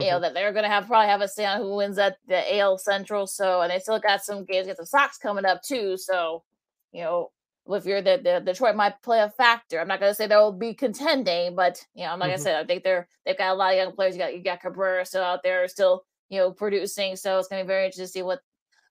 [0.00, 2.56] you know that they're gonna have probably have a say on who wins at the
[2.58, 3.26] AL Central.
[3.26, 5.96] So and they still got some games got the Sox coming up too.
[5.96, 6.44] So
[6.92, 7.30] you know
[7.68, 9.78] if you're the, the Detroit might play a factor.
[9.80, 12.42] I'm not gonna say they'll be contending, but you know like I Mhm.
[12.42, 14.14] said, I think they're they've got a lot of young players.
[14.14, 17.16] You got you got Cabrera still out there still you know producing.
[17.16, 18.40] So it's gonna be very interesting to see what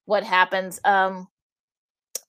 [0.05, 0.79] what happens.
[0.85, 1.27] Um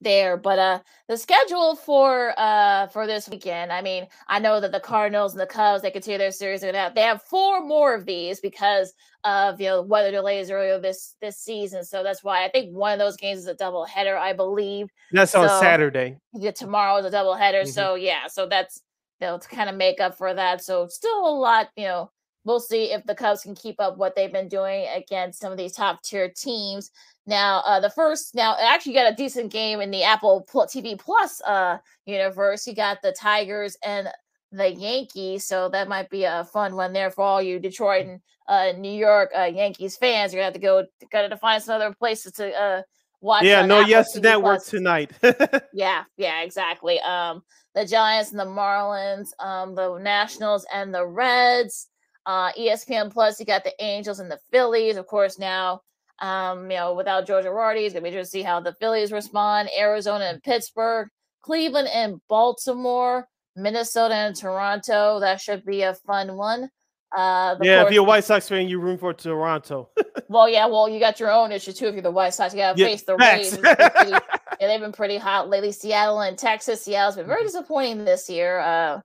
[0.02, 4.72] there but uh the schedule for uh for this weekend i mean i know that
[4.72, 7.94] the cardinals and the cubs they continue their series gonna have, they have four more
[7.94, 8.92] of these because
[9.24, 12.92] of you know weather delays earlier this this season so that's why i think one
[12.92, 16.18] of those games is a double header i believe That's on Saturday.
[16.34, 17.62] yeah, tomorrow is a double header.
[17.62, 17.68] Mhm.
[17.68, 18.80] So yeah, so that's
[19.20, 20.62] you know kind of make up for that.
[20.64, 22.10] So still a lot, you know.
[22.44, 25.58] We'll see if the Cubs can keep up what they've been doing against some of
[25.58, 26.90] these top tier teams.
[27.26, 31.40] Now, uh, the first now actually got a decent game in the Apple TV Plus
[31.42, 32.66] uh universe.
[32.66, 34.08] You got the Tigers and
[34.50, 38.20] the Yankees, so that might be a fun one there for all you Detroit and
[38.48, 40.32] uh, New York uh, Yankees fans.
[40.32, 42.82] You're gonna have to go gotta find some other places to uh
[43.20, 43.44] watch.
[43.44, 44.68] Yeah, no Apple yes TV network Plus.
[44.68, 45.12] tonight.
[45.72, 47.00] Yeah, yeah, exactly.
[47.00, 47.42] Um,
[47.74, 51.88] the Giants and the Marlins, um, the Nationals and the Reds.
[52.26, 54.96] Uh, ESPN Plus, you got the Angels and the Phillies.
[54.96, 55.80] Of course, now,
[56.20, 59.10] um, you know, without George Girardi, it's gonna be interesting to see how the Phillies
[59.12, 59.68] respond.
[59.78, 61.08] Arizona and Pittsburgh,
[61.42, 63.26] Cleveland and Baltimore,
[63.56, 65.18] Minnesota and Toronto.
[65.20, 66.68] That should be a fun one.
[67.14, 69.90] Uh, yeah, if you're a White Sox fan, you room for Toronto.
[70.28, 72.54] well, yeah, well, you got your own issue too if you're the White Sox.
[72.54, 73.16] You got to Yeah, face the.
[73.16, 73.52] Rays.
[73.52, 74.10] It's been pretty-
[74.60, 75.72] yeah, they've been pretty hot lately.
[75.72, 76.82] Seattle and Texas.
[76.82, 77.32] Seattle's been Mm-hmm.
[77.32, 78.60] very disappointing this year.
[78.60, 79.00] Uh,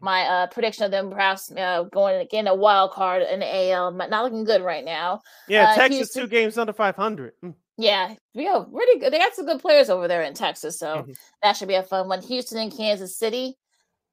[0.00, 3.92] my uh, prediction of them perhaps uh, going again a wild card in the AL,
[3.92, 5.20] not looking good right now.
[5.48, 7.32] Yeah, Uh, Texas Houston- two games under 500.
[7.44, 7.54] Mm.
[7.76, 9.12] Yeah, yeah, really good.
[9.12, 11.14] They got some good players over there in Texas, so Mhm.
[11.42, 12.20] that should be a fun one.
[12.22, 13.56] Houston and Kansas City.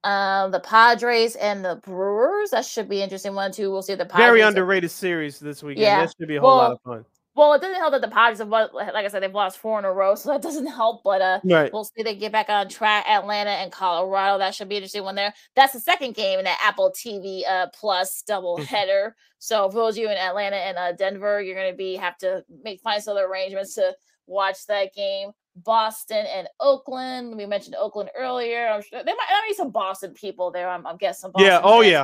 [0.04, 2.52] Um, the Padres and the Brewers.
[2.52, 3.72] That should be an interesting one too.
[3.72, 4.26] We'll see the Padres.
[4.28, 5.82] Very underrated series this weekend.
[5.84, 7.04] Yeah, That should be a whole lot of fun.
[7.38, 9.86] Well, it doesn't help that the Padres have, like I said, they've lost four in
[9.86, 11.04] a row, so that doesn't help.
[11.04, 11.72] But uh, Right.
[11.72, 13.06] we'll see they get back on track.
[13.08, 15.34] Atlanta and Colorado, that should be an interesting one there.
[15.56, 19.16] That's the second game in that Apple TV uh, Plus double header.
[19.38, 22.18] So for those of you in Atlanta and uh, Denver, you're going to be have
[22.18, 23.96] to make find some other arrangements to
[24.26, 25.30] watch that game.
[25.64, 27.36] Boston and Oakland.
[27.36, 28.68] We mentioned Oakland earlier.
[28.68, 30.70] I'm sure there might there might be some Boston people there.
[30.70, 31.32] I'm, I'm guessing.
[31.32, 31.62] Boston yeah.
[31.64, 32.04] Oh yeah.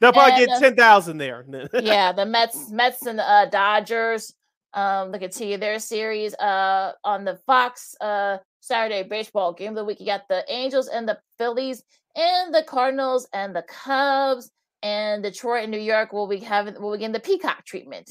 [0.00, 1.44] They'll probably and, get uh, ten thousand there.
[1.80, 4.34] yeah, the Mets, Mets and uh, Dodgers.
[4.72, 6.34] Um, look at continue their series.
[6.34, 10.88] Uh, on the Fox uh Saturday baseball game of the week, you got the Angels
[10.88, 11.82] and the Phillies,
[12.14, 14.50] and the Cardinals and the Cubs,
[14.82, 18.10] and Detroit and New York will be having will begin the Peacock treatment.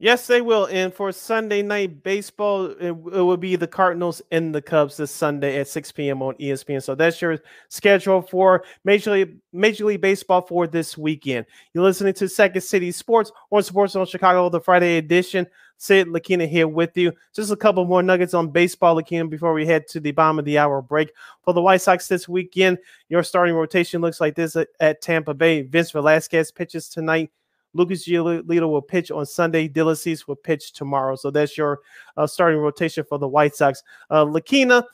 [0.00, 0.66] Yes, they will.
[0.66, 5.10] And for Sunday night baseball, it, it will be the Cardinals and the Cubs this
[5.10, 6.22] Sunday at 6 p.m.
[6.22, 6.80] on ESPN.
[6.80, 7.38] So that's your
[7.68, 11.46] schedule for Major League, Major League Baseball for this weekend.
[11.74, 15.48] You're listening to Second City Sports on Sports Zone Chicago, the Friday edition.
[15.78, 17.12] Sid Lakina here with you.
[17.34, 20.44] Just a couple more nuggets on baseball, Lakina, before we head to the bottom of
[20.44, 21.12] the hour break.
[21.44, 25.34] For the White Sox this weekend, your starting rotation looks like this at, at Tampa
[25.34, 25.62] Bay.
[25.62, 27.30] Vince Velasquez pitches tonight.
[27.78, 29.68] Lucas Giolito will pitch on Sunday.
[29.68, 31.16] Dylan will pitch tomorrow.
[31.16, 31.80] So that's your
[32.16, 33.82] uh, starting rotation for the White Sox.
[34.10, 34.84] Uh, Lakina,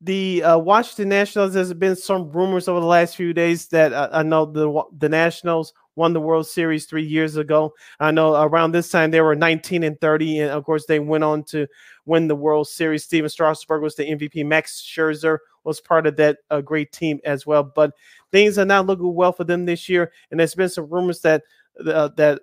[0.00, 1.54] the uh, Washington Nationals.
[1.54, 5.08] There's been some rumors over the last few days that uh, I know the the
[5.08, 7.74] Nationals won the World Series three years ago.
[7.98, 11.24] I know around this time they were 19 and 30, and of course they went
[11.24, 11.66] on to
[12.04, 13.04] win the World Series.
[13.04, 14.44] Stephen Strasburg was the MVP.
[14.44, 17.64] Max Scherzer was part of that uh, great team as well.
[17.64, 17.92] But
[18.30, 21.42] things are not looking well for them this year, and there's been some rumors that
[21.84, 22.40] uh, that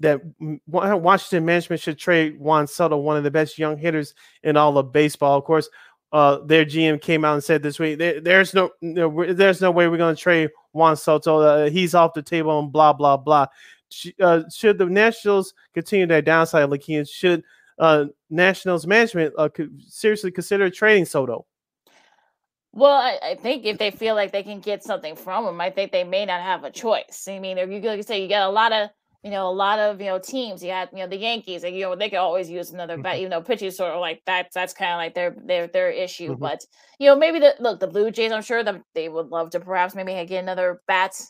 [0.00, 0.22] that
[0.66, 4.92] Washington management should trade Juan Soto, one of the best young hitters in all of
[4.92, 5.38] baseball.
[5.38, 5.68] Of course,
[6.12, 9.88] uh, their GM came out and said this week there, there's no, there's no way
[9.88, 11.40] we're going to trade Juan Soto.
[11.40, 13.46] Uh, he's off the table and blah blah blah.
[14.20, 17.08] Uh, should the Nationals continue their downside, Lakeem?
[17.08, 17.44] Should
[17.78, 19.48] uh, Nationals management uh,
[19.86, 21.46] seriously consider trading Soto?
[22.72, 25.70] Well, I, I think if they feel like they can get something from him, I
[25.70, 27.26] think they may not have a choice.
[27.28, 28.90] I mean, if you like you say, you got a lot of
[29.22, 30.62] you know, a lot of you know teams.
[30.62, 33.20] You got you know the Yankees, and you know they could always use another bat.
[33.20, 36.36] You know, pitching sort of like that's that's kind of like their their their issue.
[36.36, 36.38] Mhm.
[36.38, 36.60] But
[36.98, 38.32] you know maybe the look the Blue Jays.
[38.32, 41.20] I'm sure that they would love to perhaps maybe get another bat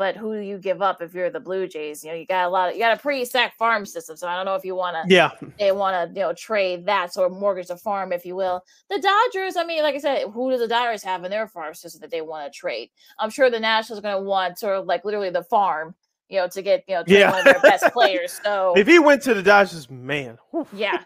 [0.00, 2.02] but who do you give up if you're the Blue Jays?
[2.02, 4.26] You know, you got a lot of you got a pretty stacked farm system, so
[4.26, 5.32] I don't know if you want to Yeah.
[5.58, 8.64] they want to you know trade that sort of mortgage the farm, if you will.
[8.88, 11.74] The Dodgers, I mean, like I said, who do the Dodgers have in their farm
[11.74, 12.88] system that they want to trade?
[13.18, 15.94] I'm sure the Nationals are going to want sort of like literally the farm,
[16.30, 17.30] you know, to get you know Yeah.
[17.32, 18.40] one of their best players.
[18.42, 20.38] So If he went to the Dodgers, man.
[20.72, 21.02] yeah.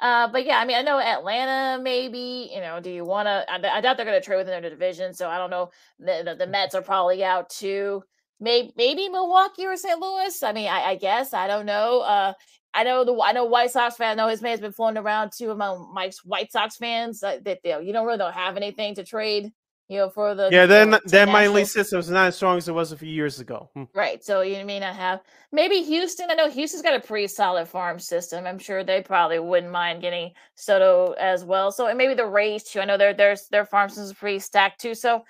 [0.00, 1.82] Uh, but yeah, I mean, I know Atlanta.
[1.82, 3.44] Maybe you know, do you want to?
[3.50, 5.70] I, I doubt they're going to trade within their division, so I don't know.
[5.98, 8.04] The, the the Mets are probably out too.
[8.40, 9.98] Maybe maybe Milwaukee or St.
[9.98, 10.42] Louis.
[10.42, 12.00] I mean, I, I guess I don't know.
[12.00, 12.32] Uh,
[12.74, 14.12] I know the I know White Sox fan.
[14.12, 17.22] I know his name has been floating around too among Mike's White Sox fans.
[17.22, 19.52] Uh, that you, know, you don't really don't have anything to trade.
[19.88, 22.36] You know, for the Yeah, then know, to that minor league system is not as
[22.36, 23.70] strong as it was a few years ago.
[23.72, 23.84] Hmm.
[23.94, 24.22] Right.
[24.22, 25.20] So you may not have
[25.50, 26.30] maybe Houston.
[26.30, 28.46] I know Houston's got a pretty solid farm system.
[28.46, 31.72] I'm sure they probably wouldn't mind getting Soto as well.
[31.72, 32.80] So and maybe the Rays too.
[32.80, 34.94] I know their their their farm system is pretty stacked too.
[34.94, 35.24] So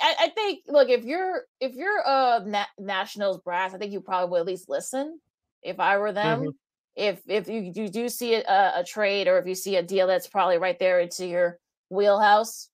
[0.00, 4.00] I, I think look if you're if you're a na- Nationals brass, I think you
[4.00, 5.20] probably would at least listen.
[5.62, 6.52] If I were them, Mhm.
[6.96, 10.06] if if you, you do see a, a trade or if you see a deal
[10.06, 11.58] that's probably right there into your
[11.90, 12.68] wheelhouse,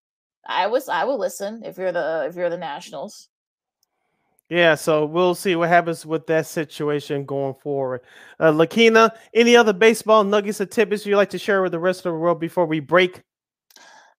[0.47, 3.28] I was I would listen if you're the if you're the Nationals.
[4.48, 8.03] Yeah, so we'll see what happens with that situation going forward.
[8.39, 12.07] Uh, Lakina, any other baseball nuggets or tidbits you'd like to share with the rest
[12.07, 13.23] of the world before we break?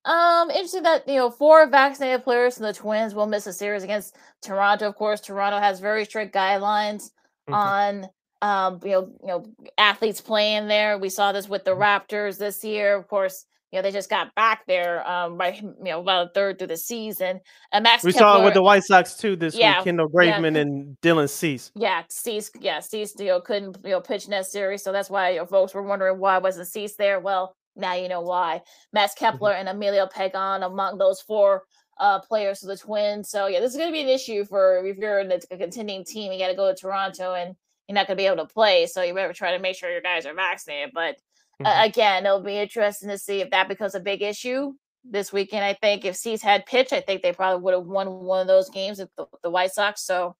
[0.07, 3.83] Um, interesting that you know four vaccinated players from the Twins will miss a series
[3.83, 4.87] against Toronto.
[4.87, 7.11] Of course, Toronto has very strict guidelines
[7.49, 7.53] Mhm.
[7.53, 8.09] on
[8.41, 9.45] um you know you know
[9.77, 10.97] athletes playing there.
[10.97, 12.95] We saw this with the Raptors this year.
[12.95, 16.29] Of course, you know they just got back there um by you know about a
[16.33, 17.41] third through the season.
[17.73, 19.85] And Max We saw it with the White Sox too this Yeah, week.
[19.85, 20.39] Kendall yeah.
[20.39, 21.71] Graveman and Dylan Cease.
[21.75, 25.09] yeah, Cease, yeah, Cease, you know, couldn't you know pitch in that series, so that's
[25.09, 27.19] why you know, folks were wondering why wasn't Cease there.
[27.19, 28.61] Well, now you know why.
[28.93, 31.63] Max Kepler and Emilio Pagan among those four
[31.99, 33.29] uh players for the Twins.
[33.29, 36.03] So yeah, this is going to be an issue for if you're in a contending
[36.03, 36.31] team.
[36.31, 37.55] You got to go to Toronto, and
[37.87, 38.85] you're not going to be able to play.
[38.85, 40.91] So you better try to make sure your guys are vaccinated.
[40.93, 41.17] But
[41.65, 41.85] uh, Mhm.
[41.85, 44.73] again, it'll be interesting to see if that becomes a big issue
[45.03, 45.63] this weekend.
[45.65, 48.47] I think if Cease had pitch, I think they probably would have won one of
[48.47, 50.01] those games with the, the White Sox.
[50.03, 50.35] So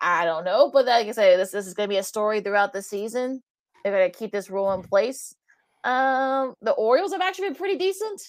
[0.00, 2.40] I don't know, but like I say, this this is going to be a story
[2.42, 3.42] throughout the season.
[3.82, 5.34] They're going to keep this rule in place.
[5.84, 8.20] Um, the Orioles have actually been pretty decent.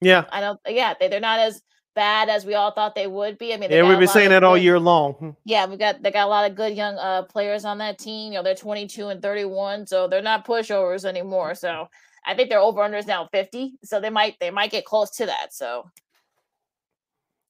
[0.00, 0.24] Yeah.
[0.32, 1.60] I don't, yeah, they, they're not as
[1.94, 3.52] bad as we all thought they would be.
[3.52, 5.12] I mean, Yeah, we've been saying that all good- year long.
[5.14, 5.30] Hmm.
[5.44, 8.32] Yeah, we got they got a lot of good young uh players on that team.
[8.32, 11.54] You know, they're 22 and 31, so they're not pushovers anymore.
[11.54, 11.88] So
[12.24, 13.74] I think their over under is now 50.
[13.84, 15.52] So they might they might get close to that.
[15.52, 15.90] So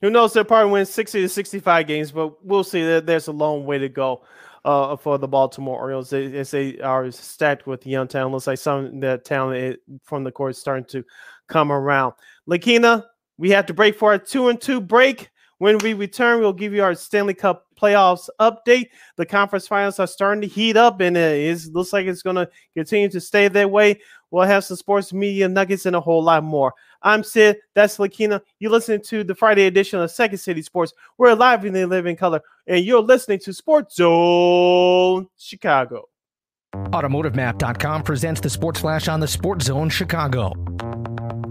[0.01, 0.33] Who knows?
[0.33, 2.99] They'll probably win 60 to 65 games, but we'll see.
[3.01, 4.23] There's a long way to go
[4.65, 6.11] uh, for the Baltimore Orioles.
[6.11, 8.33] They, as they are stacked with young talent.
[8.33, 11.05] Looks like some of that talent from the court is starting to
[11.49, 12.15] come around.
[12.49, 13.05] Lakina,
[13.39, 15.31] we have to break for our two and two break.
[15.59, 18.89] When we return, we'll give you our Stanley Cup playoffs update.
[19.17, 22.49] The conference finals are starting to heat up, and it looks like it's going to
[22.75, 24.01] continue to stay that way.
[24.31, 26.73] We'll have some sports media nuggets and a whole lot more.
[27.03, 27.59] I'm Sid.
[27.75, 28.41] That's Lakina.
[28.61, 30.93] You're listening to the Friday edition of Second City Sports.
[31.19, 36.09] We're live in they live in color, and you're listening to Sports Zone Chicago.
[36.75, 40.53] AutomotiveMap.com presents the Sports Flash on the Sports Zone Chicago.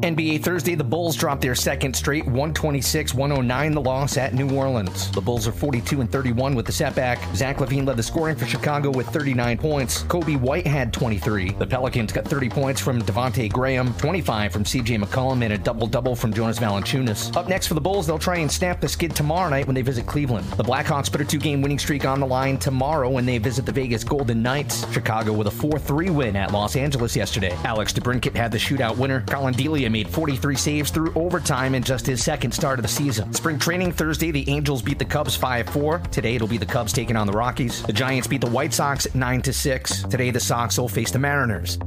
[0.01, 5.11] NBA Thursday, the Bulls dropped their second straight 126 109, the loss at New Orleans.
[5.11, 7.19] The Bulls are 42 and 31 with the setback.
[7.35, 10.01] Zach LaVine led the scoring for Chicago with 39 points.
[10.05, 11.51] Coby White had 23.
[11.51, 15.85] The Pelicans got 30 points from Devontae Graham, 25 from CJ McCollum, and a double
[15.85, 17.35] double from Jonas Valanciunas.
[17.37, 19.83] Up next for the Bulls, they'll try and snap the skid tomorrow night when they
[19.83, 20.47] visit Cleveland.
[20.53, 23.67] The Blackhawks put a two game winning streak on the line tomorrow when they visit
[23.67, 24.91] the Vegas Golden Knights.
[24.91, 27.55] Chicago with a 4 3 win at Los Angeles yesterday.
[27.65, 29.21] Alex DeBrincat had the shootout winner.
[29.27, 33.33] Collin Delia made 43 saves through overtime in just his second start of the season.
[33.33, 35.99] Spring training Thursday, the Angels beat the Cubs 5 4.
[36.11, 37.83] Today it'll be the Cubs taking on the Rockies.
[37.83, 40.03] The Giants beat the White Sox 9 6.
[40.03, 41.77] Today the Sox will face the Mariners.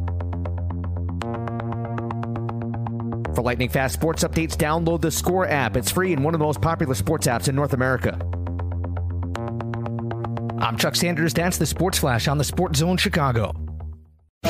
[3.34, 5.76] For lightning fast sports updates, download the Score app.
[5.76, 8.16] It's free and one of the most popular sports apps in North America.
[10.60, 11.34] I'm Chuck Sanders.
[11.34, 13.63] That's the Sports Flash on the Sports Zone Chicago.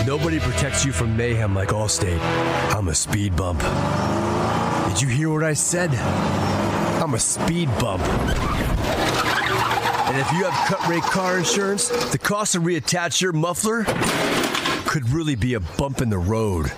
[0.07, 2.21] Nobody protects you from mayhem like Allstate.
[2.75, 3.61] I'm a speed bump.
[4.89, 5.91] Did you hear what I said?
[7.01, 8.03] I'm a speed bump.
[10.07, 13.85] And if you have cut rate car insurance, the cost to reattach your muffler
[14.87, 16.71] could really be a bump in the road.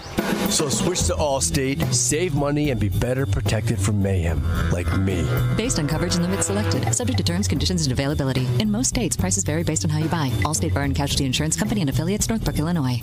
[0.51, 5.27] So switch to Allstate, save money, and be better protected from mayhem like me.
[5.57, 8.47] Based on coverage and limits selected, subject to terms, conditions, and availability.
[8.61, 10.31] In most states, prices vary based on how you buy.
[10.43, 13.03] Allstate Bar and Casualty Insurance Company and affiliates, Northbrook, Illinois.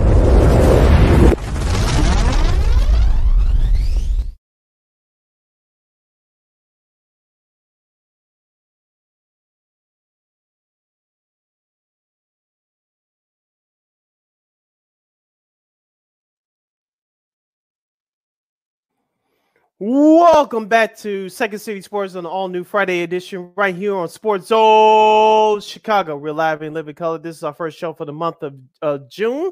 [19.83, 24.07] Welcome back to Second City Sports on the all new Friday edition, right here on
[24.09, 26.17] Sports Zone Chicago.
[26.17, 27.17] We're live in living color.
[27.17, 28.53] This is our first show for the month of
[28.83, 29.51] uh, June.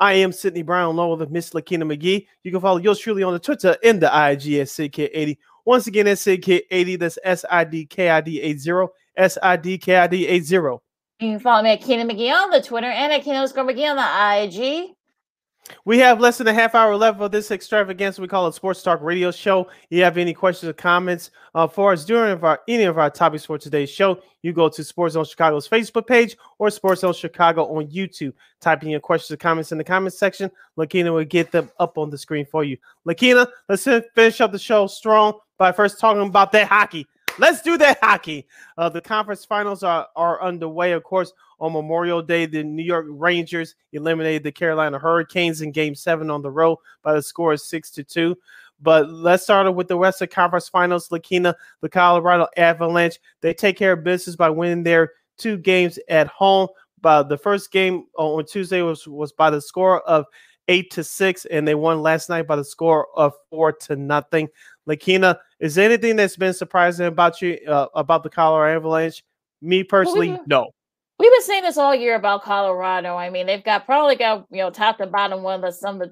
[0.00, 2.26] I am Sydney Brown, along with Miss Lakina McGee.
[2.42, 5.38] You can follow yours truly on the Twitter and the IG at CK80.
[5.64, 6.98] Once again, that's CK80.
[6.98, 8.88] That's S I D K I D 80.
[9.18, 10.52] S I D K I D 80.
[10.56, 10.80] You
[11.20, 14.58] can follow me at Keenan McGee on the Twitter and at Keenan McGee on the
[14.58, 14.96] IG.
[15.84, 18.20] We have less than a half hour left of this extravaganza.
[18.20, 19.62] We call it Sports Talk Radio Show.
[19.62, 23.10] If You have any questions or comments uh, for us during our, any of our
[23.10, 24.20] topics for today's show?
[24.42, 28.32] You go to Sports Zone Chicago's Facebook page or Sports Zone Chicago on YouTube.
[28.60, 30.50] Type in your questions or comments in the comments section.
[30.76, 32.76] Lakina will get them up on the screen for you.
[33.06, 37.06] Lakina, let's finish up the show strong by first talking about that hockey.
[37.40, 38.46] Let's do that hockey.
[38.76, 43.06] Uh, the conference finals are, are underway, of course on Memorial Day, the New York
[43.08, 47.60] Rangers eliminated the Carolina Hurricanes in Game Seven on the road by the score of
[47.60, 48.36] six to two.
[48.80, 51.10] But let's start with the Western Conference Finals.
[51.10, 56.28] Lakina, the Colorado Avalanche, they take care of business by winning their two games at
[56.28, 56.68] home.
[57.02, 60.24] But the first game on Tuesday was was by the score of
[60.68, 64.48] eight to six, and they won last night by the score of four to nothing.
[64.86, 69.22] Lakina, is there anything that's been surprising about you uh, about the Colorado Avalanche?
[69.62, 70.70] Me personally, no.
[71.18, 73.14] We've been saying this all year about Colorado.
[73.14, 76.00] I mean, they've got probably got you know top to bottom one of the, some
[76.00, 76.08] of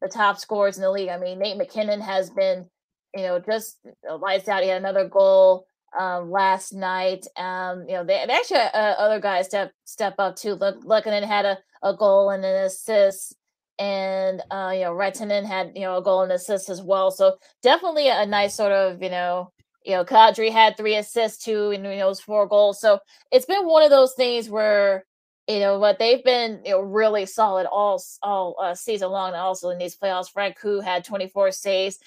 [0.00, 1.08] the, top scores in the league.
[1.08, 2.66] I mean, Nate MacKinnon has been
[3.14, 3.78] you know just
[4.20, 4.62] lights out.
[4.62, 5.66] He had another goal
[5.98, 7.26] um, last night.
[7.36, 10.54] Um, you know, they, they actually uh, other guys step step up too.
[10.54, 13.34] Look, Lehkonen had a, a goal and an assist,
[13.78, 17.10] and uh, you know, Rantanen had you know a goal and assist as well.
[17.10, 19.52] So definitely a nice sort of you know
[19.84, 22.80] you know, Kadri had three assists too, and you know, those four goals.
[22.80, 23.00] So
[23.30, 25.04] it's been one of those things where
[25.48, 29.36] you know, but they've been you know really solid all all uh, season long, and
[29.36, 30.32] also in these playoffs.
[30.32, 31.98] Francouz had 24 saves.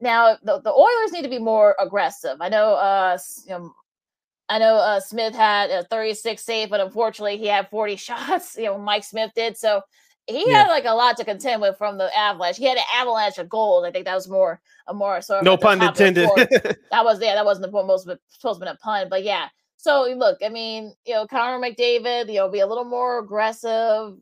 [0.00, 2.36] Now the, the Oilers need to be more aggressive.
[2.40, 3.72] I know, uh, you know,
[4.48, 8.56] I know uh, Smith had a 36 save, but unfortunately he had 40 shots.
[8.56, 9.80] You know, Mike Smith did so
[10.26, 10.64] he yeah.
[10.64, 12.56] had like a lot to contend with from the Avalanche.
[12.56, 13.84] He had an avalanche of gold.
[13.84, 16.28] I think that was more a more sort of no pun intended.
[16.36, 19.48] that was yeah, that wasn't the most supposed to be a pun, but yeah.
[19.76, 24.16] So look, I mean, you know, Connor McDavid, you know, be a little more aggressive.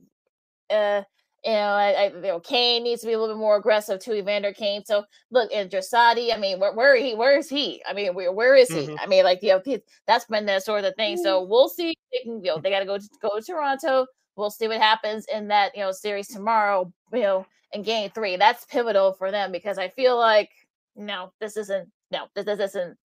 [0.70, 1.02] Uh,
[1.44, 4.00] you know, I, I, you know, Kane needs to be a little bit more aggressive
[4.00, 4.14] too.
[4.14, 4.84] Evander Kane.
[4.84, 7.82] So look, and Draisaitl, I mean, where where he where is he?
[7.86, 8.86] I mean, where where is he?
[8.86, 8.96] Mm-hmm.
[9.00, 11.18] I mean, like you know, that's been that sort of thing.
[11.18, 11.94] So we'll see.
[12.12, 14.06] They can, you know, they got to go to go to Toronto
[14.40, 16.92] We'll see what happens in that you know series tomorrow.
[17.12, 20.50] You know, in Game Three, that's pivotal for them because I feel like
[20.96, 22.96] no, this isn't no, this, this isn't.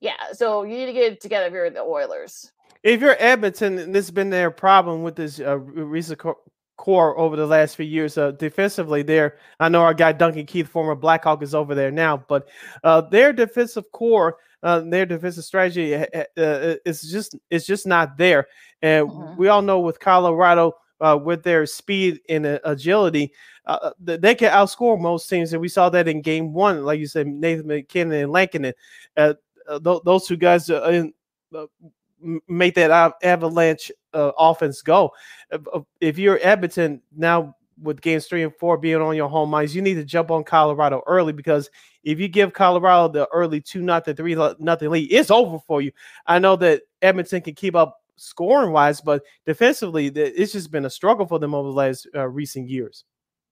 [0.00, 2.50] Yeah, so you need to get together if you're the Oilers.
[2.82, 6.18] If you're Edmonton, this has been their problem with this uh, recent
[6.80, 8.16] core over the last few years.
[8.16, 12.16] Uh, defensively, there, I know our guy Duncan Keith, former Blackhawk, is over there now,
[12.16, 12.48] but
[12.82, 16.06] uh, their defensive core, uh, their defensive strategy uh,
[16.36, 18.46] uh, is just is just not there.
[18.82, 19.36] And mm-hmm.
[19.36, 23.32] we all know with Colorado, uh, with their speed and agility,
[23.98, 27.26] they can outscore most teams, and we saw that in Game One, like you said,
[27.26, 28.74] Nathan MacKinnon and Lankinen.
[29.16, 29.36] Th-
[30.04, 31.12] those two guys in,
[32.48, 35.10] make that avalanche uh, offense go.
[36.00, 39.82] If you're Edmonton now with games three and four being on your home ice, you
[39.82, 41.70] need to jump on Colorado early because
[42.04, 45.92] if you give Colorado the early two nothing three nothing lead, it's over for you.
[46.26, 50.90] I know that Edmonton can keep up scoring wise, but defensively, it's just been a
[50.90, 53.04] struggle for them over the last uh, recent years.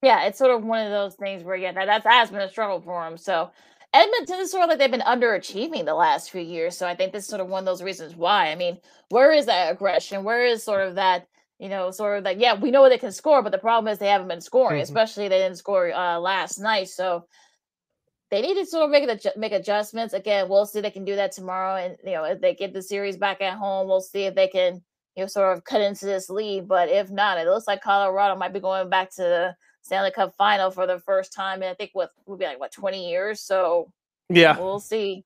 [0.02, 2.48] Yeah, it's sort of one of those things where yeah, that, that has been a
[2.48, 3.16] struggle for them.
[3.16, 3.50] So
[3.94, 6.76] Edmonton is sort of like they've been underachieving the last few years.
[6.76, 8.50] So I think this is sort of one of those reasons why.
[8.50, 8.78] I mean,
[9.08, 10.24] where is that aggression?
[10.24, 11.26] Where is sort of that,
[11.58, 13.98] you know, sort of like, yeah, we know they can score, but the problem is
[13.98, 14.84] they haven't been scoring, mm-hmm.
[14.84, 16.88] especially they didn't score uh, last night.
[16.88, 17.26] So
[18.30, 20.14] they need to sort of make it make adjustments.
[20.14, 21.76] Again, we'll see if they can do that tomorrow.
[21.76, 24.48] And, you know, if they get the series back at home, we'll see if they
[24.48, 24.82] can,
[25.16, 26.68] you know sort of cut into this lead.
[26.68, 30.34] But if not, it looks like Colorado might be going back to the Stanley Cup
[30.38, 33.40] final for the first time and I think what would be like what 20 years.
[33.40, 33.90] So
[34.28, 35.24] yeah, we'll see.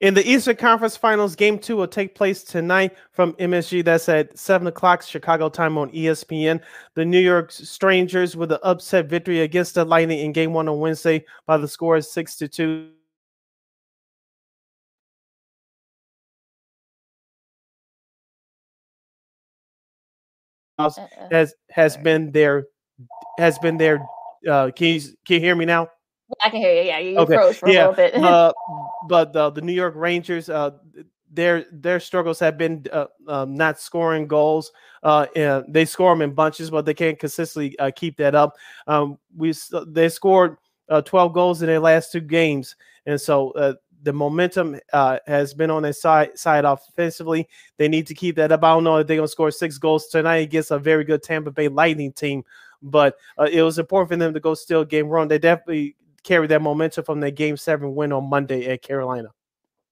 [0.00, 3.82] In the Eastern Conference Finals, Game Two will take place tonight from MSG.
[3.82, 6.60] That's at seven o'clock Chicago time on ESPN.
[6.94, 10.80] The New York Strangers with an upset victory against the Lightning in Game One on
[10.80, 12.90] Wednesday by the score of six to two.
[20.78, 21.06] Uh-uh.
[21.30, 22.66] Has has been their
[23.38, 24.06] has been their.
[24.46, 25.88] Uh, can you can you hear me now?
[26.40, 26.88] I can hear you.
[26.88, 27.34] Yeah, you okay.
[27.34, 27.88] froze for yeah.
[27.88, 28.14] a little bit.
[28.24, 28.52] uh,
[29.08, 30.70] but the the New York Rangers, uh,
[31.30, 34.72] their their struggles have been uh, um, not scoring goals.
[35.06, 38.56] Uh, and they score them in bunches, but they can't consistently uh, keep that up.
[38.88, 39.54] Um, we
[39.86, 40.56] they scored
[40.88, 42.74] uh, 12 goals in their last two games,
[43.06, 47.48] and so uh, the momentum uh, has been on their side side offensively.
[47.76, 48.64] They need to keep that up.
[48.64, 51.52] I don't know if they're gonna score six goals tonight against a very good Tampa
[51.52, 52.44] Bay Lightning team,
[52.82, 55.28] but uh, it was important for them to go still game run.
[55.28, 55.94] They definitely
[56.26, 59.28] carry that momentum from their game seven win on Monday at Carolina.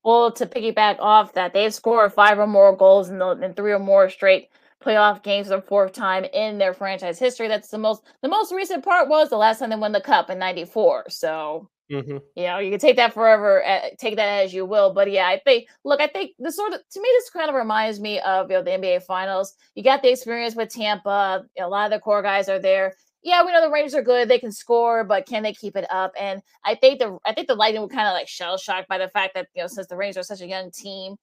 [0.05, 3.73] Well, to piggyback off that, they've scored five or more goals in, the, in three
[3.73, 4.51] or more straight
[4.85, 7.49] playoff games for the fourth time in their franchise history.
[7.49, 10.29] That's the most the most recent part was the last time they won the cup
[10.29, 11.05] in '94.
[11.09, 12.19] So mm-hmm.
[12.37, 14.93] you know you can take that forever, uh, take that as you will.
[14.93, 17.55] But yeah, I think look, I think the sort of to me this kind of
[17.55, 19.55] reminds me of you know the NBA Finals.
[19.75, 21.47] You got the experience with Tampa.
[21.59, 22.95] a lot of the core guys are there
[23.25, 25.87] yeah, we know the Rangers are good; they can score, but can they keep it
[25.91, 26.13] up?
[26.21, 28.99] And I think the I think the Lightning were kind of like shell shocked by
[28.99, 31.17] the fact that you know since the Rangers are such a young team,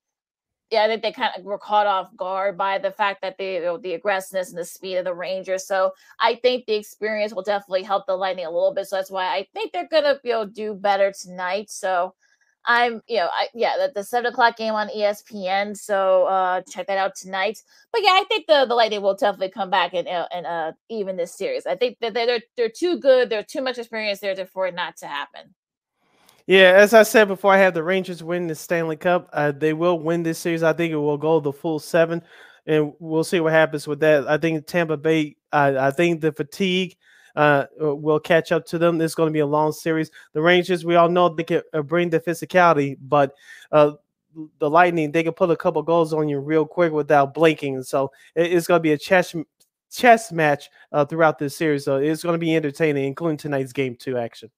[0.72, 3.46] yeah, I think they kind of were caught off guard by the fact that the
[3.46, 5.68] you know, the aggressiveness and the speed of the Rangers.
[5.68, 8.88] So I think the experience will definitely help the Lightning a little bit.
[8.88, 11.70] So that's why I think they're gonna know do better tonight.
[11.70, 12.16] So
[12.66, 15.76] I'm, you know, I, yeah, the, the seven o'clock game on ESPN.
[15.76, 17.60] So uh, check that out tonight.
[17.92, 20.72] But yeah, I think the the Lightning will definitely come back and uh, and uh,
[20.90, 21.66] even this series.
[21.66, 23.30] I think that they're they're too good.
[23.30, 25.54] They're too much experience there for it not to happen.
[26.48, 29.30] Yeah, as I said before, I have the Rangers win the Stanley Cup.
[29.32, 30.64] Uh, they will win this series.
[30.64, 32.22] I think it will go the full seven,
[32.66, 34.28] and we'll see what happens with that.
[34.28, 35.38] I think Tampa Bay.
[35.52, 36.96] I, I think the fatigue
[37.36, 38.98] uh, uh, will catch up to them.
[38.98, 40.12] This is going to be a long series.
[40.34, 43.34] The Rangers, we all know they can uh, bring the physicality, but
[43.72, 43.94] uh,
[44.60, 47.84] the Lightning, they can put a couple goals on you real quick without blinking.
[47.84, 49.36] So it's going to be a chess
[49.92, 51.86] chess match uh, throughout this series.
[51.86, 54.50] So it's going to be entertaining, including tonight's game two action.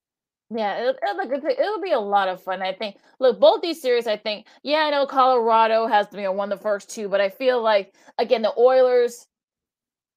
[0.56, 2.62] Yeah, it'll, it'll, be a lot of fun.
[2.62, 2.98] I think.
[3.20, 4.46] Look, both these series, I think.
[4.62, 7.62] Yeah, I know Colorado has to be know won the first two, but I feel
[7.62, 9.28] like again the Oilers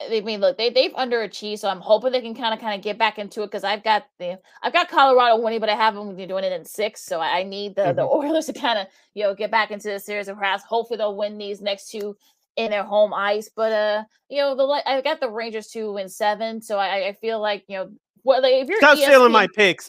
[0.00, 2.82] I mean, look, they they've underachieved, so I'm hoping they can kind of kind of
[2.82, 5.94] get back into it because I've got the I've got Colorado winning, but I have
[5.94, 7.96] them doing it in six, so I need the mm-hmm.
[7.96, 10.98] the Oilers to kind of you know get back into the series and perhaps hopefully
[10.98, 12.14] they'll win these next two
[12.56, 13.50] in their home ice.
[13.54, 17.12] But uh, you know, the I got the Rangers to win seven, so I, I
[17.14, 17.90] feel like you know.
[18.24, 19.88] Well, like if you're stop ESPN, stealing my picks.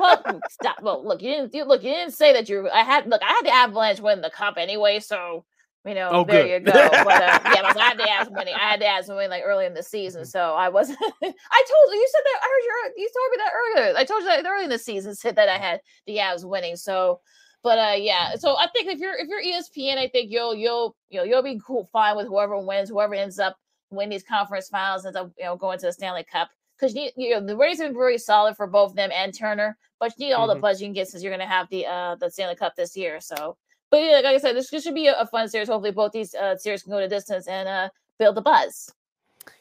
[0.00, 0.82] well, stop.
[0.82, 1.84] Well, look, you didn't you, look.
[1.84, 2.68] You didn't say that you.
[2.68, 3.22] I had look.
[3.22, 5.44] I had the Avalanche win the cup anyway, so
[5.84, 6.66] you know, oh, there good.
[6.66, 6.88] you go.
[7.04, 8.54] But uh, yeah, I had to ask winning.
[8.54, 10.28] I had to ask winning like early in the season, mm-hmm.
[10.28, 10.98] so I wasn't.
[11.02, 11.98] I told you.
[11.98, 12.40] You said that.
[12.42, 13.02] I heard you.
[13.02, 13.96] You told me that earlier.
[13.96, 16.76] I told you that early in the season said that I had the Avs winning.
[16.76, 17.20] So,
[17.62, 18.34] but uh, yeah.
[18.36, 21.42] So I think if you're if you're ESPN, I think you'll you'll you know you'll
[21.42, 23.56] be cool fine with whoever wins, whoever ends up
[23.90, 27.10] winning these conference finals, ends up you know going to the Stanley Cup because you,
[27.16, 30.32] you know the race been very solid for both them and Turner, but you need
[30.32, 30.58] all mm-hmm.
[30.58, 32.74] the buzz you can get since you're going to have the uh the Stanley Cup
[32.76, 33.20] this year.
[33.20, 33.56] So
[33.90, 35.68] but yeah, like I said, this, should be a, a, fun series.
[35.68, 37.88] Hopefully, both these uh, series can go to distance and uh,
[38.18, 38.92] build the buzz.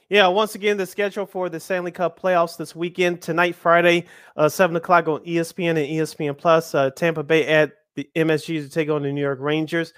[0.09, 4.05] Yeah, once again, the schedule for the Stanley Cup playoffs this weekend tonight, Friday,
[4.37, 6.73] uh, seven o'clock on ESPN and ESPN Plus.
[6.73, 9.93] Uh, Tampa Bay at the MSG to take on the New York Rangers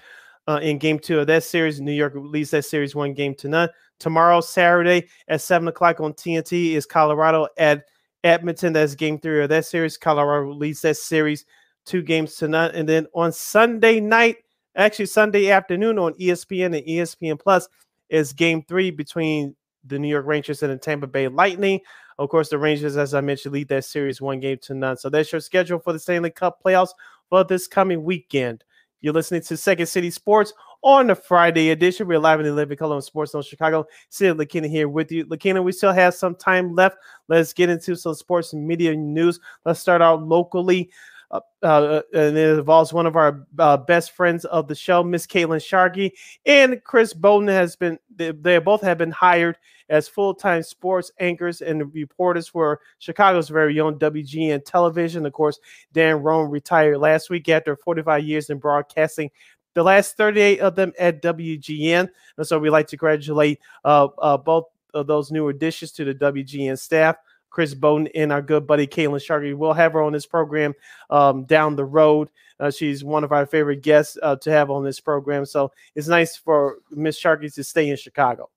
[0.48, 1.80] uh, in Game Two of that series.
[1.80, 3.68] New York leads that series one game to none.
[4.00, 7.84] Tomorrow, Saturday at seven o'clock on TNT is Colorado at
[8.24, 8.72] Edmonton.
[8.72, 9.96] That's Game Three of that series.
[9.96, 11.44] Colorado leads that series
[11.90, 12.70] two games tonight.
[12.74, 14.36] And then on Sunday night,
[14.76, 17.68] actually Sunday afternoon on ESPN and ESPN Plus
[18.08, 21.80] is game three between the New York Rangers and the Tampa Bay Lightning.
[22.18, 24.98] Of course, the Rangers, as I mentioned, lead that series one game to none.
[24.98, 26.90] So that's your schedule for the Stanley Cup playoffs
[27.28, 28.62] for this coming weekend.
[29.00, 30.52] You're listening to Second City Sports
[30.82, 32.06] on the Friday edition.
[32.06, 33.86] We're live in the Living Color on Sports Zone Chicago.
[34.10, 35.24] Sid Lakina here with you.
[35.24, 36.98] Lakina, we still have some time left.
[37.26, 39.40] Let's get into some sports and media news.
[39.64, 40.90] Let's start out locally.
[41.30, 45.26] Uh, uh, and it involves one of our uh, best friends of the show, Miss
[45.26, 47.98] Caitlin Sharkey, and Chris Boden has been.
[48.14, 49.56] They, they both have been hired
[49.88, 55.26] as full-time sports anchors and reporters for Chicago's very own WGN Television.
[55.26, 55.58] Of course,
[55.92, 59.30] Dan Roan retired last week after 45 years in broadcasting
[59.74, 62.08] the last 38 of them at WGN.
[62.36, 66.14] And so we'd like to congratulate uh, uh, both of those new additions to the
[66.14, 67.16] WGN staff.
[67.50, 69.54] Chris Boden and our good buddy Caitlin Sharkey.
[69.54, 70.74] We'll have her on this program
[71.10, 72.30] um, down the road.
[72.58, 75.46] Uh, she's one of our favorite guests uh, to have on this program.
[75.46, 78.50] So it's nice for Miss Sharkey to stay in Chicago.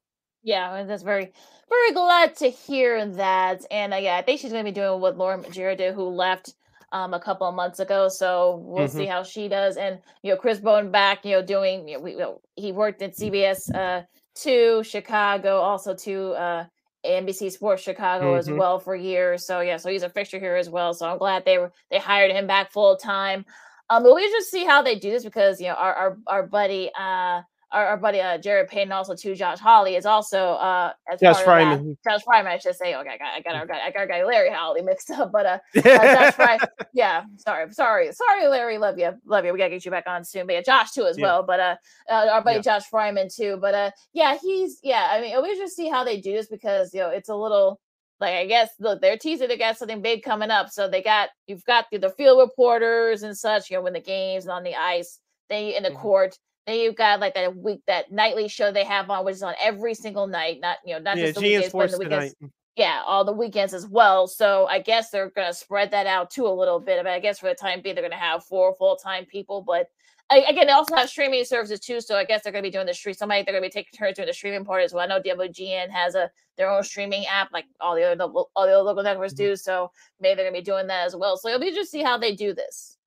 [0.44, 1.32] Yeah, that's very,
[1.70, 3.66] very glad to hear that.
[3.72, 6.04] And uh, yeah, I think she's going to be doing what Lauren Magiera did, who
[6.10, 6.54] left
[6.92, 8.10] um, a couple of months ago.
[8.10, 8.98] So we'll mm-hmm.
[8.98, 9.78] see how she does.
[9.78, 12.72] And you know, Chris Bowden back, you know, doing you know, we, you know, he
[12.72, 14.04] worked at CBS uh,
[14.36, 16.66] to Chicago, also to uh,
[17.06, 18.40] NBC Sports Chicago mm-hmm.
[18.40, 19.46] as well for years.
[19.46, 20.94] So yeah, so he's a fixture here as well.
[20.94, 23.46] So I'm glad they were they hired him back full time.
[23.90, 26.44] Um, but we just see how they do this because you know our our, our
[26.48, 27.42] buddy uh
[27.74, 31.42] our, our buddy uh, Jarrett Payton, also to Josh Hawley is also uh as Josh
[31.42, 31.98] Frydman.
[32.08, 32.96] Josh Frydman, I should say.
[32.96, 35.32] Okay, I got I got, I got, I got, I got Larry Hawley mixed up,
[35.32, 36.68] but uh, uh Josh Frydman.
[36.94, 38.78] Yeah, sorry, sorry, sorry, Larry.
[38.78, 39.52] Love you, love you.
[39.52, 40.46] We gotta get you back on soon.
[40.46, 41.24] But yeah, Josh too as yeah.
[41.24, 41.44] well.
[41.44, 41.76] But uh,
[42.10, 42.62] uh, our buddy yeah.
[42.62, 43.58] Josh Frydman too.
[43.60, 45.10] But uh, yeah, he's yeah.
[45.12, 47.80] I mean, we just see how they do this because you know it's a little
[48.20, 50.70] like I guess look, they're teasing they got something big coming up.
[50.70, 54.00] So they got you've got the, the field reporters and such, you know, when the
[54.00, 55.20] games and on the ice,
[55.50, 56.00] they in the mm-hmm.
[56.00, 56.38] court.
[56.66, 59.56] Then you've got like that week that nightly show they have on, which is on
[59.62, 62.34] every single night, not you know, not yeah, just the weekends, but the weekends.
[62.36, 62.52] Tonight.
[62.76, 64.28] Yeah, all the weekends as well.
[64.28, 67.00] So I guess they're gonna spread that out too a little bit.
[67.00, 69.62] I mean, I guess for the time being, they're gonna have four full time people,
[69.62, 69.90] but
[70.32, 72.02] again, they also have streaming services too.
[72.02, 73.14] So I guess they're gonna be doing the stream.
[73.14, 75.04] Somebody they're gonna be taking turns doing the streaming part as well.
[75.04, 78.74] I know WGN has a their own streaming app, like all the other all the
[78.74, 79.52] other local networks mm-hmm.
[79.52, 79.56] do.
[79.56, 81.38] So maybe they're gonna be doing that as well.
[81.38, 82.98] So it'll be just see how they do this.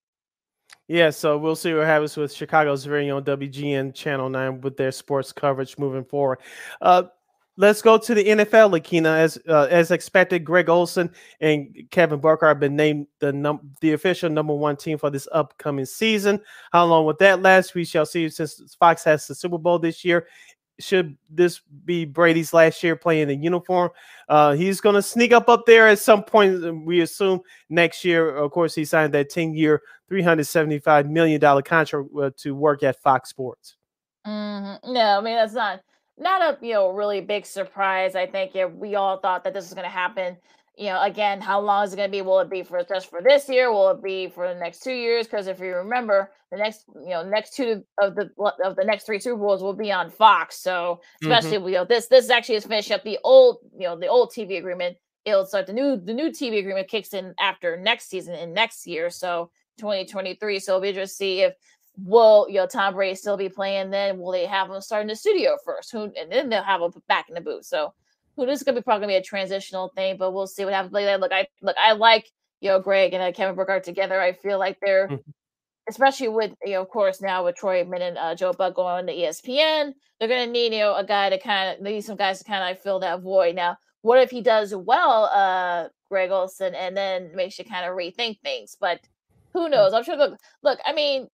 [0.88, 4.92] Yeah, so we'll see what happens with Chicago's very own WGN Channel 9 with their
[4.92, 6.38] sports coverage moving forward.
[6.80, 7.04] Uh,
[7.56, 9.16] let's go to the NFL, Lakina.
[9.18, 13.92] As uh, as expected, Greg Olsen and Kevin Burkhardt have been named the num- the
[13.92, 16.40] official number one team for this upcoming season.
[16.72, 17.74] How long will that last?
[17.74, 18.28] We shall see.
[18.28, 20.26] Since Fox has the Super Bowl this year,
[20.78, 23.90] should this be Brady's last year playing in uniform?
[24.28, 26.84] Uh, he's going to sneak up up there at some point.
[26.84, 28.36] We assume next year.
[28.36, 32.82] Of course, he signed that ten-year, three hundred seventy-five million dollar contract uh, to work
[32.82, 33.76] at Fox Sports.
[34.26, 34.92] Mm-hmm.
[34.92, 35.80] No, I mean that's not
[36.18, 38.14] not a you know really big surprise.
[38.14, 40.36] I think yeah, we all thought that this was going to happen
[40.76, 42.20] you know, again, how long is it going to be?
[42.20, 43.72] Will it be for just for this year?
[43.72, 45.26] Will it be for the next two years?
[45.26, 48.30] Because if you remember, the next, you know, next two of the
[48.62, 50.58] of the next three Super Bowls will be on Fox.
[50.58, 51.68] So especially, mm-hmm.
[51.68, 54.58] you know, this this actually is finishing up the old, you know, the old TV
[54.58, 54.98] agreement.
[55.24, 58.86] It'll start the new the new TV agreement kicks in after next season and next
[58.86, 59.08] year.
[59.08, 60.58] So 2023.
[60.58, 61.54] So it'll be to see if
[61.98, 64.18] will you know Tom Brady still be playing then?
[64.18, 65.90] Will they have him start in the studio first?
[65.92, 67.64] Who and then they'll have him back in the booth.
[67.64, 67.94] So
[68.36, 70.74] who this is gonna be probably gonna be a transitional thing, but we'll see what
[70.74, 70.92] happens.
[70.92, 72.30] Like, look, I look, I like
[72.60, 74.20] you know Greg and uh, Kevin Burkhardt together.
[74.20, 75.30] I feel like they're, mm-hmm.
[75.88, 79.06] especially with you know, of course, now with Troy Aikman and uh, Joe Buck going
[79.06, 82.38] to ESPN, they're gonna need you know a guy to kind of need some guys
[82.38, 83.54] to kind of fill that void.
[83.54, 87.96] Now, what if he does well, uh, Greg Olsen, and then makes you kind of
[87.96, 88.76] rethink things?
[88.78, 89.00] But
[89.52, 89.70] who mm.
[89.70, 89.92] knows?
[89.92, 90.16] I'm sure.
[90.16, 90.78] Look, look.
[90.84, 91.28] I mean,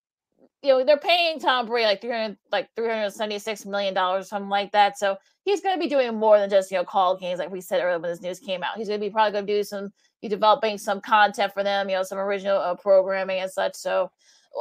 [0.63, 3.93] you know they're paying Tom Brady like three hundred like three hundred seventy six million
[3.93, 4.97] dollars something like that.
[4.97, 7.61] So he's going to be doing more than just you know call games like we
[7.61, 8.77] said earlier when this news came out.
[8.77, 9.91] He's going to be probably going to do some
[10.29, 13.75] developing some content for them, you know, some original uh, programming and such.
[13.75, 14.11] So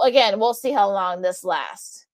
[0.04, 2.06] again, we'll see how long this lasts.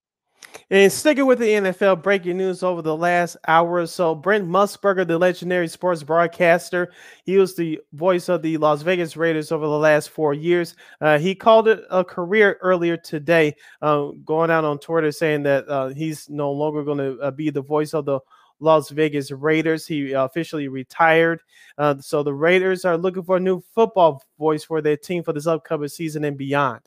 [0.71, 4.15] And sticking with the NFL, breaking news over the last hour or so.
[4.15, 6.93] Brent Musburger, the legendary sports broadcaster,
[7.25, 10.75] he was the voice of the Las Vegas Raiders over the last four years.
[11.01, 15.69] Uh, he called it a career earlier today, uh, going out on Twitter saying that
[15.69, 18.21] uh, he's no longer going to uh, be the voice of the
[18.61, 19.87] Las Vegas Raiders.
[19.87, 21.41] He officially retired.
[21.77, 25.33] Uh, so the Raiders are looking for a new football voice for their team for
[25.33, 26.81] this upcoming season and beyond.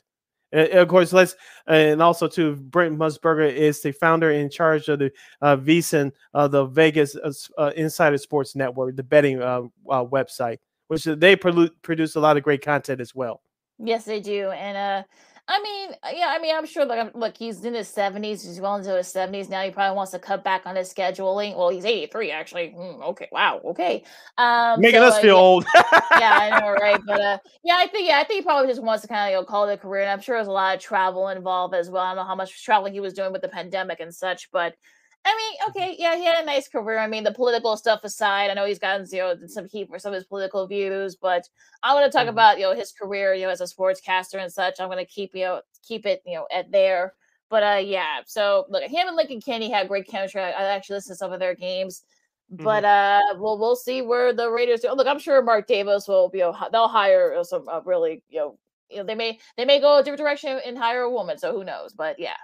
[0.52, 1.34] And of course, let's
[1.66, 6.46] and also to Brent Musburger is the founder in charge of the uh, VSiN, uh,
[6.46, 10.58] the Vegas uh, uh, Insider Sports Network, the betting uh, uh, website,
[10.88, 13.40] which they produce a lot of great content as well.
[13.78, 15.02] Yes, they do, and uh,
[15.52, 16.86] I mean, uh, yeah, I mean, I'm sure.
[16.86, 18.46] Like, look, he's in his 70s.
[18.46, 19.60] He's well into his 70s now.
[19.62, 21.54] He probably wants to cut back on his scheduling.
[21.54, 22.74] Well, he's 83 actually.
[22.74, 24.02] Mm, okay, wow, okay.
[24.38, 25.66] Um, making so, us feel old.
[25.74, 27.00] yeah, I know, right?
[27.06, 29.30] But uh, yeah, I think yeah, I think he probably just wants to kind of
[29.32, 30.02] you know, call it a career.
[30.02, 32.02] And I'm sure there's a lot of travel involved as well.
[32.02, 34.74] I don't know how much traveling he was doing with the pandemic and such, but
[35.24, 35.70] I mean, mm-hmm.
[35.70, 36.98] okay, yeah, he had a nice career.
[36.98, 39.98] I mean, the political stuff aside, I know he's gotten you know some heat for
[39.98, 41.48] some of his political views, but
[41.82, 42.30] I want to talk mm-hmm.
[42.30, 44.80] about you know his career, you know, as a sportscaster and such.
[44.80, 47.14] I'm going to keep you know keep it you know at there.
[47.50, 48.20] But uh, yeah.
[48.26, 50.40] So look, him and Lincoln Kennedy had great chemistry.
[50.40, 52.02] I, I actually listened to some of their games,
[52.52, 52.64] mm-hmm.
[52.64, 54.92] but uh, we'll we'll see where the Raiders do.
[54.92, 58.58] Look, I'm sure Mark Davis will you know they'll hire some uh, really you know
[58.90, 61.38] you know they may they may go a different direction and hire a woman.
[61.38, 61.92] So who knows?
[61.92, 62.34] But yeah.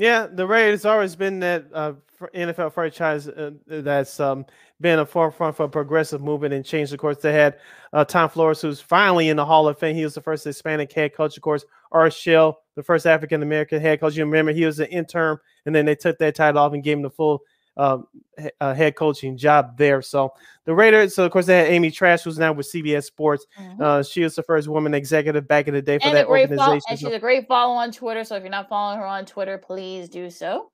[0.00, 1.92] Yeah, the Raiders always been that uh,
[2.34, 4.46] NFL franchise uh, that's um,
[4.80, 6.90] been a forefront for progressive movement and change.
[6.90, 7.58] Of course, they had
[7.92, 9.94] uh, Tom Flores, who's finally in the Hall of Fame.
[9.94, 11.36] He was the first Hispanic head coach.
[11.36, 14.16] Of course, Art Shell, the first African American head coach.
[14.16, 15.36] You remember he was an intern,
[15.66, 17.42] and then they took that title off and gave him the full
[17.76, 18.06] um,
[18.60, 20.02] uh, head coaching job there.
[20.02, 20.32] So
[20.64, 23.46] the Raiders, so of course they had Amy Trask, who's now with CBS Sports.
[23.58, 23.82] Mm-hmm.
[23.82, 26.58] Uh, she was the first woman executive back in the day for and that organization.
[26.58, 28.24] Follow, and she's a great follow on Twitter.
[28.24, 30.70] So if you're not following her on Twitter, please do so.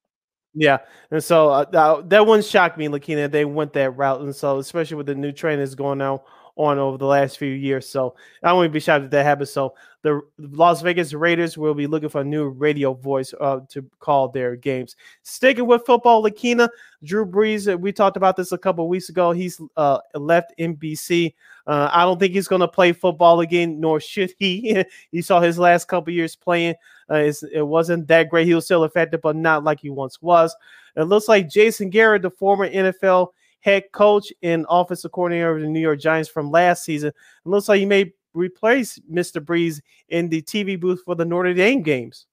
[0.59, 0.78] Yeah,
[1.10, 3.28] and so uh, that wouldn't shock me, Lakina.
[3.28, 6.20] They went that route, and so especially with the new trainers going on
[6.57, 9.51] on over the last few years, so I wouldn't be shocked if that happens.
[9.51, 13.85] So the Las Vegas Raiders will be looking for a new radio voice uh, to
[13.99, 14.97] call their games.
[15.23, 16.69] Sticking with football, Lakina,
[17.03, 19.33] Drew Brees, uh, we talked about this a couple weeks ago.
[19.33, 21.35] He's uh, left NBC.
[21.66, 24.85] Uh, I don't think he's going to play football again, nor should he.
[25.11, 26.77] you saw his last couple years playing.
[27.11, 28.47] Uh, it wasn't that great.
[28.47, 30.55] He was still effective, but not like he once was.
[30.95, 33.28] It looks like Jason Garrett, the former NFL
[33.61, 37.69] head coach and offensive coordinator of the New York Giants from last season, it looks
[37.69, 39.45] like he may replace Mr.
[39.45, 42.27] Brees in the TV booth for the Notre Dame games.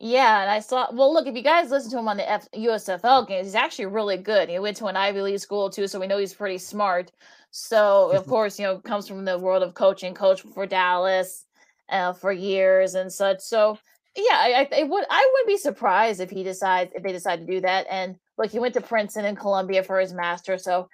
[0.00, 0.88] Yeah, and I saw.
[0.92, 3.86] Well, look, if you guys listen to him on the F- USFL games, he's actually
[3.86, 4.48] really good.
[4.48, 7.10] He went to an Ivy League school too, so we know he's pretty smart.
[7.50, 11.46] So, of course, you know, comes from the world of coaching, coach for Dallas
[11.88, 13.40] uh, for years and such.
[13.40, 13.76] So,
[14.14, 17.52] yeah, I, I would I would be surprised if he decides if they decide to
[17.52, 17.86] do that.
[17.90, 20.88] And look, he went to Princeton and Columbia for his master, so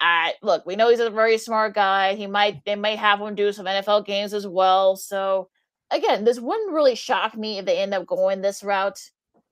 [0.00, 2.14] I look, we know he's a very smart guy.
[2.14, 4.96] He might they might have him do some NFL games as well.
[4.96, 5.48] So
[5.90, 9.00] again, this wouldn't really shock me if they end up going this route.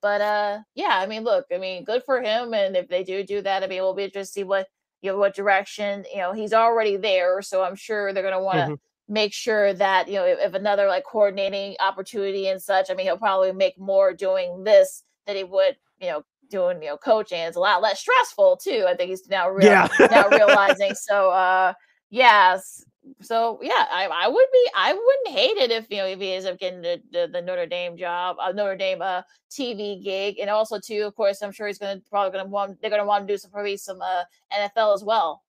[0.01, 2.53] But uh yeah, I mean, look, I mean, good for him.
[2.53, 4.67] And if they do do that, I mean, we'll be interested to see what
[5.01, 6.05] you know what direction.
[6.11, 9.13] You know, he's already there, so I'm sure they're gonna want to mm-hmm.
[9.13, 12.91] make sure that you know if, if another like coordinating opportunity and such.
[12.91, 16.89] I mean, he'll probably make more doing this than he would you know doing you
[16.89, 19.87] know coaching it's a lot less stressful too i think he's now real, yeah.
[20.11, 21.73] now realizing so uh
[22.09, 22.83] yes
[23.21, 26.33] so yeah I, I would be i wouldn't hate it if you know if he
[26.33, 30.39] ends up getting the, the, the notre dame job uh, notre dame uh tv gig
[30.39, 33.27] and also too of course i'm sure he's gonna probably gonna want they're gonna want
[33.27, 34.23] to do some probably some uh
[34.53, 35.43] nfl as well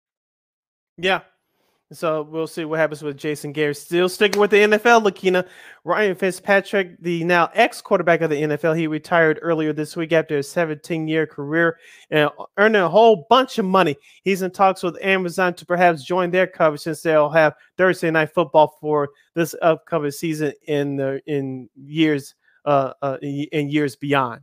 [0.98, 1.20] yeah
[1.92, 3.76] so we'll see what happens with Jason Garrett.
[3.76, 5.46] Still sticking with the NFL, Lakina.
[5.84, 10.38] Ryan Fitzpatrick, the now ex quarterback of the NFL, he retired earlier this week after
[10.38, 11.78] a 17 year career
[12.10, 13.96] and earning a whole bunch of money.
[14.24, 18.34] He's in talks with Amazon to perhaps join their coverage since they'll have Thursday night
[18.34, 22.34] football for this upcoming season in the in years
[22.64, 24.40] uh, uh in years beyond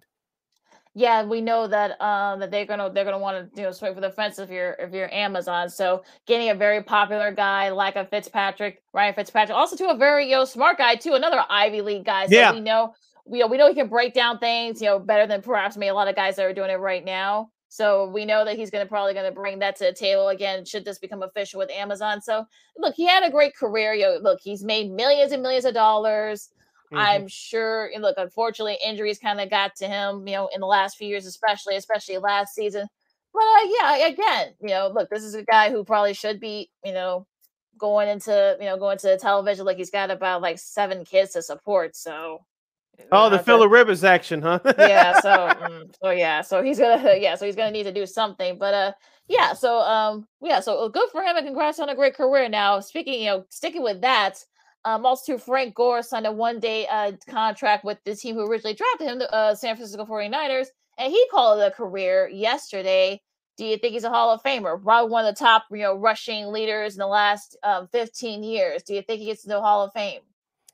[0.96, 3.96] yeah, we know that um that they're gonna they're gonna want to you know swing
[3.96, 5.70] for the fence if you're if you're Amazon.
[5.70, 10.26] So getting a very popular guy like a Fitzpatrick, Ryan Fitzpatrick, also to a very
[10.30, 12.28] you know smart guy too, another Ivy League guy.
[12.28, 12.52] So yeah.
[12.54, 12.94] we know
[13.26, 15.90] we know, we know he can break down things you know better than perhaps maybe
[15.90, 17.50] a lot of guys that are doing it right now.
[17.70, 20.28] So we know that he's going to probably going to bring that to the table
[20.28, 20.64] again.
[20.64, 22.22] Should this become official with Amazon?
[22.22, 22.46] So
[22.78, 23.96] look, he had a great career.
[23.96, 26.50] Yo, look, he's made millions and millions of dollars.
[26.94, 27.00] Mm-hmm.
[27.00, 27.90] I'm sure.
[27.94, 31.08] And look, unfortunately, injuries kind of got to him, you know, in the last few
[31.08, 32.88] years, especially, especially last season.
[33.34, 36.70] But uh, yeah, again, you know, look, this is a guy who probably should be,
[36.86, 37.26] you know,
[37.80, 39.66] going into, you know, going to television.
[39.66, 41.96] Like he's got about like seven kids to support.
[41.96, 42.46] So.
[43.12, 44.60] Oh, the Philip Rivers action, huh?
[44.78, 45.20] yeah.
[45.22, 46.42] So, mm, so yeah.
[46.42, 47.34] So he's gonna, yeah.
[47.34, 48.60] So he's gonna need to do something.
[48.60, 48.92] But uh,
[49.28, 49.54] yeah.
[49.54, 50.60] So um, yeah.
[50.60, 52.48] So good for him and congrats on a great career.
[52.50, 54.46] Now, speaking, you know, sticking with that
[54.86, 58.76] um, also, Frank Gore signed a one day uh, contract with the team who originally
[58.76, 63.22] drafted him, the uh, San Francisco 49ers, and he called it a career yesterday.
[63.56, 64.82] Do you think he's a Hall of Famer?
[64.82, 68.84] Probably one of the top, you know, rushing leaders in the last um, 15 years.
[68.84, 70.22] Do you think he gets to the Hall of Fame?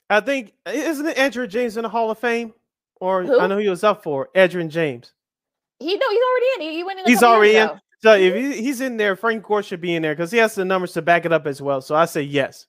[0.09, 2.53] I think isn't it Edgerrin James in the Hall of Fame?
[2.99, 3.39] Or who?
[3.39, 5.13] I know he was up for Edgerrin James.
[5.79, 6.61] He no, he's already in.
[6.61, 7.05] He, he went in.
[7.05, 7.69] he's already in.
[8.01, 8.51] So if mm-hmm.
[8.51, 10.93] he, he's in there, Frank Gore should be in there because he has the numbers
[10.93, 11.81] to back it up as well.
[11.81, 12.65] So I say yes.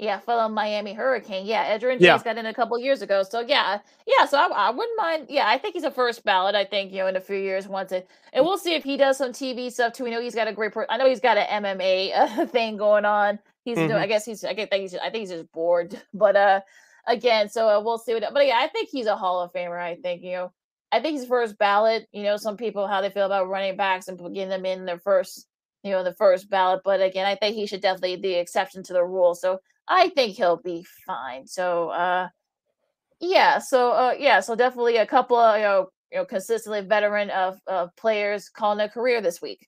[0.00, 1.44] Yeah, fellow Miami Hurricane.
[1.44, 2.16] Yeah, James yeah.
[2.22, 3.22] got in a couple years ago.
[3.22, 4.24] So yeah, yeah.
[4.24, 5.26] So I, I, wouldn't mind.
[5.28, 6.54] Yeah, I think he's a first ballot.
[6.54, 8.96] I think you know in a few years once it, and we'll see if he
[8.96, 10.04] does some TV stuff too.
[10.04, 10.72] We know he's got a great.
[10.72, 13.38] Per- I know he's got an MMA uh, thing going on.
[13.66, 13.88] He's mm-hmm.
[13.88, 14.00] doing.
[14.00, 14.42] I guess he's.
[14.42, 14.94] I think he's.
[14.94, 16.00] I think he's just bored.
[16.14, 16.60] But uh,
[17.06, 18.24] again, so uh, we'll see what.
[18.32, 19.78] But yeah, I think he's a Hall of Famer.
[19.78, 20.52] I think you know.
[20.92, 22.08] I think he's first ballot.
[22.10, 24.98] You know, some people how they feel about running backs and getting them in their
[24.98, 25.46] first
[25.82, 26.82] you know, the first ballot.
[26.84, 29.34] But again, I think he should definitely be the exception to the rule.
[29.34, 29.60] So
[29.90, 31.46] I think he'll be fine.
[31.46, 32.28] So uh
[33.20, 37.28] yeah, so uh yeah, so definitely a couple of you know, you know consistently veteran
[37.30, 39.66] of, of players calling a career this week.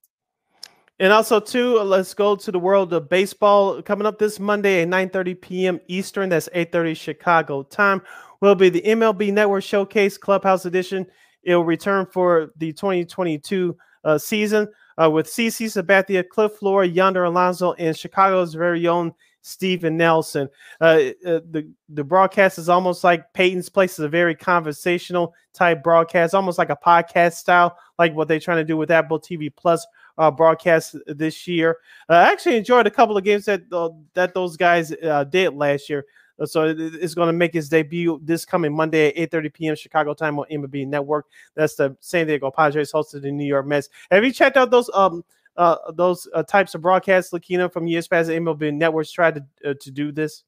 [0.99, 4.89] And also, too, let's go to the world of baseball coming up this Monday at
[4.89, 5.81] 9:30 p.m.
[5.89, 6.28] Eastern.
[6.28, 8.03] That's 8:30 Chicago time.
[8.40, 11.07] Will be the MLB Network Showcase Clubhouse Edition.
[11.43, 14.69] It will return for the 2022 uh, season
[15.03, 19.12] uh, with CC Sabathia, Cliff Floyd, Yonder Alonso, and Chicago's very own
[19.43, 20.48] Steven Nelson.
[20.81, 25.82] Uh, uh, the the broadcast is almost like Peyton's Place is a very conversational type
[25.82, 29.55] broadcast, almost like a podcast style, like what they're trying to do with Apple TV
[29.55, 29.86] Plus
[30.16, 31.78] uh, broadcast this year.
[32.09, 33.69] Uh, I actually enjoyed a couple of games that
[34.14, 36.05] that those guys uh, did last year.
[36.39, 39.74] Uh, so it's going to make its debut this coming Monday at 8:30 p.m.
[39.74, 41.27] Chicago time on MLB Network.
[41.55, 43.89] That's the San Diego Padres hosted the New York Mets.
[44.10, 45.24] Have you checked out those um
[45.57, 48.31] uh those uh, types of broadcasts, Lakina, from years past?
[48.31, 50.45] MLB Networks tried to uh, to do this.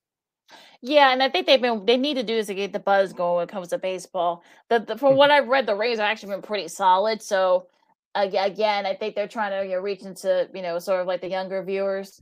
[0.83, 3.13] Yeah, and I think they've been they need to do is to get the buzz
[3.13, 4.45] going when it comes to baseball.
[4.69, 7.23] The, the from what I've read, the Rays have actually been pretty solid.
[7.23, 7.69] So
[8.15, 11.21] again, I think they're trying to you know, reach into you know sort of like
[11.21, 12.21] the younger viewers.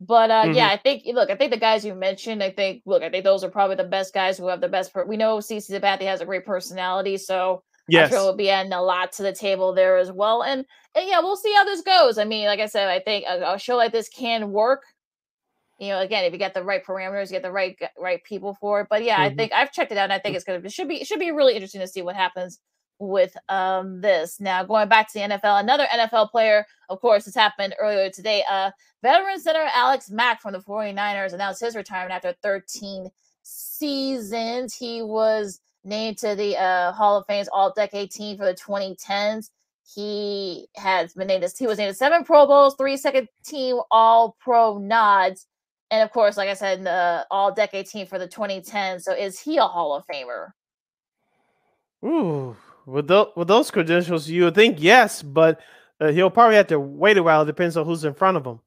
[0.00, 0.54] But uh, mm-hmm.
[0.54, 3.24] yeah, I think look, I think the guys you mentioned, I think look, I think
[3.24, 4.92] those are probably the best guys who have the best.
[4.92, 8.10] Per- we know CC Sabathia has a great personality, so yes.
[8.10, 10.42] I'm sure we'll be adding a lot to the table there as well.
[10.42, 10.64] And,
[10.94, 12.18] and yeah, we'll see how this goes.
[12.18, 14.82] I mean, like I said, I think a, a show like this can work.
[15.78, 18.56] You know, again, if you get the right parameters, you get the right right people
[18.60, 18.86] for it.
[18.88, 19.32] But yeah, mm-hmm.
[19.32, 21.06] I think I've checked it out, and I think it's gonna it should be it
[21.08, 22.60] should be really interesting to see what happens
[23.00, 24.38] with um this.
[24.38, 28.44] Now going back to the NFL, another NFL player, of course, has happened earlier today.
[28.48, 28.70] Uh
[29.02, 33.10] veteran center Alex Mack from the 49ers announced his retirement after 13
[33.42, 34.76] seasons.
[34.76, 39.50] He was named to the uh, Hall of Fame's All Decade team for the 2010s.
[39.94, 44.36] He has been named as he was named seven Pro Bowls, three second team All
[44.40, 45.46] Pro nods,
[45.90, 49.02] and of course, like I said, the All Decade team for the 2010s.
[49.02, 50.48] So, is he a Hall of Famer?
[52.04, 52.56] Ooh,
[52.86, 55.60] with, the, with those credentials, you would think yes, but
[56.00, 57.42] uh, he'll probably have to wait a while.
[57.42, 58.60] It depends on who's in front of him.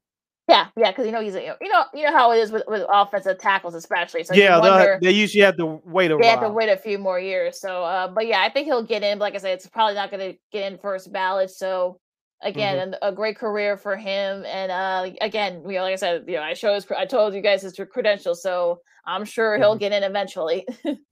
[0.48, 2.64] Yeah, yeah, because you know he's a, you know you know how it is with,
[2.68, 4.24] with offensive tackles especially.
[4.24, 6.30] So yeah, wonder, they usually have to wait a they while.
[6.30, 7.60] have to wait a few more years.
[7.60, 9.18] So, uh, but yeah, I think he'll get in.
[9.18, 11.50] But like I said, it's probably not going to get in first ballot.
[11.50, 12.00] So
[12.44, 12.94] again, mm-hmm.
[13.02, 14.46] a great career for him.
[14.46, 17.34] And uh, again, you know, like I said, you know, I showed his, I told
[17.34, 19.80] you guys his credentials, so I'm sure he'll mm-hmm.
[19.80, 20.68] get in eventually.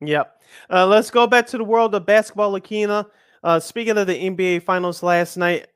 [0.00, 0.42] Yep.
[0.70, 3.06] Uh, let's go back to the world of basketball, Lakina.
[3.42, 5.68] Uh, speaking of the NBA Finals last night,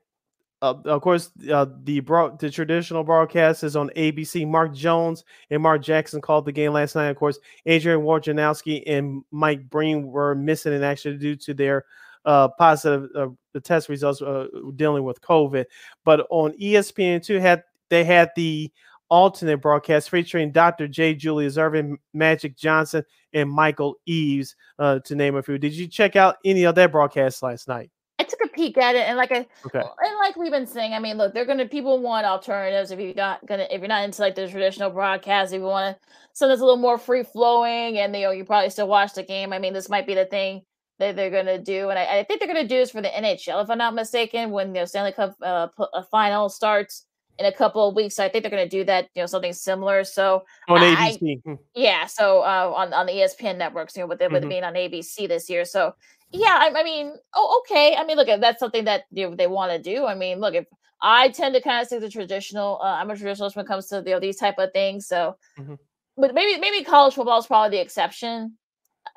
[0.61, 2.01] uh, of course, uh, the
[2.39, 4.45] the traditional broadcast is on ABC.
[4.47, 7.07] Mark Jones and Mark Jackson called the game last night.
[7.07, 11.85] Of course, Adrian Wojnarowski and Mike Breen were missing in action due to their
[12.25, 15.65] uh, positive uh, the test results uh, dealing with COVID.
[16.03, 18.69] But on ESPN two had they had the
[19.09, 20.87] alternate broadcast featuring Dr.
[20.87, 21.15] J.
[21.15, 23.03] Julius Erving, Magic Johnson,
[23.33, 25.57] and Michael Eaves, uh, to name a few.
[25.57, 27.89] Did you check out any of that broadcast last night?
[28.19, 29.79] I took a peek at it, and like I, okay.
[29.79, 33.13] and like we've been saying, I mean, look, they're gonna people want alternatives if you're
[33.13, 35.97] not gonna if you're not into like the traditional broadcast, if you want
[36.33, 39.23] something that's a little more free flowing, and you know you probably still watch the
[39.23, 39.53] game.
[39.53, 40.63] I mean, this might be the thing
[40.99, 43.63] that they're gonna do, and I, I think they're gonna do this for the NHL,
[43.63, 47.05] if I'm not mistaken, when the Stanley Cup uh, uh, final starts
[47.39, 48.15] in a couple of weeks.
[48.15, 50.03] So I think they're going to do that, you know, something similar.
[50.03, 51.53] So on I, ABC, hmm.
[51.73, 52.05] yeah.
[52.05, 54.47] So uh, on on the ESPN networks, you know, with it, with mm-hmm.
[54.47, 55.63] it being on ABC this year.
[55.63, 55.93] So
[56.31, 57.95] yeah, I, I, mean, oh, okay.
[57.95, 60.05] I mean, look, that's something that you know, they want to do.
[60.05, 60.65] I mean, look, if
[61.01, 63.87] I tend to kind of stick to traditional, uh, I'm a traditionalist when it comes
[63.87, 65.07] to you know these type of things.
[65.07, 65.75] So, mm-hmm.
[66.17, 68.57] but maybe maybe college football is probably the exception.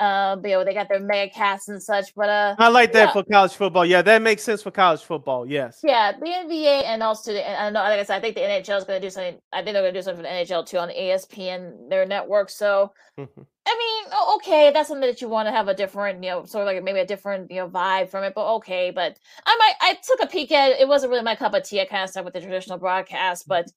[0.03, 3.13] Uh, you know, they got their mega casts and such, but uh, I like that
[3.13, 3.87] for college football.
[3.87, 5.47] Yeah, that makes sense for college football.
[5.47, 5.79] Yes.
[5.85, 8.79] Yeah, the NBA and also the, I know, like I said, I think the NHL
[8.79, 9.39] is going to do something.
[9.53, 12.51] I think they're going to do something for the NHL too on ESPN their network.
[12.51, 13.43] So, mm-hmm.
[13.65, 16.67] I mean, okay, that's something that you want to have a different, you know, sort
[16.67, 18.33] of like maybe a different, you know, vibe from it.
[18.35, 19.17] But okay, but
[19.47, 20.81] I might, I took a peek at it.
[20.81, 21.81] It wasn't really my cup of tea.
[21.81, 23.71] I kind of stuck with the traditional broadcast, but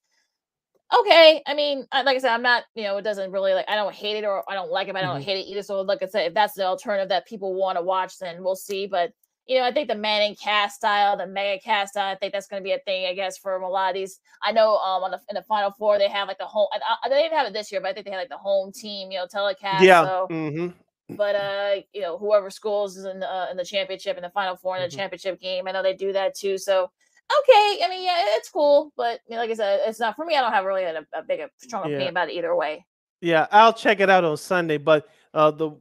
[0.94, 1.42] okay.
[1.46, 3.94] I mean, like I said, I'm not, you know, it doesn't really like, I don't
[3.94, 5.24] hate it or I don't like it, I don't mm-hmm.
[5.24, 5.64] hate it either.
[5.64, 8.56] So, like I said, if that's the alternative that people want to watch, then we'll
[8.56, 8.88] see.
[8.88, 9.12] But,
[9.48, 12.48] you know, I think the Manning cast style, the mega cast style, I think that's
[12.48, 14.20] going to be a thing, I guess, for a lot of these.
[14.42, 17.10] I know um on the, in the Final Four, they have like the home, I,
[17.10, 19.12] they didn't have it this year, but I think they had like the home team,
[19.12, 19.84] you know, telecast.
[19.84, 20.04] Yeah.
[20.04, 20.68] So, mm-hmm
[21.10, 24.30] but uh you know whoever schools is in the uh, in the championship in the
[24.30, 24.98] final four in the mm-hmm.
[24.98, 26.90] championship game i know they do that too so
[27.32, 27.84] okay.
[27.84, 30.36] I mean, yeah, it's cool, but like I said, it's not for me.
[30.36, 32.10] I don't have really a, a big, a strong opinion yeah.
[32.10, 32.86] about it either way.
[33.22, 34.78] Yeah, I'll check it out on Sunday.
[34.78, 35.72] But uh, the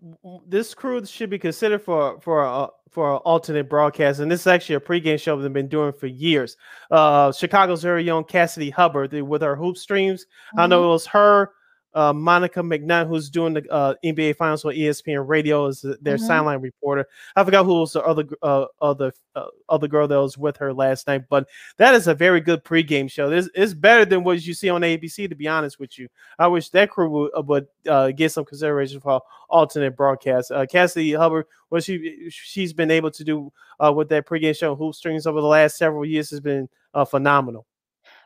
[0.47, 4.77] this crew should be considered for for uh, for alternate broadcast, and this is actually
[4.77, 6.57] a pregame show they've been doing for years.
[6.91, 10.25] Uh, Chicago's very own Cassidy Hubbarth with her hoop streams.
[10.25, 10.61] Mm-hmm.
[10.61, 10.87] I know mm-hmm.
[10.87, 11.51] it was her,
[11.95, 16.27] uh, Monica McNutt, who's doing the uh, NBA Finals for ESPN Radio, is their Mhm.
[16.27, 17.07] sideline reporter.
[17.37, 20.73] I forgot who was the other uh, other uh, other girl that was with her
[20.73, 21.47] last night, but
[21.79, 23.29] that is a very good pregame show.
[23.31, 25.29] This it's better than what you see on ABC.
[25.29, 26.09] To be honest with you,
[26.39, 30.51] I wish that crew would, uh, would uh, get some consideration for alternate broadcast.
[30.51, 34.75] Uh, Cassidy Hubbarth, what she she's been able to do uh, with that pregame show,
[34.75, 37.67] Hoop Streams, over the last several years has been uh, phenomenal.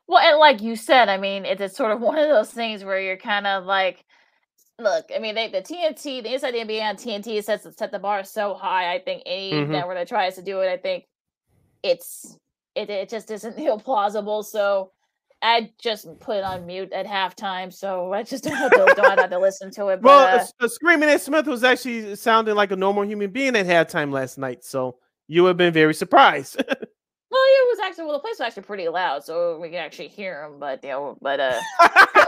[0.09, 2.85] Well, and like you said, I mean, it's, it's sort of one of those things
[2.85, 4.05] where you're kind of like,
[4.79, 7.99] look, I mean, they, the TNT, the Inside the NBA on TNT sets set the
[7.99, 8.95] bar so high.
[8.95, 9.71] I think any Mhm.
[9.71, 11.05] network that tries to do it, I think
[11.83, 12.37] it's
[12.75, 14.43] it it just isn't you know, plausible.
[14.43, 14.93] So
[15.43, 19.19] I just put it on mute at halftime, so I just don't have to, don't
[19.19, 20.03] have to listen to it.
[20.03, 21.19] But Well, uh, uh, Screaming A.
[21.19, 24.99] Smith was actually sounding like a normal human being at halftime last night, so
[25.29, 26.63] you would have been very surprised.
[27.39, 30.09] Well, it was actually well, the place was actually pretty loud, so we could actually
[30.09, 30.59] hear him.
[30.59, 31.61] But you know, but uh.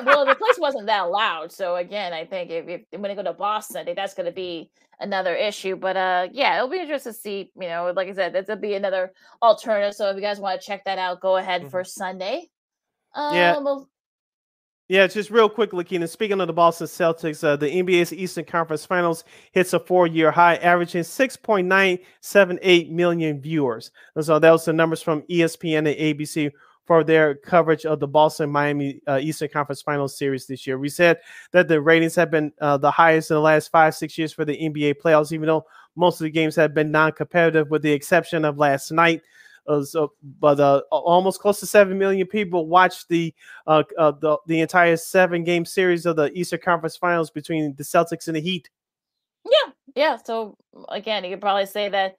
[0.05, 1.53] well, the place wasn't that loud.
[1.53, 4.27] So again, I think if, if when they go to Boston, I think that's going
[4.27, 4.70] to be
[5.01, 5.77] another issue.
[5.77, 7.51] But uh, yeah, it'll be interesting to see.
[7.61, 9.12] You know, like I said, that'll be another
[9.43, 9.95] alternative.
[9.95, 12.49] So if you guys want to check that out, go ahead for Sunday.
[13.15, 13.59] Um, Yeah.
[13.59, 13.89] well,
[14.91, 16.09] Yeah, just real quickly, Keenan.
[16.09, 19.23] Speaking of the Boston Celtics, uh, the NBA's Eastern Conference Finals
[19.53, 23.93] hits a four-year high, averaging 6.978 million viewers.
[24.17, 26.51] And so that was the numbers from ESPN and ABC
[26.87, 30.77] for their coverage of the Boston Miami uh, Eastern Conference Finals series this year.
[30.77, 31.19] We said
[31.53, 34.45] that the ratings have been uh, the highest in the last five, six years for
[34.45, 38.45] the NBA playoffs, even though most of the games have been non-competitive, with the exception
[38.45, 39.23] of last night.
[39.66, 43.32] Uh, so, but uh, almost close to seven million people watched the
[43.66, 47.85] uh, uh, the the entire seven game series of the Eastern Conference Finals between the
[47.85, 48.70] Celtics and the Heat.
[49.45, 50.16] yeah, yeah.
[50.16, 50.57] So
[50.89, 52.16] again, you could probably say that.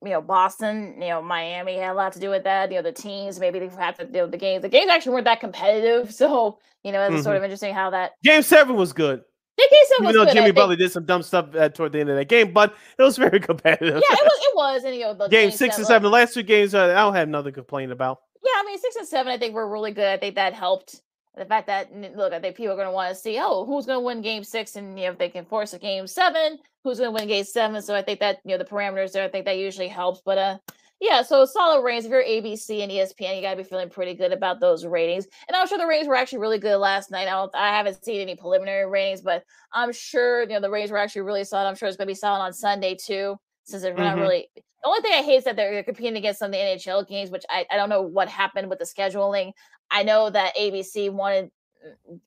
[0.00, 2.70] You know, Boston, you know, Miami had a lot to do with that.
[2.70, 4.62] You know, the teams maybe they had to, you know, the games.
[4.62, 7.38] The games actually weren't that competitive, so you know, it's sort Mhm.
[7.38, 8.12] of interesting how that.
[8.22, 9.24] Game seven was good,
[9.58, 10.32] The game seven even though.
[10.32, 10.50] Jimmy.
[10.52, 13.16] Butler did some dumb stuff uh, toward the end of that game, but it was
[13.16, 14.02] very competitive.
[14.08, 14.38] Yeah, it was.
[14.40, 16.84] It was, and you know, the game six and seven, the last two games, uh,
[16.84, 18.20] I don't have nothing to complain about.
[18.44, 20.06] Yeah, I mean, six and seven, I think were really good.
[20.06, 21.02] I think that helped.
[21.36, 23.86] The fact that look, I think people are going to want to see, oh, who's
[23.86, 26.58] going to win Game Six, and you know, if they can force a Game Seven,
[26.84, 27.82] who's going to win Game Seven.
[27.82, 30.20] So I think that you know the parameters there, I think that usually helps.
[30.24, 30.58] But uh,
[31.00, 32.04] yeah, so solid ratings.
[32.06, 35.26] If you're ABC and ESPN, you got to be feeling pretty good about those ratings.
[35.46, 37.28] And I'm sure the ratings were actually really good last night.
[37.28, 40.90] I don't, I haven't seen any preliminary ratings, but I'm sure you know the ratings
[40.90, 41.68] were actually really solid.
[41.68, 44.18] I'm sure it's going to be solid on Sunday too, since they're not Mhm.
[44.18, 47.02] really the only thing I hate is that they're competing against some of the NHL
[47.04, 49.52] games, which I, I don't know what happened with the scheduling.
[49.90, 51.50] I know that ABC wanted,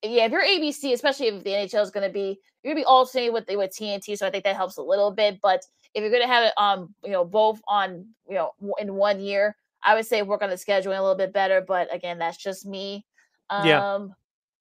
[0.04, 2.82] yeah, if you're ABC, especially if the NHL is going to be, you're going to
[2.82, 5.40] be alternating with the, with TNT, so I think that helps a little bit.
[5.42, 8.94] But if you're going to have it, um, you know, both on, you know, in
[8.96, 11.62] one year, I would say work on the scheduling a little bit better.
[11.62, 13.06] But again, that's just me.
[13.50, 13.84] Um, Yeah.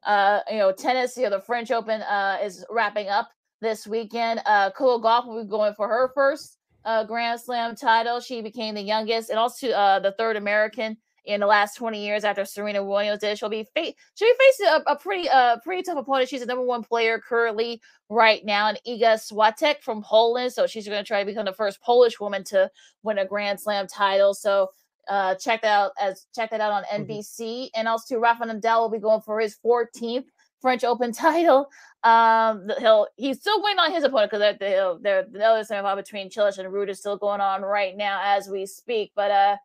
[0.05, 3.29] uh, you know, tennis, you know, the French Open uh is wrapping up
[3.61, 4.41] this weekend.
[4.47, 8.21] Uh, Coco Gauff will be going for her first uh, Grand Slam title.
[8.21, 12.25] She became the youngest and also uh, the third American in the last 20 years
[12.25, 13.39] after Serena Williams did.
[13.39, 16.29] She'll be fa- she'll be facing a, a pretty uh pretty tough opponent.
[16.29, 20.53] She's the number one player currently right now, and Iga Swiatek from Poland.
[20.53, 22.71] So she's going to try to become the first Polish woman to
[23.03, 24.35] win a Grand Slam title.
[24.35, 24.69] So
[25.09, 26.85] uh check that out as check that out on.
[26.85, 27.71] NBC.
[27.75, 30.25] And also Rafa Nadal will be going for his 14th
[30.61, 31.71] French Open title.
[32.03, 36.31] Um, he'll he's still waiting on his opponent because they're, they're, the other semifinal between
[36.31, 39.13] Cilic and Ruud is still going on right now as we speak.
[39.15, 39.57] But uh,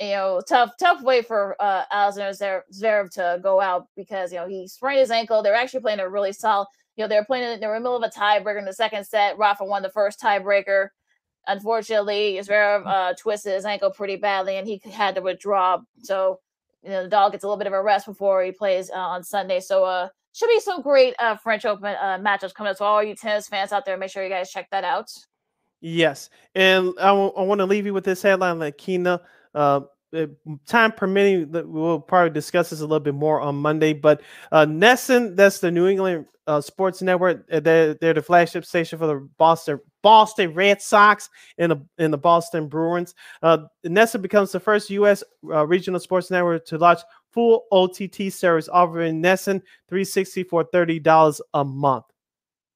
[0.00, 4.48] you know, tough tough way for uh Alexander Zverev- to go out because you know
[4.48, 5.42] he sprained his ankle.
[5.42, 6.66] They're actually playing a really solid.
[6.96, 7.44] You know, they're playing.
[7.52, 9.38] in- They were in the middle of a tiebreaker in the second set.
[9.38, 10.88] Rafa won the first tiebreaker.
[11.46, 15.78] Unfortunately, Zverev uh, twisted his ankle pretty badly, and he had to withdraw.
[16.02, 16.38] So,
[16.82, 18.94] you know, the dog gets a little bit of a rest before he plays uh,
[18.94, 19.60] on Sunday.
[19.60, 22.76] So, uh, should be some great uh, French Open uh, matchups coming up.
[22.76, 25.10] So, all you tennis fans out there, make sure you guys check that out.
[25.80, 29.14] Yes, and I want to leave you with this headline, Lakina.
[29.14, 29.18] Uh,
[29.54, 29.80] uh,
[30.66, 33.92] time permitting, we'll probably discuss this a little bit more on Monday.
[33.92, 34.22] But
[34.52, 37.46] uh, NESN, that's the New England uh, Sports Network.
[37.52, 41.28] uh, They're, they're the flagship station for the Boston Boston Red Sox
[41.58, 43.14] and the and the Boston Bruins.
[43.42, 45.22] Uh, NESN becomes the first U.S.
[45.44, 47.00] Uh, regional sports network to launch
[47.32, 52.04] full OTT service, offering NESN 360 for thirty dollars a month.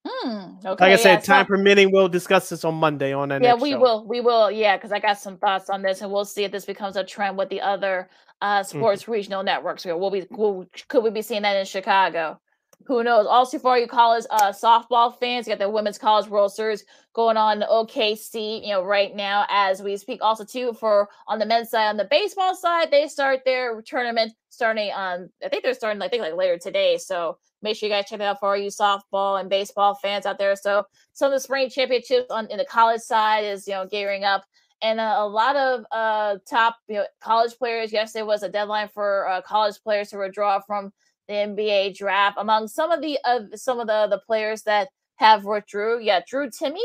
[0.07, 0.57] Hmm.
[0.65, 0.85] Okay.
[0.85, 3.43] Like I said, time permitting, we'll discuss this on Monday on that.
[3.43, 3.81] yeah we show.
[3.81, 6.53] will we will yeah because i got some thoughts on this and we'll see if
[6.53, 8.09] this becomes a trend with the other
[8.43, 8.79] uh Mm-hmm.
[8.79, 12.39] sports regional networks will we will, could we be seeing that in chicago
[12.87, 16.53] who knows also for you college uh softball fans you got the women's college world
[16.53, 16.85] series
[17.15, 21.39] going on in okc you know right now as we speak also too for on
[21.39, 25.29] the men's side on the baseball side they start their tournament starting on.
[25.45, 26.01] I think they're starting.
[26.01, 26.97] I think like later today.
[26.97, 30.27] So make sure you guys check it out for all you softball and baseball fans
[30.27, 30.57] out there.
[30.57, 34.25] So some of the spring championships on in the college side is you know gearing
[34.25, 34.45] up
[34.83, 37.93] and uh, a lot of uh, top you know college players.
[37.93, 40.93] Yesterday was a deadline for uh, college players to withdraw from
[41.29, 42.37] the NBA draft.
[42.39, 46.49] Among some of the uh, some of the the players that have withdrew, yeah, Drew
[46.51, 46.79] Timme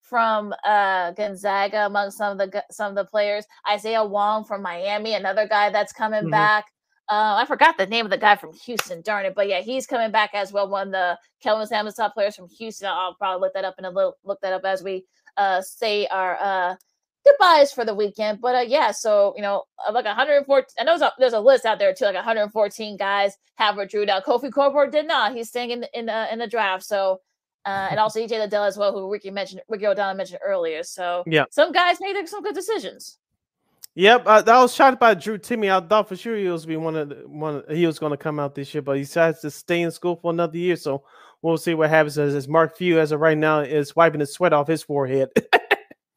[0.00, 1.86] from uh, Gonzaga.
[1.86, 5.92] Among some of the some of the players, Isaiah Wong from Miami, another guy that's
[5.92, 6.30] coming mm-hmm.
[6.30, 6.66] back.
[7.10, 9.02] Uh, I forgot the name of the guy from Houston.
[9.02, 9.34] Darn it!
[9.34, 10.68] But yeah, he's coming back as well.
[10.68, 12.88] One of the Kelvin Sampson top players from Houston.
[12.88, 15.04] I'll probably look that up in a little look that up as we
[15.36, 16.76] uh, say our uh,
[17.24, 18.40] goodbyes for the weekend.
[18.40, 20.64] But uh, yeah, so you know, uh, like 114.
[20.78, 24.06] I know there's a, there's a list out there too, like 114 guys have withdrew.
[24.06, 25.34] Now Kofi Cockburn did not.
[25.34, 26.84] He's staying in the, in the in the draft.
[26.84, 27.20] So.
[27.64, 30.82] Uh, and also EJ Liddell as well, who Ricky mentioned, Ricky O'Donnell mentioned earlier.
[30.82, 33.18] So yeah, some guys made some good decisions.
[33.94, 35.70] Yep, I, I was shocked by Drew Timme.
[35.70, 38.16] I thought for sure he was be one of the, one he was going to
[38.16, 40.76] come out this year, but he decides to stay in school for another year.
[40.76, 41.04] So
[41.42, 42.16] we'll see what happens.
[42.16, 45.28] As, as Mark Few, as of right now, is wiping the sweat off his forehead.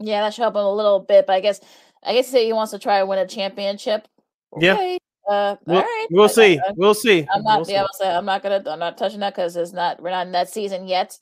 [0.05, 1.25] Yeah, that should help him a little bit.
[1.25, 1.59] But I guess
[2.03, 4.07] I guess he wants to try to win a championship.
[4.53, 4.93] Okay.
[4.93, 4.97] Yeah.
[5.27, 6.07] Uh, we'll, all right.
[6.11, 6.59] We'll see.
[6.59, 7.27] I, we'll see.
[7.33, 7.61] I'm not.
[7.61, 8.05] We'll yeah, see.
[8.05, 8.61] I'm not gonna.
[8.67, 9.99] I'm not touching that because it's not.
[9.99, 11.17] We're not in that season yet.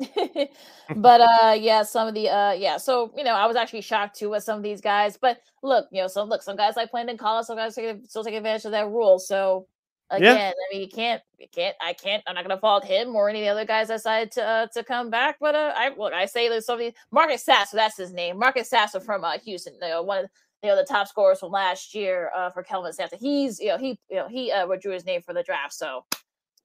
[0.97, 2.76] but uh, yeah, some of the uh, yeah.
[2.76, 5.15] So you know, I was actually shocked too with some of these guys.
[5.15, 7.45] But look, you know, some look, some guys like playing in college.
[7.45, 9.19] Some guys take, still take advantage of that rule.
[9.19, 9.68] So
[10.14, 10.49] again, yeah.
[10.52, 13.40] I mean, you can't, you can't, I can't, I'm not gonna fault him or any
[13.40, 15.38] of the other guys that decided to uh, to come back.
[15.40, 18.99] But uh, I look, I say there's somebody, Marcus Sasser, that's his name, Marcus Sasser
[18.99, 20.30] from uh, Houston, you know, one of
[20.64, 23.19] you know the top scorers from last year uh, for Kelvin Sampson.
[23.19, 26.06] He's you know he you know he uh, withdrew his name for the draft, so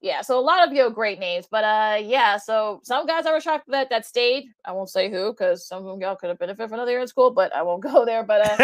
[0.00, 3.26] yeah, so a lot of you know great names, but uh, yeah, so some guys
[3.26, 4.44] I was shocked that that stayed.
[4.64, 7.00] I won't say who because some of them y'all could have benefited from another year
[7.00, 8.22] in school, but I won't go there.
[8.22, 8.56] But uh,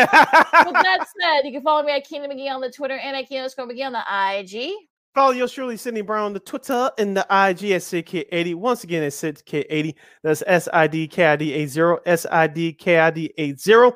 [0.66, 3.28] with that said, you can follow me at Keenan McGee on the Twitter and at
[3.28, 4.04] Keenan McGee on the
[4.38, 4.72] IG.
[5.14, 8.54] Follow yours truly, Sydney Brown, on the Twitter and the IG at SidKid80.
[8.56, 9.94] Once again, it's SidKid80.
[10.24, 11.80] That's S I D K I D 80.
[12.06, 13.92] S I D K I D 80.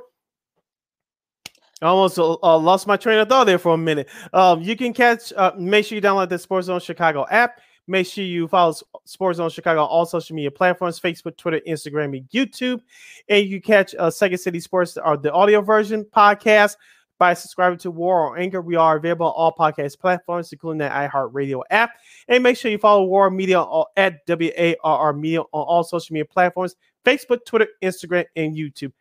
[1.81, 4.09] I almost uh, uh, lost my train of thought there for a minute.
[4.33, 7.61] Um, you can catch, uh, make sure you download the Sports Zone Chicago app.
[7.87, 8.75] Make sure you follow
[9.05, 12.81] Sports Zone Chicago on all social media platforms Facebook, Twitter, Instagram, and YouTube.
[13.29, 16.77] And you can catch uh, Second City Sports, or the audio version podcast
[17.19, 18.61] by subscribing to WARR on Anchor.
[18.61, 21.93] We are available on all podcast platforms, including the iHeartRadio app.
[22.29, 23.65] And make sure you follow WARR Media
[23.97, 28.55] at W A R R Media on all social media platforms Facebook, Twitter, Instagram, and
[28.55, 28.93] YouTube.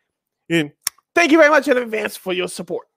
[0.49, 0.72] And
[1.18, 2.88] thank you very much in advance for your support.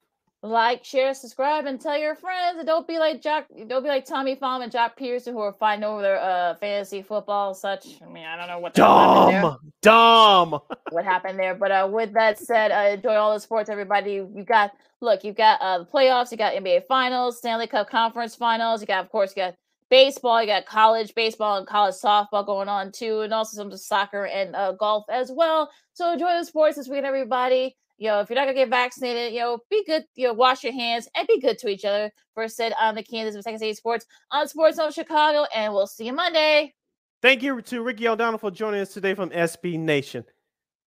[0.42, 2.58] Like, share, subscribe, and tell your friends.
[2.58, 3.46] And don't be like Jack.
[3.66, 7.02] Don't be like Tommy Pham and Joc Pederson who are fighting over their uh, fantasy
[7.02, 7.52] football.
[7.52, 7.86] Such.
[8.02, 8.72] I mean, I don't know what.
[8.72, 9.58] Dumb.
[9.82, 10.58] Dumb.
[10.90, 11.54] what happened there?
[11.54, 14.12] But uh, with that said, uh, enjoy all the sports, everybody.
[14.12, 14.72] You got
[15.02, 15.24] look.
[15.24, 16.30] You've got uh, the playoffs.
[16.30, 18.80] You got NBA Finals, Stanley Cup Conference Finals.
[18.80, 19.56] You got, of course, you got
[19.90, 20.40] baseball.
[20.40, 24.56] You got college baseball and college softball going on too, and also some soccer and
[24.56, 25.70] uh, golf as well.
[25.92, 29.34] So enjoy the sports this weekend, everybody you know, if you're not gonna get vaccinated,
[29.34, 32.10] you know, be good, you know, wash your hands and be good to each other.
[32.34, 35.86] First said on the Kansas of Second City Sports on Sports Zone Chicago, and we'll
[35.86, 36.74] see you Monday.
[37.20, 40.24] Thank you to Ricky O'Donnell for joining us today from SB Nation.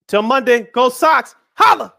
[0.08, 1.94] Till Monday, go Sox, holla!